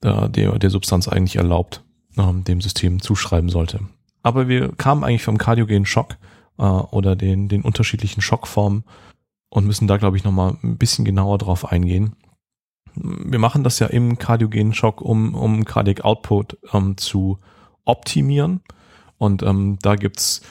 der, 0.00 0.58
der 0.58 0.70
Substanz 0.70 1.08
eigentlich 1.08 1.36
erlaubt, 1.36 1.84
äh, 2.16 2.32
dem 2.32 2.60
System 2.60 3.00
zuschreiben 3.00 3.48
sollte. 3.48 3.80
Aber 4.22 4.48
wir 4.48 4.72
kamen 4.72 5.04
eigentlich 5.04 5.22
vom 5.22 5.38
kardiogenen 5.38 5.86
Schock 5.86 6.16
äh, 6.58 6.62
oder 6.62 7.16
den, 7.16 7.48
den 7.48 7.62
unterschiedlichen 7.62 8.20
Schockformen 8.20 8.84
und 9.50 9.66
müssen 9.66 9.88
da, 9.88 9.96
glaube 9.96 10.16
ich, 10.16 10.24
nochmal 10.24 10.56
ein 10.62 10.76
bisschen 10.76 11.04
genauer 11.04 11.38
drauf 11.38 11.70
eingehen. 11.70 12.16
Wir 12.94 13.38
machen 13.38 13.64
das 13.64 13.78
ja 13.78 13.86
im 13.86 14.18
kardiogenen 14.18 14.74
Schock, 14.74 15.00
um, 15.00 15.34
um 15.34 15.64
Cardiac 15.64 16.04
Output 16.04 16.58
ähm, 16.72 16.96
zu 16.96 17.38
optimieren. 17.84 18.60
Und 19.18 19.42
ähm, 19.42 19.78
da 19.80 19.96
gibt's 19.96 20.42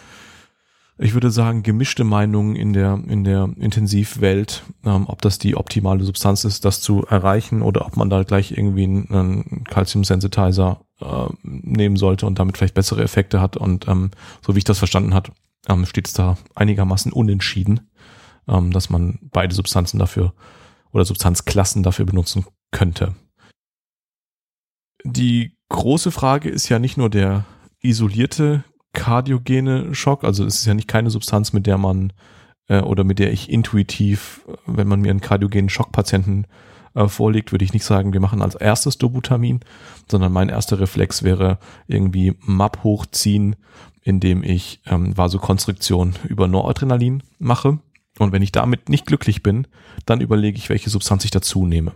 ich 1.00 1.14
würde 1.14 1.30
sagen, 1.30 1.62
gemischte 1.62 2.04
Meinungen 2.04 2.56
in 2.56 2.74
der, 2.74 3.00
in 3.08 3.24
der 3.24 3.50
Intensivwelt, 3.58 4.64
ähm, 4.84 5.06
ob 5.08 5.22
das 5.22 5.38
die 5.38 5.56
optimale 5.56 6.04
Substanz 6.04 6.44
ist, 6.44 6.66
das 6.66 6.82
zu 6.82 7.06
erreichen 7.06 7.62
oder 7.62 7.86
ob 7.86 7.98
man 7.98 8.10
da 8.10 8.24
gleich 8.24 8.52
irgendwie 8.52 8.84
einen, 8.84 9.12
einen 9.12 9.64
Calcium 9.66 10.04
Sensitizer 10.04 10.82
äh, 11.00 11.28
nehmen 11.44 11.98
sollte 11.98 12.26
und 12.26 12.40
damit 12.40 12.58
vielleicht 12.58 12.74
bessere 12.74 13.04
Effekte 13.04 13.40
hat. 13.40 13.58
Und 13.58 13.88
ähm, 13.88 14.10
so 14.46 14.56
wie 14.56 14.60
ich 14.60 14.64
das 14.64 14.80
verstanden 14.80 15.14
hat, 15.14 15.32
ähm, 15.68 15.86
steht 15.86 16.08
es 16.08 16.14
da 16.14 16.38
einigermaßen 16.56 17.12
unentschieden, 17.12 17.92
ähm, 18.48 18.72
dass 18.72 18.90
man 18.90 19.20
beide 19.22 19.54
Substanzen 19.54 20.00
dafür 20.00 20.34
oder 20.92 21.06
Substanzklassen 21.06 21.84
dafür 21.84 22.06
benutzen 22.06 22.46
könnte. 22.72 23.14
Die 25.04 25.56
große 25.70 26.10
Frage 26.10 26.50
ist 26.50 26.70
ja 26.70 26.80
nicht 26.80 26.98
nur 26.98 27.12
der 27.12 27.46
isolierte 27.82 28.64
kardiogene 28.98 29.94
Schock. 29.94 30.24
Also 30.24 30.44
es 30.44 30.56
ist 30.56 30.66
ja 30.66 30.74
nicht 30.74 30.88
keine 30.88 31.12
Substanz, 31.12 31.54
mit 31.54 31.68
der 31.68 31.78
man 31.78 32.12
äh, 32.68 32.82
oder 32.82 33.04
mit 33.04 33.20
der 33.20 33.32
ich 33.32 33.50
intuitiv, 33.50 34.42
wenn 34.66 34.88
man 34.88 35.02
mir 35.02 35.12
einen 35.12 35.22
kardiogenen 35.22 35.70
Schockpatienten 35.70 36.48
äh, 36.96 37.08
vorlegt, 37.08 37.52
würde 37.52 37.64
ich 37.64 37.74
nicht 37.74 37.86
sagen, 37.86 38.12
wir 38.12 38.20
machen 38.20 38.42
als 38.42 38.56
erstes 38.56 38.98
Dobutamin, 38.98 39.60
sondern 40.10 40.34
mein 40.34 40.50
erster 40.50 40.80
Reflex 40.80 41.22
wäre 41.22 41.60
irgendwie 41.86 42.34
MAP 42.42 42.84
hochziehen, 42.84 43.56
indem 44.02 44.44
ich 44.44 44.82
ähm, 44.88 45.16
Vasokonstriktion 45.16 46.16
über 46.28 46.48
Noradrenalin 46.48 47.22
mache. 47.38 47.78
Und 48.18 48.32
wenn 48.32 48.42
ich 48.42 48.52
damit 48.52 48.90
nicht 48.90 49.06
glücklich 49.06 49.44
bin, 49.44 49.68
dann 50.08 50.22
überlege 50.22 50.58
ich, 50.58 50.70
welche 50.70 50.90
Substanz 50.90 51.24
ich 51.24 51.32
dazu 51.32 51.68
nehme. 51.68 51.92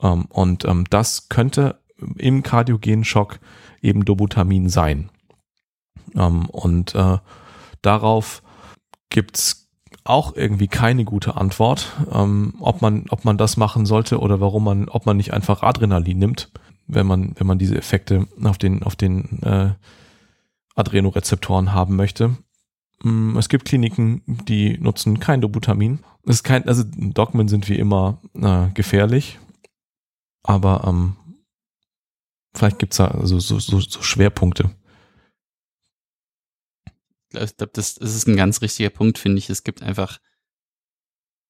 Ähm, 0.00 0.24
und 0.30 0.64
ähm, 0.64 0.84
das 0.88 1.28
könnte 1.28 1.78
im 2.16 2.42
kardiogenen 2.42 3.04
Schock 3.04 3.38
eben 3.82 4.06
Dobutamin 4.06 4.70
sein. 4.70 5.10
Ähm, 6.14 6.46
und 6.46 6.94
äh, 6.94 7.18
darauf 7.82 8.42
gibt's 9.10 9.62
auch 10.04 10.34
irgendwie 10.34 10.68
keine 10.68 11.04
gute 11.04 11.36
Antwort, 11.36 11.92
ähm, 12.12 12.54
ob 12.60 12.82
man, 12.82 13.06
ob 13.10 13.24
man 13.24 13.38
das 13.38 13.56
machen 13.56 13.86
sollte 13.86 14.18
oder 14.18 14.40
warum 14.40 14.64
man, 14.64 14.88
ob 14.88 15.06
man 15.06 15.16
nicht 15.16 15.32
einfach 15.32 15.62
Adrenalin 15.62 16.18
nimmt, 16.18 16.50
wenn 16.86 17.06
man, 17.06 17.34
wenn 17.36 17.46
man 17.46 17.58
diese 17.58 17.76
Effekte 17.76 18.26
auf 18.42 18.58
den, 18.58 18.82
auf 18.82 18.96
den 18.96 19.42
äh, 19.42 19.74
Adrenorezeptoren 20.74 21.72
haben 21.72 21.96
möchte. 21.96 22.36
Mm, 23.02 23.36
es 23.36 23.48
gibt 23.48 23.66
Kliniken, 23.66 24.22
die 24.26 24.78
nutzen 24.78 25.20
kein 25.20 25.40
Dobutamin. 25.40 26.00
Es 26.24 26.36
ist 26.36 26.42
kein, 26.42 26.66
also 26.66 26.82
Dogmen 26.84 27.48
sind 27.48 27.68
wie 27.68 27.78
immer 27.78 28.18
äh, 28.34 28.70
gefährlich, 28.74 29.38
aber 30.42 30.84
ähm, 30.86 31.16
vielleicht 32.54 32.78
gibt's 32.78 32.96
da 32.96 33.20
so, 33.22 33.38
so, 33.38 33.58
so 33.60 34.02
Schwerpunkte 34.02 34.70
ich 37.34 37.56
glaube, 37.56 37.72
das, 37.74 37.94
das 37.94 38.14
ist 38.14 38.26
ein 38.26 38.36
ganz 38.36 38.62
richtiger 38.62 38.90
Punkt, 38.90 39.18
finde 39.18 39.38
ich. 39.38 39.50
Es 39.50 39.64
gibt 39.64 39.82
einfach 39.82 40.18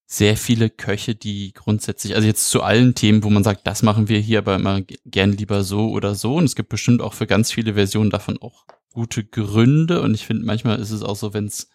sehr 0.07 0.37
viele 0.37 0.69
Köche, 0.69 1.15
die 1.15 1.53
grundsätzlich, 1.55 2.15
also 2.15 2.27
jetzt 2.27 2.51
zu 2.51 2.63
allen 2.63 2.95
Themen, 2.95 3.25
wo 3.25 3.31
man 3.31 3.45
sagt, 3.45 3.67
das 3.67 3.83
machen 3.83 4.09
wir 4.09 4.19
hier 4.19 4.39
aber 4.39 4.57
immer 4.57 4.83
gern 5.07 5.33
lieber 5.33 5.65
so 5.65 5.91
oder 5.91 6.15
so. 6.15 6.37
Und 6.37 6.45
es 6.45 6.55
gibt 6.55 6.69
bestimmt 6.69 7.01
auch 7.01 7.15
für 7.15 7.27
ganz 7.27 7.51
viele 7.51 7.75
Versionen 7.75 8.11
davon 8.11 8.37
auch 8.39 8.67
gute 8.93 9.25
Gründe. 9.25 10.03
Und 10.03 10.15
ich 10.15 10.27
finde, 10.27 10.45
manchmal 10.45 10.79
ist 10.81 10.91
es 10.91 11.03
auch 11.03 11.17
so, 11.17 11.33
wenn 11.33 11.47
es 11.47 11.71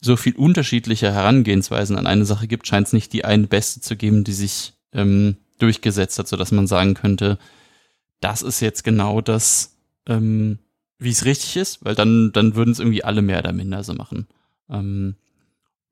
so 0.00 0.16
viel 0.16 0.36
unterschiedliche 0.36 1.12
Herangehensweisen 1.12 1.96
an 1.96 2.06
eine 2.06 2.24
Sache 2.24 2.46
gibt, 2.46 2.68
scheint 2.68 2.86
es 2.86 2.92
nicht 2.92 3.12
die 3.12 3.24
eine 3.24 3.48
beste 3.48 3.80
zu 3.80 3.96
geben, 3.96 4.22
die 4.24 4.32
sich 4.32 4.74
ähm, 4.92 5.36
durchgesetzt 5.58 6.18
hat, 6.18 6.28
sodass 6.28 6.52
man 6.52 6.66
sagen 6.66 6.94
könnte, 6.94 7.38
das 8.20 8.42
ist 8.42 8.60
jetzt 8.60 8.84
genau 8.84 9.20
das, 9.20 9.76
ähm, 10.06 10.58
wie 10.98 11.10
es 11.10 11.24
richtig 11.24 11.56
ist, 11.56 11.84
weil 11.84 11.94
dann, 11.94 12.32
dann 12.32 12.54
würden 12.54 12.72
es 12.72 12.78
irgendwie 12.78 13.04
alle 13.04 13.22
mehr 13.22 13.40
oder 13.40 13.52
minder 13.52 13.84
so 13.84 13.94
machen. 13.94 14.26
Ähm, 14.68 15.16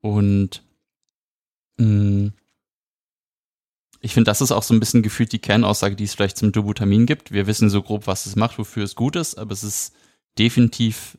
und 0.00 0.62
mh, 1.78 1.86
mm, 1.86 2.32
ich 4.00 4.12
finde, 4.12 4.28
das 4.28 4.42
ist 4.42 4.52
auch 4.52 4.62
so 4.62 4.74
ein 4.74 4.80
bisschen 4.80 5.02
gefühlt 5.02 5.32
die 5.32 5.38
Kernaussage, 5.38 5.96
die 5.96 6.04
es 6.04 6.12
vielleicht 6.12 6.36
zum 6.36 6.52
Dubutamin 6.52 7.06
gibt. 7.06 7.32
Wir 7.32 7.46
wissen 7.46 7.70
so 7.70 7.80
grob, 7.80 8.06
was 8.06 8.26
es 8.26 8.36
macht, 8.36 8.58
wofür 8.58 8.84
es 8.84 8.96
gut 8.96 9.16
ist, 9.16 9.36
aber 9.38 9.52
es 9.52 9.64
ist 9.64 9.94
definitiv 10.38 11.16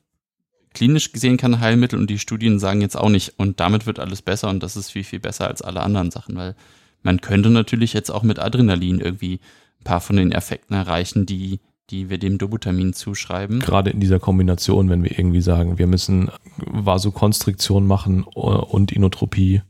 klinisch 0.75 1.11
gesehen 1.11 1.37
kein 1.37 1.59
Heilmittel 1.61 1.97
und 1.97 2.11
die 2.11 2.19
Studien 2.19 2.59
sagen 2.59 2.81
jetzt 2.81 2.95
auch 2.95 3.09
nicht, 3.09 3.39
und 3.39 3.59
damit 3.59 3.87
wird 3.87 3.97
alles 3.97 4.21
besser 4.21 4.49
und 4.49 4.61
das 4.61 4.75
ist 4.75 4.91
viel, 4.91 5.03
viel 5.03 5.19
besser 5.19 5.47
als 5.47 5.63
alle 5.63 5.81
anderen 5.81 6.11
Sachen, 6.11 6.35
weil 6.35 6.55
man 7.01 7.21
könnte 7.21 7.49
natürlich 7.49 7.93
jetzt 7.93 8.11
auch 8.11 8.21
mit 8.21 8.37
Adrenalin 8.37 8.99
irgendwie 8.99 9.39
ein 9.79 9.83
paar 9.83 10.01
von 10.01 10.17
den 10.17 10.31
Effekten 10.31 10.75
erreichen, 10.75 11.25
die, 11.25 11.59
die 11.89 12.09
wir 12.09 12.17
dem 12.17 12.37
Dobutamin 12.37 12.93
zuschreiben. 12.93 13.59
Gerade 13.59 13.91
in 13.91 13.99
dieser 13.99 14.19
Kombination, 14.19 14.89
wenn 14.89 15.03
wir 15.03 15.11
irgendwie 15.11 15.41
sagen, 15.41 15.77
wir 15.77 15.87
müssen 15.87 16.31
Vasokonstriktion 16.57 17.85
machen 17.85 18.23
und 18.23 18.91
Inotropie, 18.91 19.61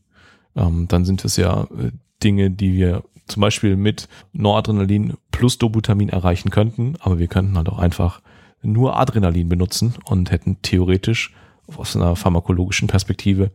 ähm, 0.56 0.88
dann 0.88 1.06
sind 1.06 1.26
es 1.26 1.36
ja 1.36 1.64
äh, 1.64 1.92
Dinge, 2.24 2.52
die 2.52 2.74
wir 2.74 3.04
zum 3.28 3.42
Beispiel 3.42 3.76
mit 3.76 4.08
Noradrenalin 4.34 5.16
plus 5.32 5.58
Dobutamin 5.58 6.10
erreichen 6.10 6.52
könnten, 6.52 6.96
aber 7.00 7.20
wir 7.20 7.28
könnten 7.28 7.58
halt 7.58 7.70
auch 7.70 7.80
einfach 7.80 8.22
nur 8.62 8.98
Adrenalin 8.98 9.50
benutzen 9.50 9.96
und 10.06 10.32
hätten 10.32 10.62
theoretisch 10.62 11.34
aus 11.76 11.96
einer 11.96 12.16
pharmakologischen 12.16 12.88
Perspektive 12.88 13.52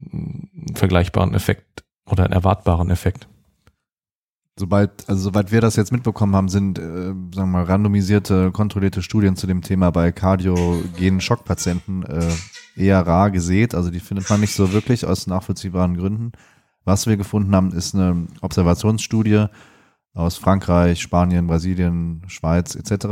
einen 0.00 0.74
vergleichbaren 0.74 1.34
Effekt 1.34 1.84
oder 2.06 2.24
einen 2.24 2.32
erwartbaren 2.32 2.90
Effekt. 2.90 3.28
Sobald, 4.58 5.08
also 5.08 5.22
soweit 5.22 5.52
wir 5.52 5.60
das 5.60 5.76
jetzt 5.76 5.92
mitbekommen 5.92 6.36
haben, 6.36 6.48
sind, 6.48 6.78
äh, 6.78 6.82
sagen 6.82 7.32
wir 7.34 7.46
mal, 7.46 7.64
randomisierte, 7.64 8.50
kontrollierte 8.52 9.00
Studien 9.02 9.36
zu 9.36 9.46
dem 9.46 9.62
Thema 9.62 9.90
bei 9.90 10.12
kardiogenen 10.12 11.20
Schockpatienten 11.20 12.04
äh, 12.04 12.28
eher 12.76 13.06
rar 13.06 13.30
gesät. 13.30 13.74
Also 13.74 13.90
die 13.90 14.00
findet 14.00 14.28
man 14.28 14.40
nicht 14.40 14.54
so 14.54 14.72
wirklich 14.72 15.06
aus 15.06 15.26
nachvollziehbaren 15.26 15.96
Gründen. 15.96 16.32
Was 16.84 17.06
wir 17.06 17.16
gefunden 17.16 17.54
haben, 17.54 17.72
ist 17.72 17.94
eine 17.94 18.26
Observationsstudie 18.42 19.46
aus 20.12 20.36
Frankreich, 20.36 21.00
Spanien, 21.00 21.46
Brasilien, 21.46 22.22
Schweiz 22.26 22.74
etc. 22.74 23.06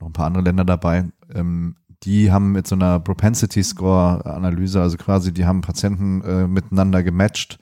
Noch 0.00 0.08
ein 0.08 0.12
paar 0.12 0.26
andere 0.26 0.44
Länder 0.44 0.64
dabei. 0.64 1.10
Ähm, 1.32 1.76
die 2.02 2.32
haben 2.32 2.52
mit 2.52 2.66
so 2.66 2.74
einer 2.74 2.98
Propensity 2.98 3.62
Score 3.62 4.24
Analyse, 4.24 4.80
also 4.80 4.96
quasi, 4.96 5.32
die 5.32 5.44
haben 5.44 5.60
Patienten 5.60 6.22
äh, 6.22 6.46
miteinander 6.48 7.02
gematcht, 7.02 7.58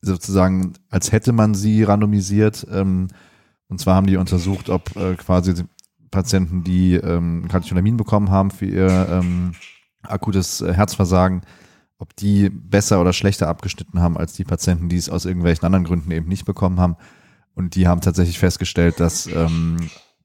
sozusagen, 0.00 0.74
als 0.90 1.12
hätte 1.12 1.32
man 1.32 1.54
sie 1.54 1.82
randomisiert. 1.82 2.66
Ähm, 2.70 3.08
und 3.68 3.80
zwar 3.80 3.96
haben 3.96 4.06
die 4.06 4.16
untersucht, 4.16 4.70
ob 4.70 4.96
äh, 4.96 5.14
quasi 5.14 5.54
Patienten, 6.10 6.64
die 6.64 6.94
ähm, 6.94 7.46
Katecholamin 7.48 7.96
bekommen 7.96 8.30
haben 8.30 8.50
für 8.50 8.66
ihr 8.66 9.08
ähm, 9.10 9.52
akutes 10.02 10.60
äh, 10.60 10.72
Herzversagen, 10.72 11.42
ob 11.98 12.14
die 12.16 12.48
besser 12.48 13.00
oder 13.00 13.12
schlechter 13.12 13.48
abgeschnitten 13.48 14.00
haben 14.00 14.16
als 14.16 14.32
die 14.32 14.44
Patienten, 14.44 14.88
die 14.88 14.96
es 14.96 15.10
aus 15.10 15.24
irgendwelchen 15.24 15.66
anderen 15.66 15.84
Gründen 15.84 16.10
eben 16.10 16.28
nicht 16.28 16.44
bekommen 16.44 16.80
haben. 16.80 16.96
Und 17.54 17.74
die 17.74 17.88
haben 17.88 18.00
tatsächlich 18.00 18.38
festgestellt, 18.38 19.00
dass 19.00 19.26
ähm, 19.26 19.76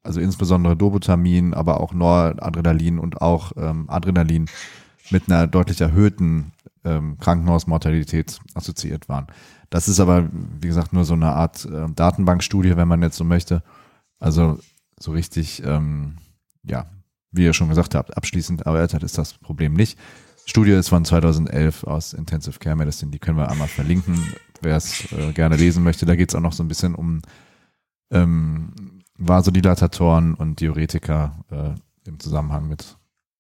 also 0.04 0.20
insbesondere 0.20 0.76
Dobutamin, 0.76 1.54
aber 1.54 1.80
auch 1.80 1.94
Noradrenalin 1.94 3.00
und 3.00 3.22
auch 3.22 3.54
ähm, 3.58 3.90
Adrenalin 3.90 4.46
mit 5.10 5.30
einer 5.30 5.48
deutlich 5.48 5.82
erhöhten 5.82 6.52
ähm, 6.84 7.18
Krankenhausmortalität 7.20 8.40
assoziiert 8.54 9.10
waren. 9.10 9.28
Das 9.70 9.88
ist 9.88 10.00
aber, 10.00 10.30
wie 10.32 10.68
gesagt, 10.68 10.94
nur 10.94 11.06
so 11.06 11.14
eine 11.14 11.32
Art 11.32 11.66
äh, 11.66 11.88
Datenbankstudie, 11.94 12.78
wenn 12.78 12.88
man 12.88 13.02
jetzt 13.02 13.18
so 13.18 13.24
möchte. 13.24 13.64
Also 14.20 14.60
so 15.00 15.12
richtig, 15.12 15.64
ähm, 15.66 16.18
ja, 16.64 16.86
wie 17.32 17.44
ihr 17.44 17.54
schon 17.54 17.70
gesagt 17.70 17.96
habt, 17.96 18.16
abschließend 18.16 18.62
erörtert 18.62 19.04
ist 19.04 19.18
das 19.18 19.34
Problem 19.34 19.74
nicht. 19.74 19.98
Studie 20.46 20.72
ist 20.72 20.90
von 20.90 21.06
2011 21.06 21.86
aus 21.86 22.14
Intensive 22.14 22.60
Care 22.60 22.76
Medicine, 22.76 23.12
die 23.12 23.20
können 23.20 23.38
wir 23.38 23.50
einmal 23.50 23.68
verlinken, 23.68 24.18
wer 24.62 24.76
es 24.76 25.12
äh, 25.12 25.32
gerne 25.32 25.56
lesen 25.56 25.84
möchte. 25.84 26.06
Da 26.06 26.16
geht 26.16 26.30
es 26.30 26.36
auch 26.36 26.42
noch 26.42 26.54
so 26.54 26.64
ein 26.64 26.68
bisschen 26.68 26.96
um 26.96 27.22
ähm, 28.12 29.02
Vasodilatatoren 29.18 30.34
und 30.34 30.60
Diuretika 30.60 31.44
äh, 31.50 32.08
im 32.08 32.20
Zusammenhang 32.20 32.68
mit 32.68 32.98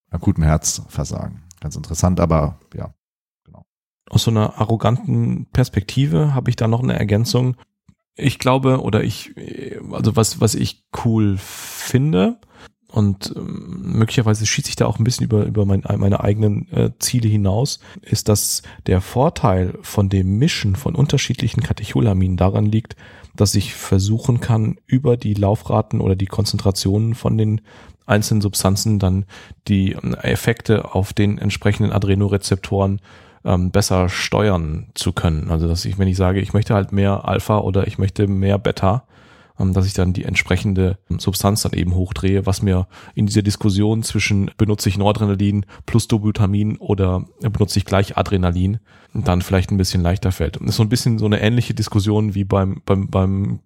akutem 0.10 0.44
Herzversagen. 0.44 1.44
Ganz 1.60 1.76
interessant, 1.76 2.20
aber 2.20 2.60
ja. 2.74 2.94
Aus 4.14 4.24
so 4.24 4.32
einer 4.32 4.60
arroganten 4.60 5.48
Perspektive 5.52 6.36
habe 6.36 6.52
ich 6.52 6.56
da 6.56 6.68
noch 6.68 6.84
eine 6.84 6.98
Ergänzung. 6.98 7.56
Ich 8.16 8.38
glaube, 8.38 8.82
oder 8.82 9.04
ich, 9.04 9.34
also 9.92 10.16
was, 10.16 10.40
was 10.40 10.54
ich 10.54 10.86
cool 11.04 11.38
finde, 11.40 12.38
und 12.94 13.34
ähm, 13.36 13.82
möglicherweise 13.98 14.46
schießt 14.46 14.68
sich 14.68 14.76
da 14.76 14.86
auch 14.86 15.00
ein 15.00 15.04
bisschen 15.04 15.26
über, 15.26 15.46
über 15.46 15.66
mein, 15.66 15.84
meine 15.98 16.24
eigenen 16.24 16.72
äh, 16.72 16.92
Ziele 17.00 17.28
hinaus, 17.28 17.80
ist, 18.02 18.30
dass 18.30 18.62
der 18.86 19.02
Vorteil 19.02 19.80
von 19.82 20.10
dem 20.10 20.38
Mischen 20.38 20.76
von 20.76 20.94
unterschiedlichen 20.94 21.64
Katecholaminen 21.64 22.38
daran 22.38 22.68
liegt, 22.68 22.96
dass 23.36 23.56
ich 23.56 23.74
versuchen 23.74 24.42
kann, 24.42 24.78
über 24.86 25.18
die 25.18 25.34
Laufraten 25.34 26.02
oder 26.02 26.16
die 26.16 26.28
Konzentrationen 26.28 27.16
von 27.16 27.36
den 27.36 27.62
einzelnen 28.06 28.42
Substanzen 28.42 29.00
dann 29.00 29.26
die 29.68 29.94
ähm, 29.94 30.14
Effekte 30.14 30.94
auf 30.94 31.14
den 31.14 31.40
entsprechenden 31.40 31.92
Adrenorezeptoren 31.92 33.02
ähm, 33.46 33.72
besser 33.72 34.10
steuern 34.10 34.88
zu 34.94 35.14
können. 35.14 35.50
Also 35.50 35.68
dass 35.68 35.86
ich, 35.86 35.98
wenn 35.98 36.08
ich 36.08 36.18
sage, 36.18 36.40
ich 36.40 36.54
möchte 36.54 36.74
halt 36.74 36.92
mehr 36.92 37.28
Alpha 37.28 37.60
oder 37.60 37.88
ich 37.88 37.98
möchte 37.98 38.28
mehr 38.28 38.58
Beta, 38.58 39.06
ähm, 39.60 39.74
dass 39.74 39.86
ich 39.86 39.94
dann 39.94 40.14
die 40.14 40.26
entsprechende 40.26 40.98
Substanz 41.18 41.62
dann 41.62 41.74
eben 41.74 41.94
hochdrehe, 41.94 42.46
was 42.46 42.62
mir 42.62 42.88
in 43.16 43.26
dieser 43.26 43.42
Diskussion 43.42 44.04
zwischen 44.04 44.50
benutze 44.58 44.90
ich 44.90 44.98
Noradrenalin 44.98 45.66
plus 45.86 46.08
Dobutamin 46.08 46.78
oder 46.78 47.26
benutze 47.42 47.80
ich 47.80 47.86
gleich 47.86 48.18
Adrenalin 48.18 48.80
dann 49.14 49.42
vielleicht 49.42 49.72
ein 49.72 49.78
bisschen 49.78 50.02
leichter 50.02 50.32
fällt. 50.32 50.56
Das 50.56 50.70
ist 50.70 50.76
so 50.78 50.84
ein 50.84 50.90
bisschen 50.90 51.20
so 51.20 51.26
eine 51.26 51.42
ähnliche 51.42 51.74
Diskussion 51.74 52.34
wie 52.36 52.46
beim, 52.46 52.82
beim, 52.86 53.10
beim 53.10 53.60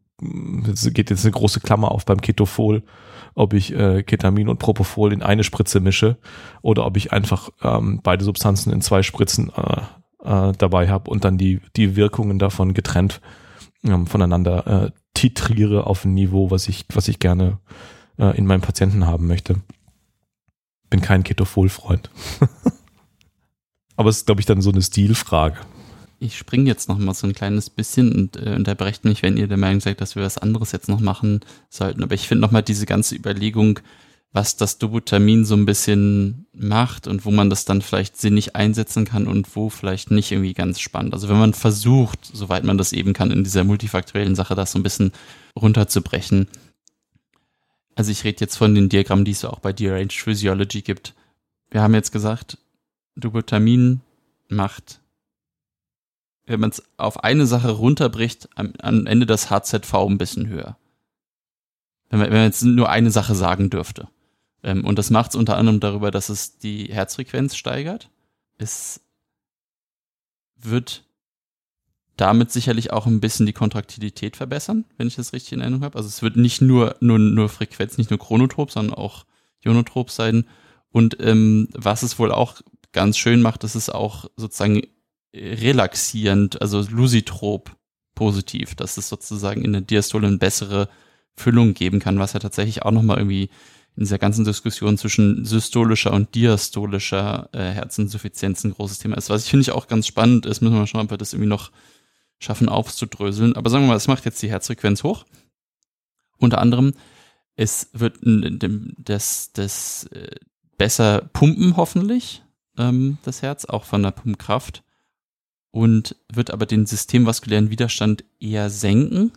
es 0.71 0.91
geht 0.93 1.09
jetzt 1.09 1.25
eine 1.25 1.31
große 1.31 1.59
Klammer 1.59 1.91
auf 1.91 2.05
beim 2.05 2.21
Ketofol, 2.21 2.83
ob 3.35 3.53
ich 3.53 3.73
äh, 3.73 4.03
Ketamin 4.03 4.49
und 4.49 4.59
Propofol 4.59 5.13
in 5.13 5.21
eine 5.21 5.43
Spritze 5.43 5.79
mische 5.79 6.17
oder 6.61 6.85
ob 6.85 6.97
ich 6.97 7.13
einfach 7.13 7.49
ähm, 7.61 7.99
beide 8.01 8.23
Substanzen 8.23 8.73
in 8.73 8.81
zwei 8.81 9.03
Spritzen 9.03 9.51
äh, 9.55 9.81
äh, 10.23 10.53
dabei 10.57 10.89
habe 10.89 11.09
und 11.11 11.23
dann 11.23 11.37
die, 11.37 11.61
die 11.75 11.95
Wirkungen 11.95 12.39
davon 12.39 12.73
getrennt 12.73 13.21
ähm, 13.83 14.07
voneinander 14.07 14.85
äh, 14.85 14.91
titriere 15.13 15.85
auf 15.87 16.05
ein 16.05 16.13
Niveau, 16.13 16.51
was 16.51 16.67
ich, 16.67 16.85
was 16.93 17.07
ich 17.07 17.19
gerne 17.19 17.59
äh, 18.17 18.35
in 18.37 18.45
meinem 18.45 18.61
Patienten 18.61 19.05
haben 19.05 19.27
möchte. 19.27 19.61
Bin 20.89 21.01
kein 21.01 21.23
Ketofol-Freund. 21.23 22.09
Aber 23.95 24.09
es 24.09 24.17
ist, 24.17 24.25
glaube 24.25 24.41
ich, 24.41 24.45
dann 24.45 24.61
so 24.61 24.71
eine 24.71 24.81
Stilfrage. 24.81 25.57
Ich 26.19 26.37
springe 26.37 26.65
jetzt 26.65 26.89
noch 26.89 26.97
mal 26.97 27.13
so 27.13 27.27
ein 27.27 27.33
kleines 27.33 27.69
bisschen 27.69 28.11
und 28.11 28.37
äh, 28.37 28.55
unterbrecht 28.55 29.05
mich, 29.05 29.21
wenn 29.21 29.37
ihr 29.37 29.47
der 29.47 29.57
Meinung 29.57 29.81
seid, 29.81 30.01
dass 30.01 30.15
wir 30.15 30.23
was 30.23 30.37
anderes 30.37 30.71
jetzt 30.71 30.89
noch 30.89 30.99
machen 30.99 31.41
sollten. 31.69 32.03
Aber 32.03 32.15
ich 32.15 32.27
finde 32.27 32.41
noch 32.41 32.51
mal 32.51 32.63
diese 32.63 32.87
ganze 32.87 33.15
Überlegung, 33.15 33.79
was 34.33 34.57
das 34.57 34.77
Dobutamin 34.77 35.45
so 35.45 35.55
ein 35.55 35.65
bisschen 35.65 36.47
macht 36.53 37.07
und 37.07 37.25
wo 37.25 37.31
man 37.31 37.49
das 37.49 37.65
dann 37.65 37.81
vielleicht 37.81 38.17
sinnig 38.17 38.55
einsetzen 38.55 39.05
kann 39.05 39.27
und 39.27 39.55
wo 39.55 39.69
vielleicht 39.69 40.11
nicht 40.11 40.31
irgendwie 40.31 40.53
ganz 40.53 40.79
spannend. 40.79 41.13
Also 41.13 41.29
wenn 41.29 41.39
man 41.39 41.53
versucht, 41.53 42.19
soweit 42.25 42.63
man 42.63 42.77
das 42.77 42.93
eben 42.93 43.13
kann, 43.13 43.31
in 43.31 43.43
dieser 43.43 43.63
multifaktoriellen 43.63 44.35
Sache 44.35 44.55
das 44.55 44.71
so 44.71 44.79
ein 44.79 44.83
bisschen 44.83 45.11
runterzubrechen. 45.55 46.47
Also 47.95 48.11
ich 48.11 48.23
rede 48.23 48.41
jetzt 48.41 48.57
von 48.57 48.75
den 48.75 48.89
Diagrammen, 48.89 49.25
die 49.25 49.31
es 49.31 49.45
auch 49.45 49.59
bei 49.59 49.73
Deranged 49.73 50.13
Physiology 50.13 50.81
gibt. 50.81 51.15
Wir 51.71 51.81
haben 51.81 51.93
jetzt 51.93 52.11
gesagt, 52.11 52.57
Dobutamin 53.15 54.01
macht, 54.49 54.99
wenn 56.47 56.61
man 56.61 56.71
es 56.71 56.81
auf 56.95 57.23
eine 57.23 57.45
Sache 57.45 57.71
runterbricht, 57.71 58.49
am, 58.55 58.73
am 58.81 59.05
Ende 59.05 59.25
das 59.25 59.49
HZV 59.49 59.93
ein 59.93 60.17
bisschen 60.17 60.47
höher. 60.47 60.77
Wenn 62.09 62.19
man, 62.19 62.29
wenn 62.29 62.37
man 62.37 62.45
jetzt 62.45 62.63
nur 62.63 62.89
eine 62.89 63.11
Sache 63.11 63.35
sagen 63.35 63.69
dürfte. 63.69 64.07
Ähm, 64.63 64.85
und 64.85 64.97
das 64.97 65.09
macht 65.09 65.31
es 65.31 65.35
unter 65.35 65.57
anderem 65.57 65.81
darüber, 65.81 66.09
dass 66.09 66.29
es 66.29 66.57
die 66.57 66.85
Herzfrequenz 66.85 67.55
steigert. 67.55 68.09
Es 68.57 69.01
wird 70.55 71.03
damit 72.15 72.51
sicherlich 72.51 72.91
auch 72.91 73.05
ein 73.05 73.19
bisschen 73.19 73.45
die 73.45 73.53
Kontraktilität 73.53 74.37
verbessern, 74.37 74.85
wenn 74.97 75.07
ich 75.07 75.15
das 75.15 75.33
richtig 75.33 75.51
in 75.51 75.59
Erinnerung 75.59 75.83
habe. 75.83 75.97
Also 75.97 76.07
es 76.07 76.21
wird 76.21 76.37
nicht 76.37 76.61
nur, 76.61 76.95
nur, 77.01 77.19
nur 77.19 77.49
Frequenz, 77.49 77.97
nicht 77.97 78.09
nur 78.09 78.19
chronotrop, 78.19 78.71
sondern 78.71 78.95
auch 78.95 79.25
ionotrop 79.63 80.09
sein. 80.09 80.45
Und 80.89 81.17
ähm, 81.19 81.67
was 81.73 82.03
es 82.03 82.17
wohl 82.17 82.31
auch 82.31 82.61
ganz 82.93 83.17
schön 83.17 83.41
macht, 83.41 83.63
ist 83.65 83.75
es 83.75 83.89
auch 83.89 84.25
sozusagen 84.37 84.81
relaxierend, 85.33 86.61
also 86.61 86.81
lusitrop 86.81 87.75
positiv, 88.15 88.75
dass 88.75 88.97
es 88.97 89.09
sozusagen 89.09 89.63
in 89.63 89.73
der 89.73 89.81
Diastole 89.81 90.27
eine 90.27 90.37
bessere 90.37 90.89
Füllung 91.35 91.73
geben 91.73 91.99
kann, 91.99 92.19
was 92.19 92.33
ja 92.33 92.39
tatsächlich 92.39 92.81
auch 92.83 92.91
nochmal 92.91 93.17
irgendwie 93.17 93.49
in 93.95 94.03
dieser 94.03 94.19
ganzen 94.19 94.45
Diskussion 94.45 94.97
zwischen 94.97 95.45
systolischer 95.45 96.13
und 96.13 96.35
diastolischer 96.35 97.49
äh, 97.51 97.71
Herzinsuffizienz 97.71 98.63
ein 98.63 98.71
großes 98.71 98.99
Thema 98.99 99.17
ist. 99.17 99.29
Was 99.29 99.43
ich 99.43 99.49
finde 99.49 99.61
ich 99.61 99.71
auch 99.71 99.87
ganz 99.87 100.07
spannend 100.07 100.45
ist, 100.45 100.61
müssen 100.61 100.73
wir 100.73 100.79
mal 100.79 100.87
schauen, 100.87 101.05
ob 101.05 101.11
wir 101.11 101.17
das 101.17 101.33
irgendwie 101.33 101.49
noch 101.49 101.71
schaffen 102.39 102.69
aufzudröseln. 102.69 103.55
Aber 103.55 103.69
sagen 103.69 103.83
wir 103.85 103.89
mal, 103.89 103.95
es 103.95 104.07
macht 104.07 104.25
jetzt 104.25 104.41
die 104.41 104.49
Herzfrequenz 104.49 105.03
hoch. 105.03 105.25
Unter 106.37 106.59
anderem, 106.59 106.93
es 107.55 107.89
wird 107.93 108.19
das, 108.21 109.51
das 109.53 110.03
äh, 110.11 110.35
besser 110.77 111.21
pumpen 111.33 111.75
hoffentlich, 111.75 112.43
ähm, 112.77 113.17
das 113.23 113.41
Herz, 113.41 113.65
auch 113.65 113.83
von 113.83 114.03
der 114.03 114.11
Pumpkraft. 114.11 114.83
Und 115.77 116.15
wird 116.33 116.51
aber 116.51 116.65
den 116.65 116.85
systemvaskulären 116.85 117.69
Widerstand 117.69 118.23
eher 118.39 118.69
senken 118.69 119.31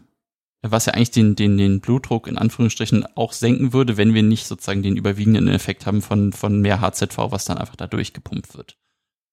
was 0.63 0.87
ja 0.87 0.93
eigentlich 0.93 1.11
den, 1.11 1.37
den, 1.37 1.57
den 1.57 1.81
Blutdruck 1.81 2.27
in 2.27 2.37
Anführungsstrichen 2.37 3.07
auch 3.17 3.33
senken 3.33 3.73
würde, 3.73 3.97
wenn 3.97 4.13
wir 4.13 4.23
nicht 4.23 4.47
sozusagen 4.47 4.83
den 4.83 4.97
überwiegenden 4.97 5.49
Effekt 5.49 5.87
haben 5.87 6.03
von, 6.03 6.33
von 6.33 6.61
mehr 6.61 6.81
HZV, 6.81 7.17
was 7.31 7.47
dann 7.47 7.59
einfach 7.59 7.77
da 7.77 7.87
durchgepumpt 7.87 8.57
wird. 8.57 8.77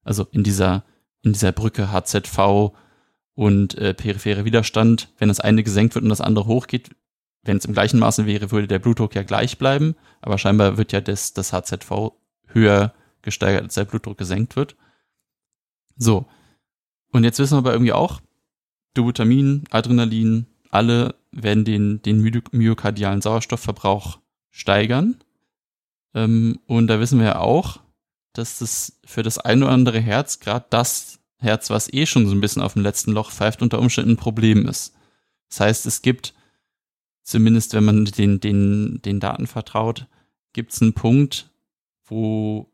Also 0.03 0.25
in 0.31 0.43
dieser, 0.43 0.85
in 1.23 1.33
dieser 1.33 1.51
Brücke 1.51 1.91
HZV 1.91 2.71
und 3.35 3.75
äh, 3.77 3.93
periphere 3.93 4.45
Widerstand, 4.45 5.09
wenn 5.17 5.27
das 5.27 5.41
eine 5.41 5.63
gesenkt 5.63 5.95
wird 5.95 6.03
und 6.03 6.09
das 6.09 6.21
andere 6.21 6.45
hochgeht, 6.45 6.95
wenn 7.43 7.57
es 7.57 7.65
im 7.65 7.73
gleichen 7.73 7.99
Maße 7.99 8.25
wäre, 8.25 8.51
würde 8.51 8.67
der 8.67 8.79
Blutdruck 8.79 9.13
ja 9.13 9.23
gleich 9.23 9.57
bleiben, 9.57 9.95
aber 10.21 10.37
scheinbar 10.37 10.77
wird 10.77 10.93
ja 10.93 11.01
das, 11.01 11.33
das 11.33 11.51
HZV 11.51 12.13
höher 12.47 12.93
gesteigert, 13.21 13.63
als 13.63 13.73
der 13.73 13.85
Blutdruck 13.85 14.17
gesenkt 14.17 14.55
wird. 14.55 14.77
So. 15.97 16.25
Und 17.11 17.23
jetzt 17.23 17.39
wissen 17.39 17.55
wir 17.55 17.59
aber 17.59 17.73
irgendwie 17.73 17.93
auch, 17.93 18.21
Dubutamin, 18.93 19.63
Adrenalin, 19.69 20.47
alle 20.69 21.15
werden 21.31 21.65
den, 21.65 22.01
den 22.01 22.21
myokardialen 22.51 23.21
Sauerstoffverbrauch 23.21 24.19
steigern. 24.49 25.17
Ähm, 26.13 26.59
und 26.65 26.87
da 26.87 26.99
wissen 26.99 27.19
wir 27.19 27.27
ja 27.27 27.39
auch, 27.39 27.79
dass 28.33 28.59
das 28.59 28.99
für 29.05 29.23
das 29.23 29.37
ein 29.37 29.63
oder 29.63 29.71
andere 29.71 29.99
Herz, 29.99 30.39
gerade 30.39 30.65
das 30.69 31.19
Herz, 31.37 31.69
was 31.69 31.91
eh 31.93 32.05
schon 32.05 32.27
so 32.27 32.33
ein 32.33 32.41
bisschen 32.41 32.61
auf 32.61 32.73
dem 32.73 32.81
letzten 32.81 33.11
Loch 33.11 33.31
pfeift, 33.31 33.61
unter 33.61 33.79
Umständen 33.79 34.11
ein 34.11 34.17
Problem 34.17 34.67
ist. 34.67 34.95
Das 35.49 35.59
heißt, 35.59 35.85
es 35.85 36.01
gibt, 36.01 36.33
zumindest 37.23 37.73
wenn 37.73 37.85
man 37.85 38.05
den, 38.05 38.39
den, 38.39 39.01
den 39.03 39.19
Daten 39.19 39.47
vertraut, 39.47 40.07
gibt 40.53 40.73
es 40.73 40.81
einen 40.81 40.93
Punkt, 40.93 41.51
wo 42.05 42.71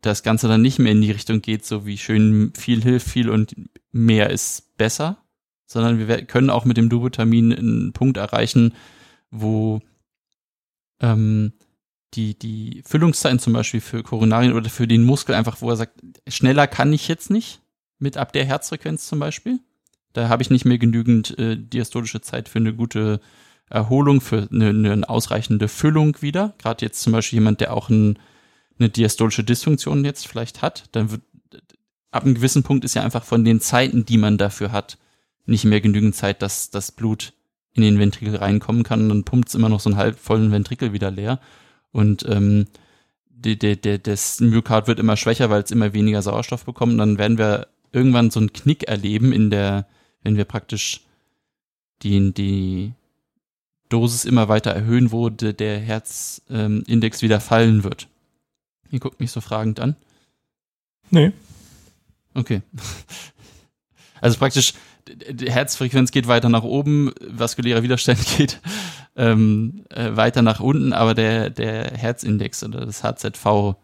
das 0.00 0.22
Ganze 0.22 0.48
dann 0.48 0.62
nicht 0.62 0.78
mehr 0.78 0.92
in 0.92 1.02
die 1.02 1.10
Richtung 1.10 1.42
geht, 1.42 1.64
so 1.64 1.86
wie 1.86 1.98
schön 1.98 2.52
viel 2.56 2.82
hilft 2.82 3.08
viel 3.08 3.28
und 3.28 3.54
mehr 3.92 4.30
ist 4.30 4.76
besser, 4.76 5.18
sondern 5.66 5.98
wir 5.98 6.24
können 6.24 6.50
auch 6.50 6.64
mit 6.64 6.76
dem 6.76 6.88
Dubutamin 6.88 7.52
einen 7.52 7.92
Punkt 7.92 8.16
erreichen, 8.16 8.74
wo 9.30 9.80
ähm, 11.00 11.52
die, 12.14 12.38
die 12.38 12.82
Füllungszeiten 12.86 13.38
zum 13.38 13.52
Beispiel 13.52 13.80
für 13.80 14.02
Koronarien 14.02 14.52
oder 14.52 14.68
für 14.68 14.88
den 14.88 15.04
Muskel 15.04 15.34
einfach, 15.34 15.60
wo 15.60 15.70
er 15.70 15.76
sagt, 15.76 16.00
schneller 16.26 16.66
kann 16.66 16.92
ich 16.92 17.08
jetzt 17.08 17.30
nicht 17.30 17.60
mit 17.98 18.16
ab 18.16 18.32
der 18.32 18.44
Herzfrequenz 18.44 19.06
zum 19.06 19.18
Beispiel. 19.20 19.60
Da 20.12 20.28
habe 20.28 20.42
ich 20.42 20.50
nicht 20.50 20.64
mehr 20.64 20.78
genügend 20.78 21.38
äh, 21.38 21.56
diastolische 21.56 22.20
Zeit 22.20 22.48
für 22.48 22.58
eine 22.58 22.74
gute 22.74 23.20
Erholung, 23.68 24.20
für 24.20 24.48
eine, 24.50 24.70
eine 24.70 25.08
ausreichende 25.08 25.68
Füllung 25.68 26.16
wieder. 26.20 26.54
Gerade 26.58 26.84
jetzt 26.84 27.02
zum 27.02 27.12
Beispiel 27.12 27.38
jemand, 27.38 27.60
der 27.60 27.72
auch 27.72 27.88
ein, 27.88 28.18
eine 28.80 28.88
diastolische 28.88 29.44
Dysfunktion 29.44 30.04
jetzt 30.04 30.26
vielleicht 30.26 30.62
hat, 30.62 30.84
dann 30.92 31.10
wird 31.10 31.22
ab 32.10 32.24
einem 32.24 32.34
gewissen 32.34 32.62
Punkt 32.62 32.84
ist 32.84 32.94
ja 32.94 33.02
einfach 33.02 33.24
von 33.24 33.44
den 33.44 33.60
Zeiten, 33.60 34.04
die 34.04 34.18
man 34.18 34.38
dafür 34.38 34.72
hat, 34.72 34.98
nicht 35.46 35.64
mehr 35.64 35.80
genügend 35.80 36.14
Zeit, 36.14 36.42
dass 36.42 36.70
das 36.70 36.92
Blut 36.92 37.32
in 37.72 37.82
den 37.82 37.98
Ventrikel 37.98 38.36
reinkommen 38.36 38.82
kann. 38.82 39.02
Und 39.02 39.08
dann 39.08 39.24
pumpt 39.24 39.48
es 39.48 39.54
immer 39.54 39.68
noch 39.68 39.80
so 39.80 39.90
einen 39.90 39.98
halb 39.98 40.18
vollen 40.18 40.52
Ventrikel 40.52 40.92
wieder 40.92 41.10
leer. 41.10 41.40
Und 41.92 42.24
ähm, 42.28 42.66
die, 43.28 43.58
die, 43.58 43.80
die, 43.80 44.02
das 44.02 44.40
Myokard 44.40 44.86
wird 44.86 44.98
immer 44.98 45.16
schwächer, 45.16 45.50
weil 45.50 45.62
es 45.62 45.70
immer 45.70 45.92
weniger 45.92 46.22
Sauerstoff 46.22 46.64
bekommt. 46.64 46.92
Und 46.92 46.98
dann 46.98 47.18
werden 47.18 47.38
wir 47.38 47.68
irgendwann 47.92 48.30
so 48.30 48.40
einen 48.40 48.52
Knick 48.52 48.88
erleben, 48.88 49.32
in 49.32 49.50
der, 49.50 49.86
wenn 50.22 50.36
wir 50.36 50.44
praktisch 50.44 51.00
die, 52.02 52.32
die 52.32 52.92
Dosis 53.88 54.24
immer 54.24 54.48
weiter 54.48 54.70
erhöhen, 54.70 55.10
wo 55.10 55.30
de, 55.30 55.52
der 55.52 55.78
Herzindex 55.78 57.22
ähm, 57.22 57.22
wieder 57.22 57.40
fallen 57.40 57.84
wird. 57.84 58.08
Ihr 58.90 59.00
guckt 59.00 59.20
mich 59.20 59.30
so 59.30 59.40
fragend 59.40 59.80
an. 59.80 59.96
Nee. 61.10 61.32
Okay. 62.34 62.62
Also 64.22 64.36
praktisch, 64.38 64.74
die 65.08 65.50
Herzfrequenz 65.50 66.10
geht 66.10 66.28
weiter 66.28 66.50
nach 66.50 66.62
oben, 66.62 67.10
vaskulärer 67.26 67.82
Widerstand 67.82 68.18
geht 68.36 68.60
ähm, 69.16 69.84
äh, 69.88 70.14
weiter 70.14 70.42
nach 70.42 70.60
unten, 70.60 70.92
aber 70.92 71.14
der, 71.14 71.48
der 71.48 71.96
Herzindex 71.96 72.62
oder 72.62 72.84
das 72.84 73.02
HZV 73.02 73.76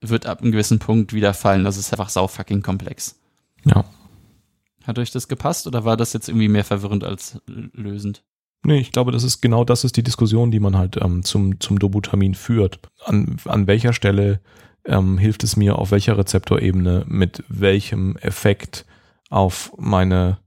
wird 0.00 0.26
ab 0.26 0.40
einem 0.40 0.50
gewissen 0.50 0.78
Punkt 0.78 1.12
wieder 1.12 1.34
fallen. 1.34 1.64
Das 1.64 1.76
ist 1.76 1.92
einfach 1.92 2.08
sau 2.08 2.26
fucking 2.26 2.62
komplex. 2.62 3.20
Ja. 3.64 3.84
Hat 4.84 4.98
euch 4.98 5.10
das 5.10 5.28
gepasst 5.28 5.66
oder 5.66 5.84
war 5.84 5.96
das 5.96 6.12
jetzt 6.12 6.28
irgendwie 6.28 6.48
mehr 6.48 6.64
verwirrend 6.64 7.04
als 7.04 7.38
lösend? 7.46 8.24
Nee, 8.64 8.78
ich 8.78 8.92
glaube, 8.92 9.10
das 9.10 9.24
ist 9.24 9.40
genau 9.40 9.64
das 9.64 9.84
ist 9.84 9.96
die 9.96 10.04
Diskussion, 10.04 10.50
die 10.50 10.60
man 10.60 10.76
halt 10.76 10.96
ähm, 11.00 11.24
zum, 11.24 11.58
zum 11.60 11.78
Dobutamin 11.78 12.34
führt. 12.34 12.78
An, 13.04 13.36
an 13.44 13.66
welcher 13.66 13.92
Stelle 13.92 14.40
ähm, 14.84 15.18
hilft 15.18 15.42
es 15.42 15.56
mir, 15.56 15.78
auf 15.78 15.90
welcher 15.90 16.16
Rezeptorebene, 16.16 17.04
mit 17.08 17.42
welchem 17.48 18.16
Effekt 18.18 18.86
auf 19.30 19.72
meine 19.78 20.38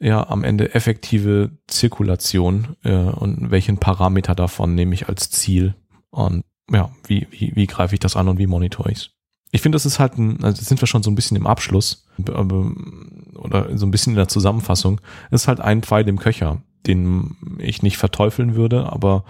ja 0.00 0.28
am 0.28 0.44
Ende 0.44 0.74
effektive 0.74 1.50
Zirkulation 1.66 2.76
äh, 2.84 2.94
und 2.94 3.50
welchen 3.50 3.78
Parameter 3.78 4.34
davon 4.34 4.74
nehme 4.74 4.94
ich 4.94 5.08
als 5.08 5.30
Ziel 5.30 5.74
und 6.10 6.44
ja, 6.70 6.90
wie, 7.06 7.26
wie, 7.30 7.52
wie 7.56 7.66
greife 7.66 7.94
ich 7.94 8.00
das 8.00 8.14
an 8.14 8.28
und 8.28 8.38
wie 8.38 8.46
monitore 8.46 8.92
ich? 8.92 9.10
Ich 9.50 9.62
finde, 9.62 9.76
das 9.76 9.86
ist 9.86 9.98
halt 9.98 10.18
ein, 10.18 10.44
also 10.44 10.62
sind 10.62 10.80
wir 10.80 10.86
schon 10.86 11.02
so 11.02 11.10
ein 11.10 11.14
bisschen 11.14 11.36
im 11.36 11.46
Abschluss 11.46 12.06
oder 12.18 13.76
so 13.76 13.86
ein 13.86 13.90
bisschen 13.90 14.12
in 14.12 14.18
der 14.18 14.28
Zusammenfassung. 14.28 15.00
Es 15.30 15.42
ist 15.42 15.48
halt 15.48 15.60
ein 15.60 15.82
Pfeil 15.82 16.06
im 16.06 16.18
Köcher, 16.18 16.62
den 16.86 17.36
ich 17.58 17.82
nicht 17.82 17.98
verteufeln 17.98 18.54
würde, 18.54 18.92
aber 18.92 19.24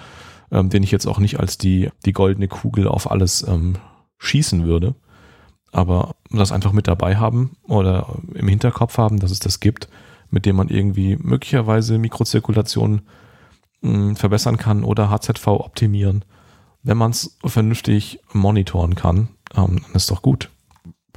ähm, 0.50 0.68
den 0.68 0.82
ich 0.82 0.90
jetzt 0.90 1.06
auch 1.06 1.18
nicht 1.18 1.40
als 1.40 1.58
die, 1.58 1.90
die 2.04 2.12
goldene 2.12 2.48
Kugel 2.48 2.88
auf 2.88 3.11
alles 3.11 3.46
ähm, 3.46 3.76
schießen 4.18 4.66
würde 4.66 4.94
aber 5.72 6.14
das 6.30 6.52
einfach 6.52 6.72
mit 6.72 6.88
dabei 6.88 7.16
haben 7.16 7.56
oder 7.66 8.16
im 8.34 8.48
Hinterkopf 8.48 8.98
haben, 8.98 9.18
dass 9.20 9.30
es 9.30 9.38
das 9.38 9.61
gibt, 9.61 9.88
mit 10.30 10.46
dem 10.46 10.56
man 10.56 10.68
irgendwie 10.68 11.16
möglicherweise 11.16 11.98
Mikrozirkulation 11.98 13.02
mh, 13.80 13.92
hm, 13.92 14.16
verbessern 14.16 14.56
kann 14.56 14.84
oder 14.84 15.11
HZV 15.11 15.46
optimieren. 15.46 16.24
Wenn 16.82 16.96
man 16.96 17.11
es 17.11 17.37
vernünftig 17.44 18.20
monitoren 18.32 18.94
kann, 18.94 19.28
ähm, 19.54 19.80
dann 19.82 19.94
ist 19.94 20.11
doch 20.11 20.22
gut. 20.22 20.50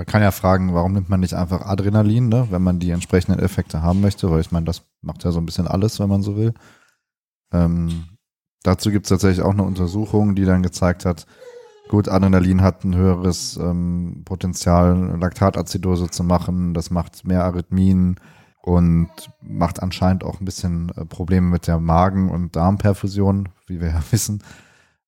Man 0.02 0.08
kann 0.08 0.24
ja 0.24 0.32
fragen, 0.32 0.74
warum 0.74 0.94
nimmt 0.94 1.10
man 1.10 1.20
nicht 1.20 1.36
einfach 1.36 1.62
Adrenalin, 1.62 2.28
ne, 2.28 2.48
wenn 2.50 2.64
man 2.64 2.80
die 2.80 2.90
entsprechenden 2.90 3.38
Effekte 3.40 3.84
haben 3.84 4.02
möchte, 4.02 4.32
weil 4.32 4.42
ich 4.42 4.52
meine, 4.52 4.66
das 4.66 4.82
macht 5.02 5.24
ja 5.24 5.32
so 5.32 5.40
ein 5.40 5.46
bisschen 5.46 5.68
alles, 5.68 6.00
wenn 6.00 6.10
man 6.10 6.24
so 6.24 6.36
will. 6.36 6.56
Ähm, 7.54 8.06
dazu 8.64 8.90
gibt 8.90 9.06
es 9.06 9.10
tatsächlich 9.10 9.46
auch 9.46 9.52
eine 9.52 9.62
Untersuchung, 9.62 10.34
die 10.34 10.46
dann 10.46 10.64
gezeigt 10.64 11.06
hat, 11.06 11.28
Gut, 11.88 12.10
Adrenalin 12.10 12.64
hat 12.64 12.84
ein 12.84 12.96
höheres 12.96 13.58
ähm, 13.58 14.24
Potenzial, 14.26 15.20
Laktatazidose 15.20 16.10
zu 16.10 16.24
machen. 16.24 16.74
Das 16.74 16.90
macht 16.90 17.28
mehr 17.28 17.44
Arrhythmien 17.44 18.16
und 18.64 19.10
macht 19.42 19.84
anscheinend 19.84 20.24
auch 20.24 20.40
ein 20.40 20.46
bisschen 20.46 20.92
äh, 20.96 21.06
Probleme 21.06 21.48
mit 21.48 21.68
der 21.68 21.80
Magen- 21.80 22.32
und 22.32 22.56
Darmperfusion, 22.56 23.50
wie 23.68 23.82
wir 23.82 23.90
ja 23.92 24.02
wissen. 24.10 24.42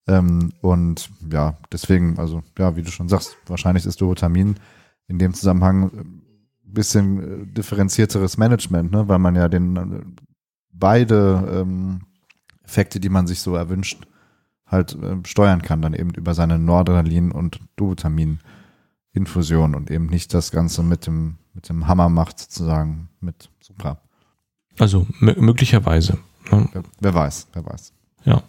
Ähm, 0.07 0.51
und 0.61 1.09
ja, 1.31 1.57
deswegen, 1.71 2.19
also 2.19 2.43
ja, 2.59 2.75
wie 2.75 2.83
du 2.83 2.91
schon 2.91 3.09
sagst, 3.09 3.37
wahrscheinlich 3.47 3.87
ist 3.87 3.99
Dovotamin 3.99 4.57
in 5.07 5.19
dem 5.19 5.33
Zusammenhang 5.33 5.91
ein 5.91 6.21
bisschen 6.63 7.43
äh, 7.43 7.47
differenzierteres 7.47 8.37
Management, 8.37 8.91
ne? 8.91 9.07
weil 9.07 9.19
man 9.19 9.35
ja 9.35 9.47
den 9.47 9.75
äh, 9.75 10.01
beide 10.71 11.61
ähm, 11.61 12.01
Effekte, 12.63 12.99
die 12.99 13.09
man 13.09 13.27
sich 13.27 13.41
so 13.41 13.55
erwünscht, 13.55 14.07
halt 14.65 14.95
äh, 14.95 15.17
steuern 15.25 15.61
kann, 15.61 15.81
dann 15.81 15.93
eben 15.93 16.11
über 16.11 16.33
seine 16.33 16.57
Noradrenalin- 16.57 17.31
und 17.31 17.59
Dovitamin-Infusion 17.75 19.75
und 19.75 19.91
eben 19.91 20.07
nicht 20.07 20.33
das 20.33 20.51
Ganze 20.51 20.83
mit 20.83 21.07
dem, 21.07 21.37
mit 21.53 21.69
dem 21.69 21.87
Hammer 21.87 22.09
macht, 22.09 22.39
sozusagen 22.39 23.09
mit 23.19 23.49
Supra. 23.61 23.97
Also 24.79 25.05
möglicherweise. 25.19 26.17
Ne? 26.51 26.67
Wer, 26.73 26.83
wer, 26.99 27.13
weiß, 27.13 27.47
wer 27.53 27.65
weiß. 27.65 27.93
Ja. 28.25 28.41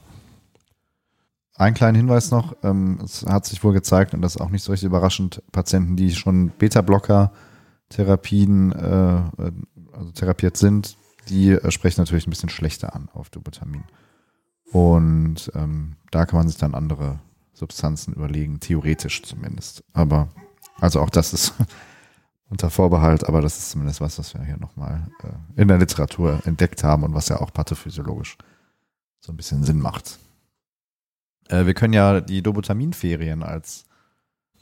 Ein 1.57 1.75
kleiner 1.75 1.99
Hinweis 1.99 2.33
noch, 2.33 2.57
ähm, 2.65 2.99
es 3.05 3.25
hat 3.25 3.47
sich 3.47 3.63
wohl 3.63 3.73
gezeigt, 3.73 4.13
und 4.13 4.23
das 4.23 4.35
ist 4.35 4.41
auch 4.41 4.51
nicht 4.51 4.65
so 4.65 4.73
richtig 4.73 4.89
überraschend, 4.89 5.41
Patienten, 5.53 5.95
die 5.97 6.13
schon 6.13 6.49
Beta-Blocker-Therapien 6.51 8.73
äh, 8.73 9.23
also 9.93 10.11
therapiert 10.13 10.57
sind, 10.57 10.97
die 11.29 11.51
äh, 11.51 11.71
sprechen 11.71 12.01
natürlich 12.01 12.27
ein 12.27 12.31
bisschen 12.31 12.49
schlechter 12.49 12.97
an 12.97 13.09
auf 13.13 13.31
Dovitamin. 13.31 13.85
Und 14.73 15.53
ähm, 15.55 15.95
da 16.11 16.27
kann 16.27 16.41
man 16.41 16.49
sich 16.49 16.59
dann 16.59 16.75
andere 16.75 17.21
Substanzen 17.53 18.15
überlegen, 18.15 18.59
theoretisch 18.59 19.23
zumindest. 19.23 19.85
Aber, 19.93 20.31
also 20.81 21.01
auch 21.01 21.11
das 21.11 21.33
ist 21.33 21.55
unter 22.49 22.71
Vorbehalt, 22.71 23.29
aber 23.29 23.41
das 23.41 23.59
ist 23.59 23.71
zumindest 23.71 24.01
was, 24.01 24.19
was 24.19 24.35
wir 24.35 24.43
hier 24.43 24.57
nochmal 24.57 25.07
äh, 25.23 25.29
in 25.61 25.69
der 25.69 25.79
Literatur 25.79 26.41
entdeckt 26.45 26.83
haben 26.83 27.05
und 27.05 27.15
was 27.15 27.29
ja 27.29 27.41
auch 27.41 27.53
pathophysiologisch 27.53 28.37
so 29.21 29.33
ein 29.33 29.37
bisschen 29.37 29.63
Sinn 29.63 29.79
macht. 29.79 30.19
Äh, 31.49 31.67
wir 31.67 31.75
können 31.75 31.93
ja 31.93 32.21
die 32.21 32.43
Dobutaminferien 32.43 33.43
als 33.43 33.85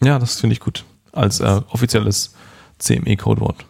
Ja, 0.03 0.19
das 0.19 0.41
finde 0.41 0.55
ich 0.55 0.61
gut. 0.61 0.85
Als 1.13 1.41
äh, 1.41 1.61
offizielles 1.71 2.35
CME-Codewort. 2.79 3.67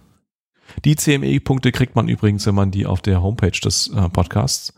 Die 0.85 0.97
CME-Punkte 0.97 1.73
kriegt 1.73 1.95
man 1.97 2.09
übrigens, 2.09 2.47
wenn 2.47 2.55
man 2.55 2.71
die 2.71 2.87
auf 2.87 3.03
der 3.03 3.23
Homepage 3.23 3.51
des 3.51 3.89
äh, 3.89 4.09
Podcasts. 4.09 4.73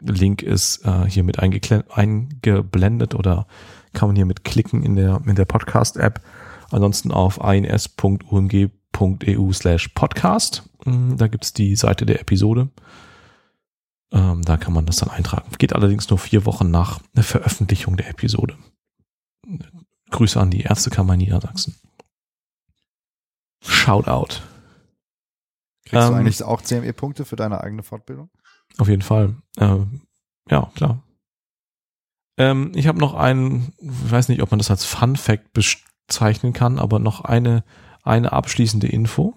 Link 0.00 0.42
ist 0.42 0.84
äh, 0.84 1.04
hier 1.08 1.24
mit 1.24 1.40
eingeblendet 1.40 3.14
oder 3.14 3.46
kann 3.92 4.08
man 4.08 4.16
hier 4.16 4.26
mit 4.26 4.44
klicken 4.44 4.82
in 4.82 4.96
der, 4.96 5.20
in 5.26 5.34
der 5.34 5.44
Podcast-App. 5.44 6.20
Ansonsten 6.70 7.10
auf 7.10 7.38
ins.umg.eu 7.42 8.72
slash 9.52 9.88
podcast. 9.88 10.62
Mm, 10.84 11.16
Da 11.16 11.26
gibt's 11.26 11.52
die 11.52 11.74
Seite 11.76 12.06
der 12.06 12.20
Episode. 12.20 12.68
Ähm, 14.12 14.42
da 14.42 14.56
kann 14.56 14.72
man 14.72 14.86
das 14.86 14.96
dann 14.96 15.10
eintragen. 15.10 15.50
Geht 15.58 15.72
allerdings 15.72 16.08
nur 16.10 16.18
vier 16.18 16.44
Wochen 16.44 16.70
nach 16.70 17.00
der 17.14 17.22
Veröffentlichung 17.24 17.96
der 17.96 18.08
Episode. 18.08 18.56
Grüße 20.10 20.40
an 20.40 20.50
die 20.50 20.62
Ärztekammer 20.62 21.16
Niedersachsen. 21.16 21.76
Shoutout. 23.64 24.40
Kriegst 25.84 26.08
du 26.08 26.12
Ähm, 26.12 26.14
eigentlich 26.14 26.42
auch 26.42 26.62
CME-Punkte 26.62 27.24
für 27.24 27.36
deine 27.36 27.60
eigene 27.60 27.82
Fortbildung? 27.82 28.30
Auf 28.78 28.88
jeden 28.88 29.02
Fall. 29.02 29.36
Ähm, 29.58 30.02
ja, 30.48 30.70
klar. 30.74 31.02
Ähm, 32.38 32.72
ich 32.74 32.86
habe 32.86 32.98
noch 32.98 33.14
einen, 33.14 33.72
ich 33.78 34.10
weiß 34.10 34.28
nicht, 34.28 34.42
ob 34.42 34.50
man 34.50 34.58
das 34.58 34.70
als 34.70 34.84
Fun 34.84 35.16
Fact 35.16 35.52
bezeichnen 35.52 36.52
kann, 36.52 36.78
aber 36.78 36.98
noch 36.98 37.22
eine, 37.22 37.64
eine 38.02 38.32
abschließende 38.32 38.88
Info. 38.88 39.34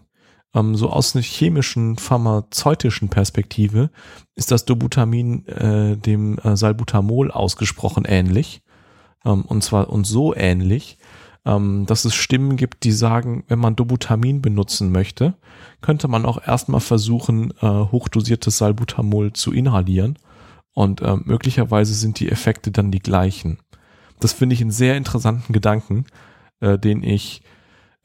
Ähm, 0.54 0.76
so 0.76 0.90
aus 0.90 1.16
einer 1.16 1.24
chemischen, 1.24 1.98
pharmazeutischen 1.98 3.10
Perspektive 3.10 3.90
ist 4.36 4.52
das 4.52 4.66
Dobutamin 4.66 5.48
äh, 5.48 5.98
dem 5.98 6.38
äh, 6.40 6.56
Salbutamol 6.56 7.32
ausgesprochen 7.32 8.06
ähnlich. 8.06 8.62
Ähm, 9.26 9.44
und 9.44 9.64
zwar 9.64 9.90
und 9.90 10.06
so 10.06 10.36
ähnlich, 10.36 10.98
ähm, 11.46 11.86
dass 11.86 12.06
es 12.06 12.16
Stimmen 12.16 12.56
gibt, 12.56 12.84
die 12.84 12.92
sagen, 12.92 13.44
wenn 13.48 13.60
man 13.60 13.76
Dobutamin 13.76 14.42
benutzen 14.42 14.92
möchte, 14.92 15.36
könnte 15.82 16.08
man 16.08 16.26
auch 16.26 16.46
erstmal 16.46 16.82
versuchen, 16.82 17.52
äh, 17.62 17.68
hochdosiertes 17.68 18.58
Salbutamol 18.58 19.34
zu 19.34 19.52
inhalieren. 19.52 20.18
Und 20.74 21.02
äh, 21.02 21.18
möglicherweise 21.24 21.94
sind 21.94 22.20
die 22.20 22.30
Effekte 22.30 22.72
dann 22.72 22.92
die 22.92 23.00
gleichen. 23.00 23.60
Das 24.20 24.34
finde 24.34 24.54
ich 24.56 24.62
einen 24.62 24.72
sehr 24.72 24.98
interessanten 24.98 25.54
Gedanken, 25.54 26.06
äh, 26.62 26.80
den 26.80 27.04
ich, 27.04 27.44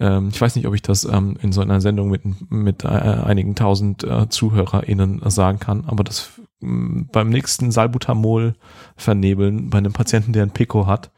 ähm, 0.01 0.29
ich 0.33 0.41
weiß 0.41 0.57
nicht, 0.57 0.67
ob 0.67 0.75
ich 0.75 0.83
das 0.83 1.05
ähm, 1.05 1.37
in 1.41 1.53
so 1.53 1.61
einer 1.61 1.81
Sendung 1.81 2.09
mit, 2.09 2.23
mit 2.51 2.85
äh, 2.85 2.89
einigen 2.89 3.55
tausend 3.55 4.05
äh, 4.05 4.29
ZuhörerInnen 4.29 5.23
sagen 5.31 5.59
kann, 5.59 5.85
aber 5.87 6.05
das 6.05 6.31
mh, 6.61 7.07
beim 7.13 7.31
nächsten 7.31 7.71
Salbutamol 7.71 8.55
vernebeln 8.97 9.71
bei 9.71 9.79
einem 9.79 9.93
Patienten, 9.93 10.33
der 10.33 10.45
ein 10.45 10.53
Pico 10.53 10.87
hat, 10.87 11.11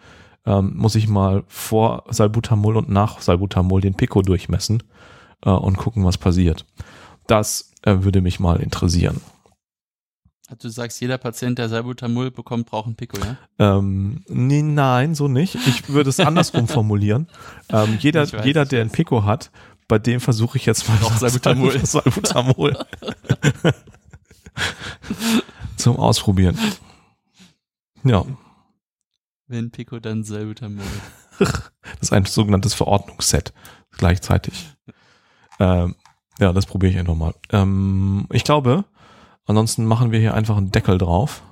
ähm, 0.47 0.73
muss 0.77 0.95
ich 0.95 1.09
mal 1.09 1.45
vor 1.49 2.05
Salbutamol 2.09 2.77
und 2.77 2.89
nach 2.89 3.21
Salbutamol 3.21 3.81
den 3.81 3.95
Pico 3.95 4.23
durchmessen 4.23 4.83
äh, 5.45 5.51
und 5.51 5.77
gucken, 5.77 6.05
was 6.05 6.19
passiert. 6.19 6.65
Das 7.27 7.73
äh, 7.83 7.97
würde 8.01 8.21
mich 8.21 8.41
mal 8.41 8.61
interessieren. 8.61 9.21
Also 10.51 10.67
du 10.67 10.71
sagst, 10.71 11.01
jeder 11.01 11.17
Patient, 11.17 11.57
der 11.61 11.69
Salbutamol 11.69 12.33
bekommt, 12.33 12.67
braucht 12.67 12.87
einen 12.87 12.97
Pico, 12.97 13.17
ja? 13.21 13.37
Ähm, 13.61 14.25
nee, 14.27 14.63
nein, 14.63 15.15
so 15.15 15.29
nicht. 15.29 15.55
Ich 15.55 15.89
würde 15.89 16.11
es 16.11 16.19
andersrum 16.21 16.67
formulieren. 16.67 17.29
Ähm, 17.69 17.99
jeder, 18.01 18.23
weiß, 18.23 18.45
jeder, 18.45 18.65
der 18.65 18.81
ein 18.81 18.91
Pico 18.91 19.25
hat, 19.25 19.53
bei 19.87 20.01
dem 20.01 20.19
versuche 20.19 20.59
ich 20.59 20.67
jetzt 20.67 20.89
mal 20.89 20.99
Salbutamol. 21.19 21.79
Salbutamol. 21.87 22.77
Zum 25.77 25.97
Ausprobieren. 25.99 26.59
Ja, 28.03 28.25
Wenn 29.47 29.71
Pico, 29.71 30.01
dann 30.01 30.25
Salbutamol. 30.25 30.83
das 31.39 31.71
ist 32.01 32.13
ein 32.13 32.25
sogenanntes 32.25 32.75
Verordnungsset 32.75 33.53
gleichzeitig. 33.93 34.69
Ähm, 35.61 35.95
ja, 36.41 36.53
das 36.53 36.67
probiere 36.67 36.93
ich 36.93 36.99
einfach 36.99 37.15
mal. 37.15 37.35
Ähm, 37.53 38.27
ich 38.33 38.43
glaube, 38.43 38.85
ansonsten 39.51 39.85
machen 39.85 40.13
wir 40.13 40.21
hier 40.21 40.35
einfach 40.35 40.57
einen 40.57 40.71
Deckel 40.71 40.97
drauf. 40.97 41.43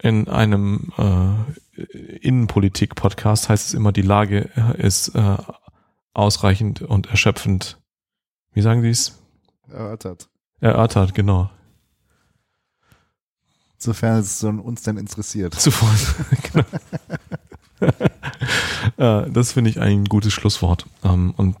In 0.00 0.28
einem 0.28 0.92
äh, 0.98 1.80
Innenpolitik-Podcast 2.18 3.48
heißt 3.48 3.68
es 3.68 3.74
immer, 3.74 3.92
die 3.92 4.02
Lage 4.02 4.50
ist 4.78 5.14
äh, 5.14 5.36
ausreichend 6.12 6.82
und 6.82 7.06
erschöpfend. 7.06 7.78
Wie 8.52 8.62
sagen 8.62 8.82
Sie 8.82 8.90
es? 8.90 9.18
Erörtert. 9.68 10.28
Erörtert, 10.60 11.14
genau. 11.14 11.50
Sofern 13.78 14.18
es 14.18 14.38
so 14.38 14.48
uns 14.48 14.82
denn 14.82 14.96
interessiert. 14.98 15.54
Zuvor. 15.58 15.88
genau. 16.52 16.66
äh, 19.26 19.30
das 19.30 19.52
finde 19.52 19.70
ich 19.70 19.80
ein 19.80 20.04
gutes 20.04 20.32
Schlusswort. 20.32 20.86
Ähm, 21.02 21.32
und 21.36 21.56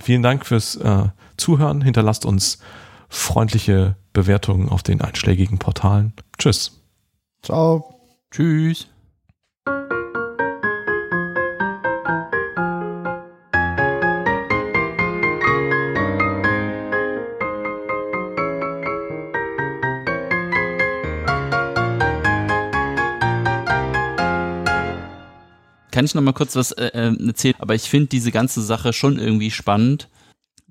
vielen 0.00 0.22
Dank 0.22 0.44
fürs 0.44 0.76
äh, 0.76 1.08
Zuhören. 1.36 1.82
Hinterlasst 1.82 2.26
uns 2.26 2.58
freundliche 3.12 3.96
Bewertungen 4.14 4.70
auf 4.70 4.82
den 4.82 5.02
einschlägigen 5.02 5.58
Portalen. 5.58 6.14
Tschüss. 6.38 6.80
Ciao. 7.42 8.00
Tschüss. 8.30 8.88
Kann 25.90 26.06
ich 26.06 26.14
noch 26.14 26.22
mal 26.22 26.32
kurz 26.32 26.56
was 26.56 26.72
äh, 26.72 26.86
äh, 26.86 27.26
erzählen? 27.26 27.54
Aber 27.58 27.74
ich 27.74 27.82
finde 27.82 28.06
diese 28.06 28.32
ganze 28.32 28.62
Sache 28.62 28.94
schon 28.94 29.18
irgendwie 29.18 29.50
spannend. 29.50 30.08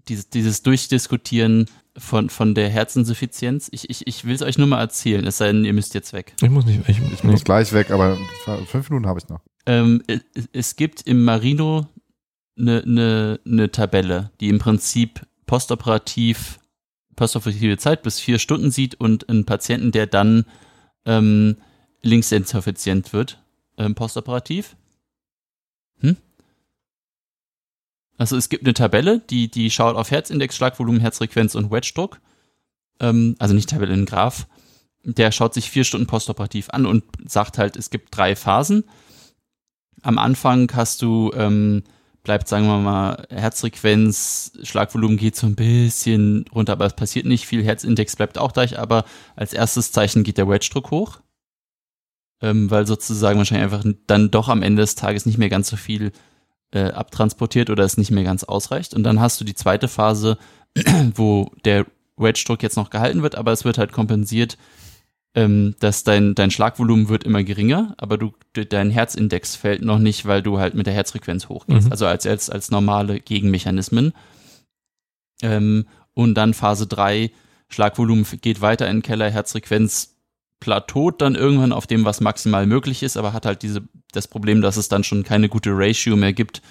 Dieses, 0.08 0.30
dieses 0.30 0.64
Durchdiskutieren 0.64 1.68
von, 1.98 2.30
von 2.30 2.56
der 2.56 2.70
Herzinsuffizienz. 2.70 3.70
Ich, 3.72 3.90
ich, 3.90 4.08
ich 4.08 4.26
will 4.26 4.36
es 4.36 4.42
euch 4.42 4.58
nur 4.58 4.68
mal 4.68 4.80
erzählen, 4.80 5.26
es 5.26 5.38
sei 5.38 5.48
denn, 5.48 5.66
ihr 5.66 5.74
müsst 5.74 5.94
jetzt 5.94 6.14
weg. 6.14 6.34
Ich 6.42 6.50
muss 6.50 6.66
nicht, 6.66 6.88
ich, 6.88 7.00
ich 7.00 7.24
muss 7.24 7.44
gleich 7.44 7.74
weg, 7.74 7.92
aber 7.92 8.18
fünf 8.66 8.90
Minuten 8.90 9.08
habe 9.08 9.20
ich 9.20 9.28
noch. 9.30 9.42
Ähm, 9.66 10.02
es, 10.08 10.22
es, 10.54 10.76
gibt 10.76 11.02
im 11.02 11.24
Marino 11.24 11.88
eine 12.58 12.84
ne, 12.86 13.40
ne 13.44 13.72
Tabelle, 13.72 14.32
die 14.40 14.50
im 14.50 14.60
Prinzip 14.60 15.22
postoperativ, 15.46 16.60
postoperative 17.16 17.78
Zeit 17.78 18.04
bis 18.04 18.20
vier 18.20 18.40
Stunden 18.40 18.72
sieht 18.72 18.96
und 18.96 19.30
einen 19.30 19.46
Patienten, 19.46 19.92
der 19.92 20.08
dann 20.08 20.46
ähm, 21.06 21.58
linksinsuffizient 22.02 23.14
wird, 23.14 23.44
ähm, 23.78 23.96
postoperativ. 23.96 24.76
Hm? 26.00 26.18
Also 28.22 28.38
es 28.38 28.50
gibt 28.50 28.66
eine 28.66 28.74
Tabelle, 28.74 29.20
die, 29.20 29.50
die 29.50 29.72
schaut 29.72 29.96
auf 29.96 30.12
Herzindex, 30.12 30.56
Schlagvolumen, 30.56 31.02
Herzfrequenz 31.02 31.56
und 31.56 31.72
Wedge-Druck. 31.72 32.22
Ähm, 33.00 33.36
also 33.40 33.54
nicht 33.54 33.70
Tabelle, 33.70 33.94
ein 33.94 34.06
Graph. 34.06 34.48
Der 35.04 35.32
schaut 35.32 35.56
sich 35.56 35.72
vier 35.72 35.84
Stunden 35.84 36.06
postoperativ 36.06 36.70
an 36.70 36.86
und 36.86 37.04
sagt 37.26 37.58
halt, 37.58 37.76
es 37.76 37.90
gibt 37.90 38.16
drei 38.16 38.36
Phasen 38.36 38.84
am 40.02 40.18
Anfang 40.18 40.72
hast 40.74 41.02
du, 41.02 41.32
ähm, 41.36 41.84
bleibt, 42.24 42.48
sagen 42.48 42.68
wir 42.68 42.80
mal, 42.80 43.26
Herzfrequenz, 43.30 44.52
Schlagvolumen 44.64 45.18
geht 45.18 45.36
so 45.36 45.48
ein 45.48 45.56
bisschen 45.56 46.46
runter, 46.54 46.74
aber 46.74 46.86
es 46.86 46.96
passiert 46.96 47.26
nicht 47.26 47.46
viel. 47.46 47.64
Herzindex 47.64 48.16
bleibt 48.16 48.38
auch 48.38 48.54
gleich, 48.54 48.78
aber 48.78 49.06
als 49.36 49.54
erstes 49.54 49.92
Zeichen 49.92 50.24
geht 50.24 50.38
der 50.38 50.48
Wedge-Druck 50.48 50.92
hoch. 50.92 51.20
Ähm, 52.44 52.72
weil 52.72 52.88
sozusagen 52.88 53.38
wahrscheinlich 53.38 53.72
einfach 53.72 53.92
dann 54.08 54.32
doch 54.32 54.50
am 54.50 54.64
Ende 54.64 54.82
des 54.82 54.96
Tages 54.96 55.28
nicht 55.28 55.38
mehr 55.38 55.50
ganz 55.50 55.70
so 55.70 55.78
viel 55.78 56.12
äh, 56.72 56.92
abtransportiert 56.92 57.70
oder 57.70 57.84
es 57.84 57.98
nicht 57.98 58.12
mehr 58.12 58.24
ganz 58.24 58.44
ausreicht. 58.44 58.94
Und 58.94 59.04
dann 59.04 59.20
hast 59.20 59.40
du 59.40 59.46
die 59.46 59.56
zweite 59.56 59.88
Phase, 59.88 60.38
wo 61.16 61.52
der 61.66 61.86
Wedge-Druck 62.18 62.64
jetzt 62.64 62.78
noch 62.78 62.90
gehalten 62.90 63.24
wird, 63.24 63.36
aber 63.36 63.52
es 63.52 63.66
wird 63.66 63.78
halt 63.78 63.92
kompensiert 63.92 64.58
ähm, 65.34 65.76
dass 65.80 66.04
dein, 66.04 66.36
dein 66.36 66.52
Schlagvolumen 66.52 67.10
wird 67.10 67.24
immer 67.24 67.44
geringer, 67.44 67.96
aber 67.98 68.18
du, 68.18 68.34
dein 68.54 68.90
Herzindex 68.90 69.56
fällt 69.56 69.82
noch 69.82 70.00
nicht, 70.00 70.26
weil 70.26 70.42
du 70.42 70.60
halt 70.60 70.74
mit 70.74 70.88
der 70.88 70.94
Herzfrequenz 70.94 71.48
hochgehst. 71.48 71.86
Mhm. 71.86 71.92
Also 71.92 72.06
als, 72.06 72.28
als, 72.28 72.50
als 72.50 72.70
normale 72.70 73.20
Gegenmechanismen. 73.20 74.14
Ähm, 75.42 75.86
und 76.14 76.36
dann 76.36 76.54
Phase 76.54 76.86
3, 76.86 77.32
Schlagvolumen 77.70 78.26
geht 78.42 78.60
weiter 78.60 78.90
in 78.90 78.98
den 78.98 79.04
Keller, 79.04 79.32
Herzfrequenz 79.32 80.18
plateaut 80.62 81.22
dann 81.22 81.36
irgendwann 81.36 81.74
auf 81.74 81.88
dem, 81.88 82.06
was 82.06 82.22
maximal 82.22 82.66
möglich 82.66 83.04
ist, 83.04 83.18
aber 83.18 83.34
hat 83.34 83.46
halt 83.46 83.64
diese, 83.64 83.82
das 84.14 84.30
Problem, 84.30 84.62
dass 84.62 84.78
es 84.78 84.88
dann 84.88 85.04
schon 85.04 85.24
keine 85.24 85.50
gute 85.50 85.72
Ratio 85.74 86.16
mehr 86.16 86.32
gibt, 86.32 86.62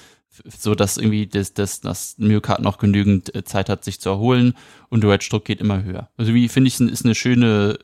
so 0.45 0.75
dass 0.75 0.97
irgendwie 0.97 1.27
das, 1.27 1.53
das, 1.53 1.83
das 1.83 2.17
Myokard 2.17 2.63
noch 2.63 2.79
genügend 2.79 3.35
äh, 3.35 3.45
Zeit 3.45 3.69
hat, 3.69 3.85
sich 3.85 4.01
zu 4.01 4.09
erholen 4.09 4.55
und 4.89 5.03
der 5.03 5.11
Wedge-Druck 5.11 5.45
geht 5.45 5.61
immer 5.61 5.83
höher. 5.83 6.09
Also 6.17 6.33
wie 6.33 6.49
finde 6.49 6.69
ich, 6.69 6.81
ist 6.81 7.05
eine 7.05 7.17
schöne 7.17 7.79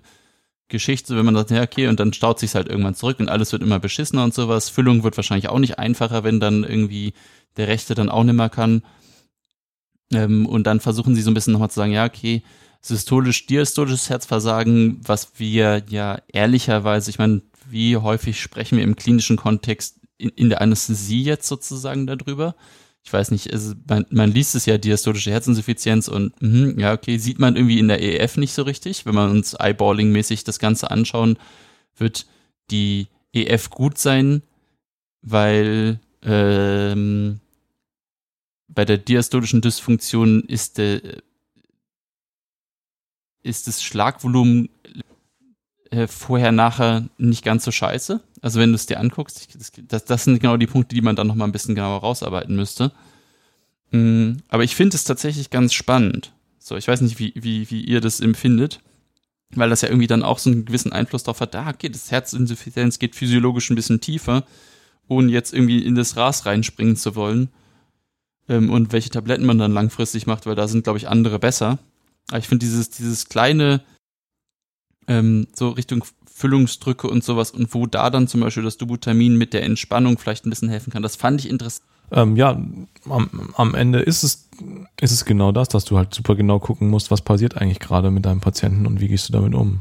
Geschichte, 0.68 1.16
wenn 1.16 1.26
man 1.26 1.34
sagt, 1.34 1.50
ja, 1.50 1.62
okay, 1.62 1.88
und 1.88 2.00
dann 2.00 2.12
staut 2.12 2.38
sich 2.38 2.54
halt 2.54 2.68
irgendwann 2.68 2.94
zurück 2.94 3.20
und 3.20 3.28
alles 3.28 3.52
wird 3.52 3.62
immer 3.62 3.80
beschissener 3.80 4.24
und 4.24 4.32
sowas. 4.32 4.68
Füllung 4.68 5.02
wird 5.02 5.16
wahrscheinlich 5.16 5.48
auch 5.48 5.58
nicht 5.58 5.78
einfacher, 5.78 6.24
wenn 6.24 6.40
dann 6.40 6.64
irgendwie 6.64 7.12
der 7.56 7.68
Rechte 7.68 7.94
dann 7.94 8.08
auch 8.08 8.24
nimmer 8.24 8.48
kann. 8.48 8.82
Ähm, 10.12 10.46
und 10.46 10.68
dann 10.68 10.78
versuchen 10.78 11.16
sie 11.16 11.22
so 11.22 11.30
ein 11.30 11.34
bisschen 11.34 11.52
nochmal 11.52 11.70
zu 11.70 11.76
sagen, 11.76 11.92
ja, 11.92 12.04
okay, 12.04 12.42
systolisch, 12.88 13.46
diastolisches 13.46 14.10
Herzversagen, 14.10 15.00
was 15.04 15.32
wir 15.36 15.82
ja 15.88 16.20
ehrlicherweise, 16.32 17.10
ich 17.10 17.18
meine, 17.18 17.42
wie 17.68 17.96
häufig 17.96 18.40
sprechen 18.40 18.78
wir 18.78 18.84
im 18.84 18.96
klinischen 18.96 19.36
Kontext 19.36 20.00
in, 20.18 20.30
in 20.30 20.48
der 20.48 20.60
Anästhesie 20.60 21.22
jetzt 21.22 21.48
sozusagen 21.48 22.06
darüber. 22.06 22.54
Ich 23.04 23.12
weiß 23.12 23.30
nicht, 23.30 23.46
es, 23.46 23.76
man, 23.88 24.06
man 24.10 24.32
liest 24.32 24.54
es 24.54 24.66
ja, 24.66 24.78
diastotische 24.78 25.30
Herzinsuffizienz 25.30 26.08
und 26.08 26.32
mh, 26.40 26.80
ja, 26.80 26.92
okay, 26.92 27.18
sieht 27.18 27.38
man 27.38 27.56
irgendwie 27.56 27.78
in 27.78 27.88
der 27.88 28.02
EF 28.02 28.36
nicht 28.36 28.52
so 28.52 28.62
richtig. 28.62 29.06
Wenn 29.06 29.14
wir 29.14 29.30
uns 29.30 29.54
Eyeballing-mäßig 29.54 30.44
das 30.44 30.58
Ganze 30.58 30.90
anschauen, 30.90 31.38
wird 31.96 32.26
die 32.70 33.06
EF 33.32 33.70
gut 33.70 33.98
sein, 33.98 34.42
weil 35.22 36.00
ähm, 36.22 37.40
bei 38.68 38.84
der 38.84 38.98
diastolischen 38.98 39.60
Dysfunktion 39.60 40.42
ist, 40.42 40.78
der, 40.78 41.00
ist 43.46 43.68
das 43.68 43.82
Schlagvolumen 43.82 44.68
äh, 45.90 46.06
vorher, 46.06 46.52
nachher 46.52 47.08
nicht 47.16 47.44
ganz 47.44 47.64
so 47.64 47.70
scheiße. 47.70 48.20
Also 48.42 48.60
wenn 48.60 48.70
du 48.70 48.74
es 48.74 48.86
dir 48.86 49.00
anguckst, 49.00 49.48
das, 49.88 50.04
das, 50.04 50.24
sind 50.24 50.40
genau 50.40 50.56
die 50.56 50.66
Punkte, 50.66 50.94
die 50.94 51.00
man 51.00 51.16
dann 51.16 51.26
noch 51.26 51.34
mal 51.34 51.44
ein 51.44 51.52
bisschen 51.52 51.74
genauer 51.74 52.00
rausarbeiten 52.00 52.56
müsste. 52.56 52.92
Mhm, 53.92 54.38
aber 54.48 54.64
ich 54.64 54.74
finde 54.74 54.96
es 54.96 55.04
tatsächlich 55.04 55.50
ganz 55.50 55.72
spannend. 55.72 56.32
So, 56.58 56.76
ich 56.76 56.88
weiß 56.88 57.00
nicht, 57.00 57.18
wie, 57.18 57.32
wie, 57.36 57.70
wie 57.70 57.82
ihr 57.82 58.00
das 58.00 58.20
empfindet, 58.20 58.80
weil 59.50 59.70
das 59.70 59.82
ja 59.82 59.88
irgendwie 59.88 60.08
dann 60.08 60.24
auch 60.24 60.38
so 60.38 60.50
einen 60.50 60.64
gewissen 60.64 60.92
Einfluss 60.92 61.22
darauf 61.22 61.40
hat, 61.40 61.54
da 61.54 61.68
okay, 61.68 61.88
das 61.88 62.10
Herzinsuffizienz 62.10 62.98
geht 62.98 63.14
physiologisch 63.14 63.70
ein 63.70 63.76
bisschen 63.76 64.00
tiefer, 64.00 64.44
ohne 65.06 65.30
jetzt 65.30 65.54
irgendwie 65.54 65.84
in 65.84 65.94
das 65.94 66.16
Ras 66.16 66.46
reinspringen 66.46 66.96
zu 66.96 67.14
wollen. 67.14 67.50
Ähm, 68.48 68.70
und 68.70 68.92
welche 68.92 69.10
Tabletten 69.10 69.46
man 69.46 69.58
dann 69.58 69.72
langfristig 69.72 70.26
macht, 70.26 70.46
weil 70.46 70.56
da 70.56 70.66
sind, 70.66 70.84
glaube 70.84 70.98
ich, 70.98 71.08
andere 71.08 71.38
besser. 71.38 71.78
Aber 72.28 72.38
ich 72.38 72.48
finde 72.48 72.64
dieses, 72.64 72.90
dieses 72.90 73.28
kleine, 73.28 73.82
ähm, 75.08 75.46
so 75.54 75.70
Richtung 75.70 76.04
Füllungsdrücke 76.36 77.08
und 77.08 77.24
sowas 77.24 77.50
und 77.50 77.72
wo 77.72 77.86
da 77.86 78.10
dann 78.10 78.28
zum 78.28 78.42
Beispiel 78.42 78.62
das 78.62 78.76
Dubutamin 78.76 79.36
mit 79.36 79.54
der 79.54 79.62
Entspannung 79.62 80.18
vielleicht 80.18 80.44
ein 80.44 80.50
bisschen 80.50 80.68
helfen 80.68 80.92
kann. 80.92 81.02
Das 81.02 81.16
fand 81.16 81.40
ich 81.40 81.48
interessant. 81.48 81.86
Ähm, 82.12 82.36
ja, 82.36 82.50
am, 83.08 83.30
am 83.56 83.74
Ende 83.74 84.00
ist 84.00 84.22
es, 84.22 84.48
ist 85.00 85.12
es 85.12 85.24
genau 85.24 85.50
das, 85.50 85.68
dass 85.68 85.84
du 85.84 85.96
halt 85.96 86.14
super 86.14 86.36
genau 86.36 86.58
gucken 86.58 86.88
musst, 86.88 87.10
was 87.10 87.22
passiert 87.22 87.56
eigentlich 87.56 87.80
gerade 87.80 88.10
mit 88.10 88.26
deinem 88.26 88.40
Patienten 88.40 88.86
und 88.86 89.00
wie 89.00 89.08
gehst 89.08 89.28
du 89.28 89.32
damit 89.32 89.54
um. 89.54 89.80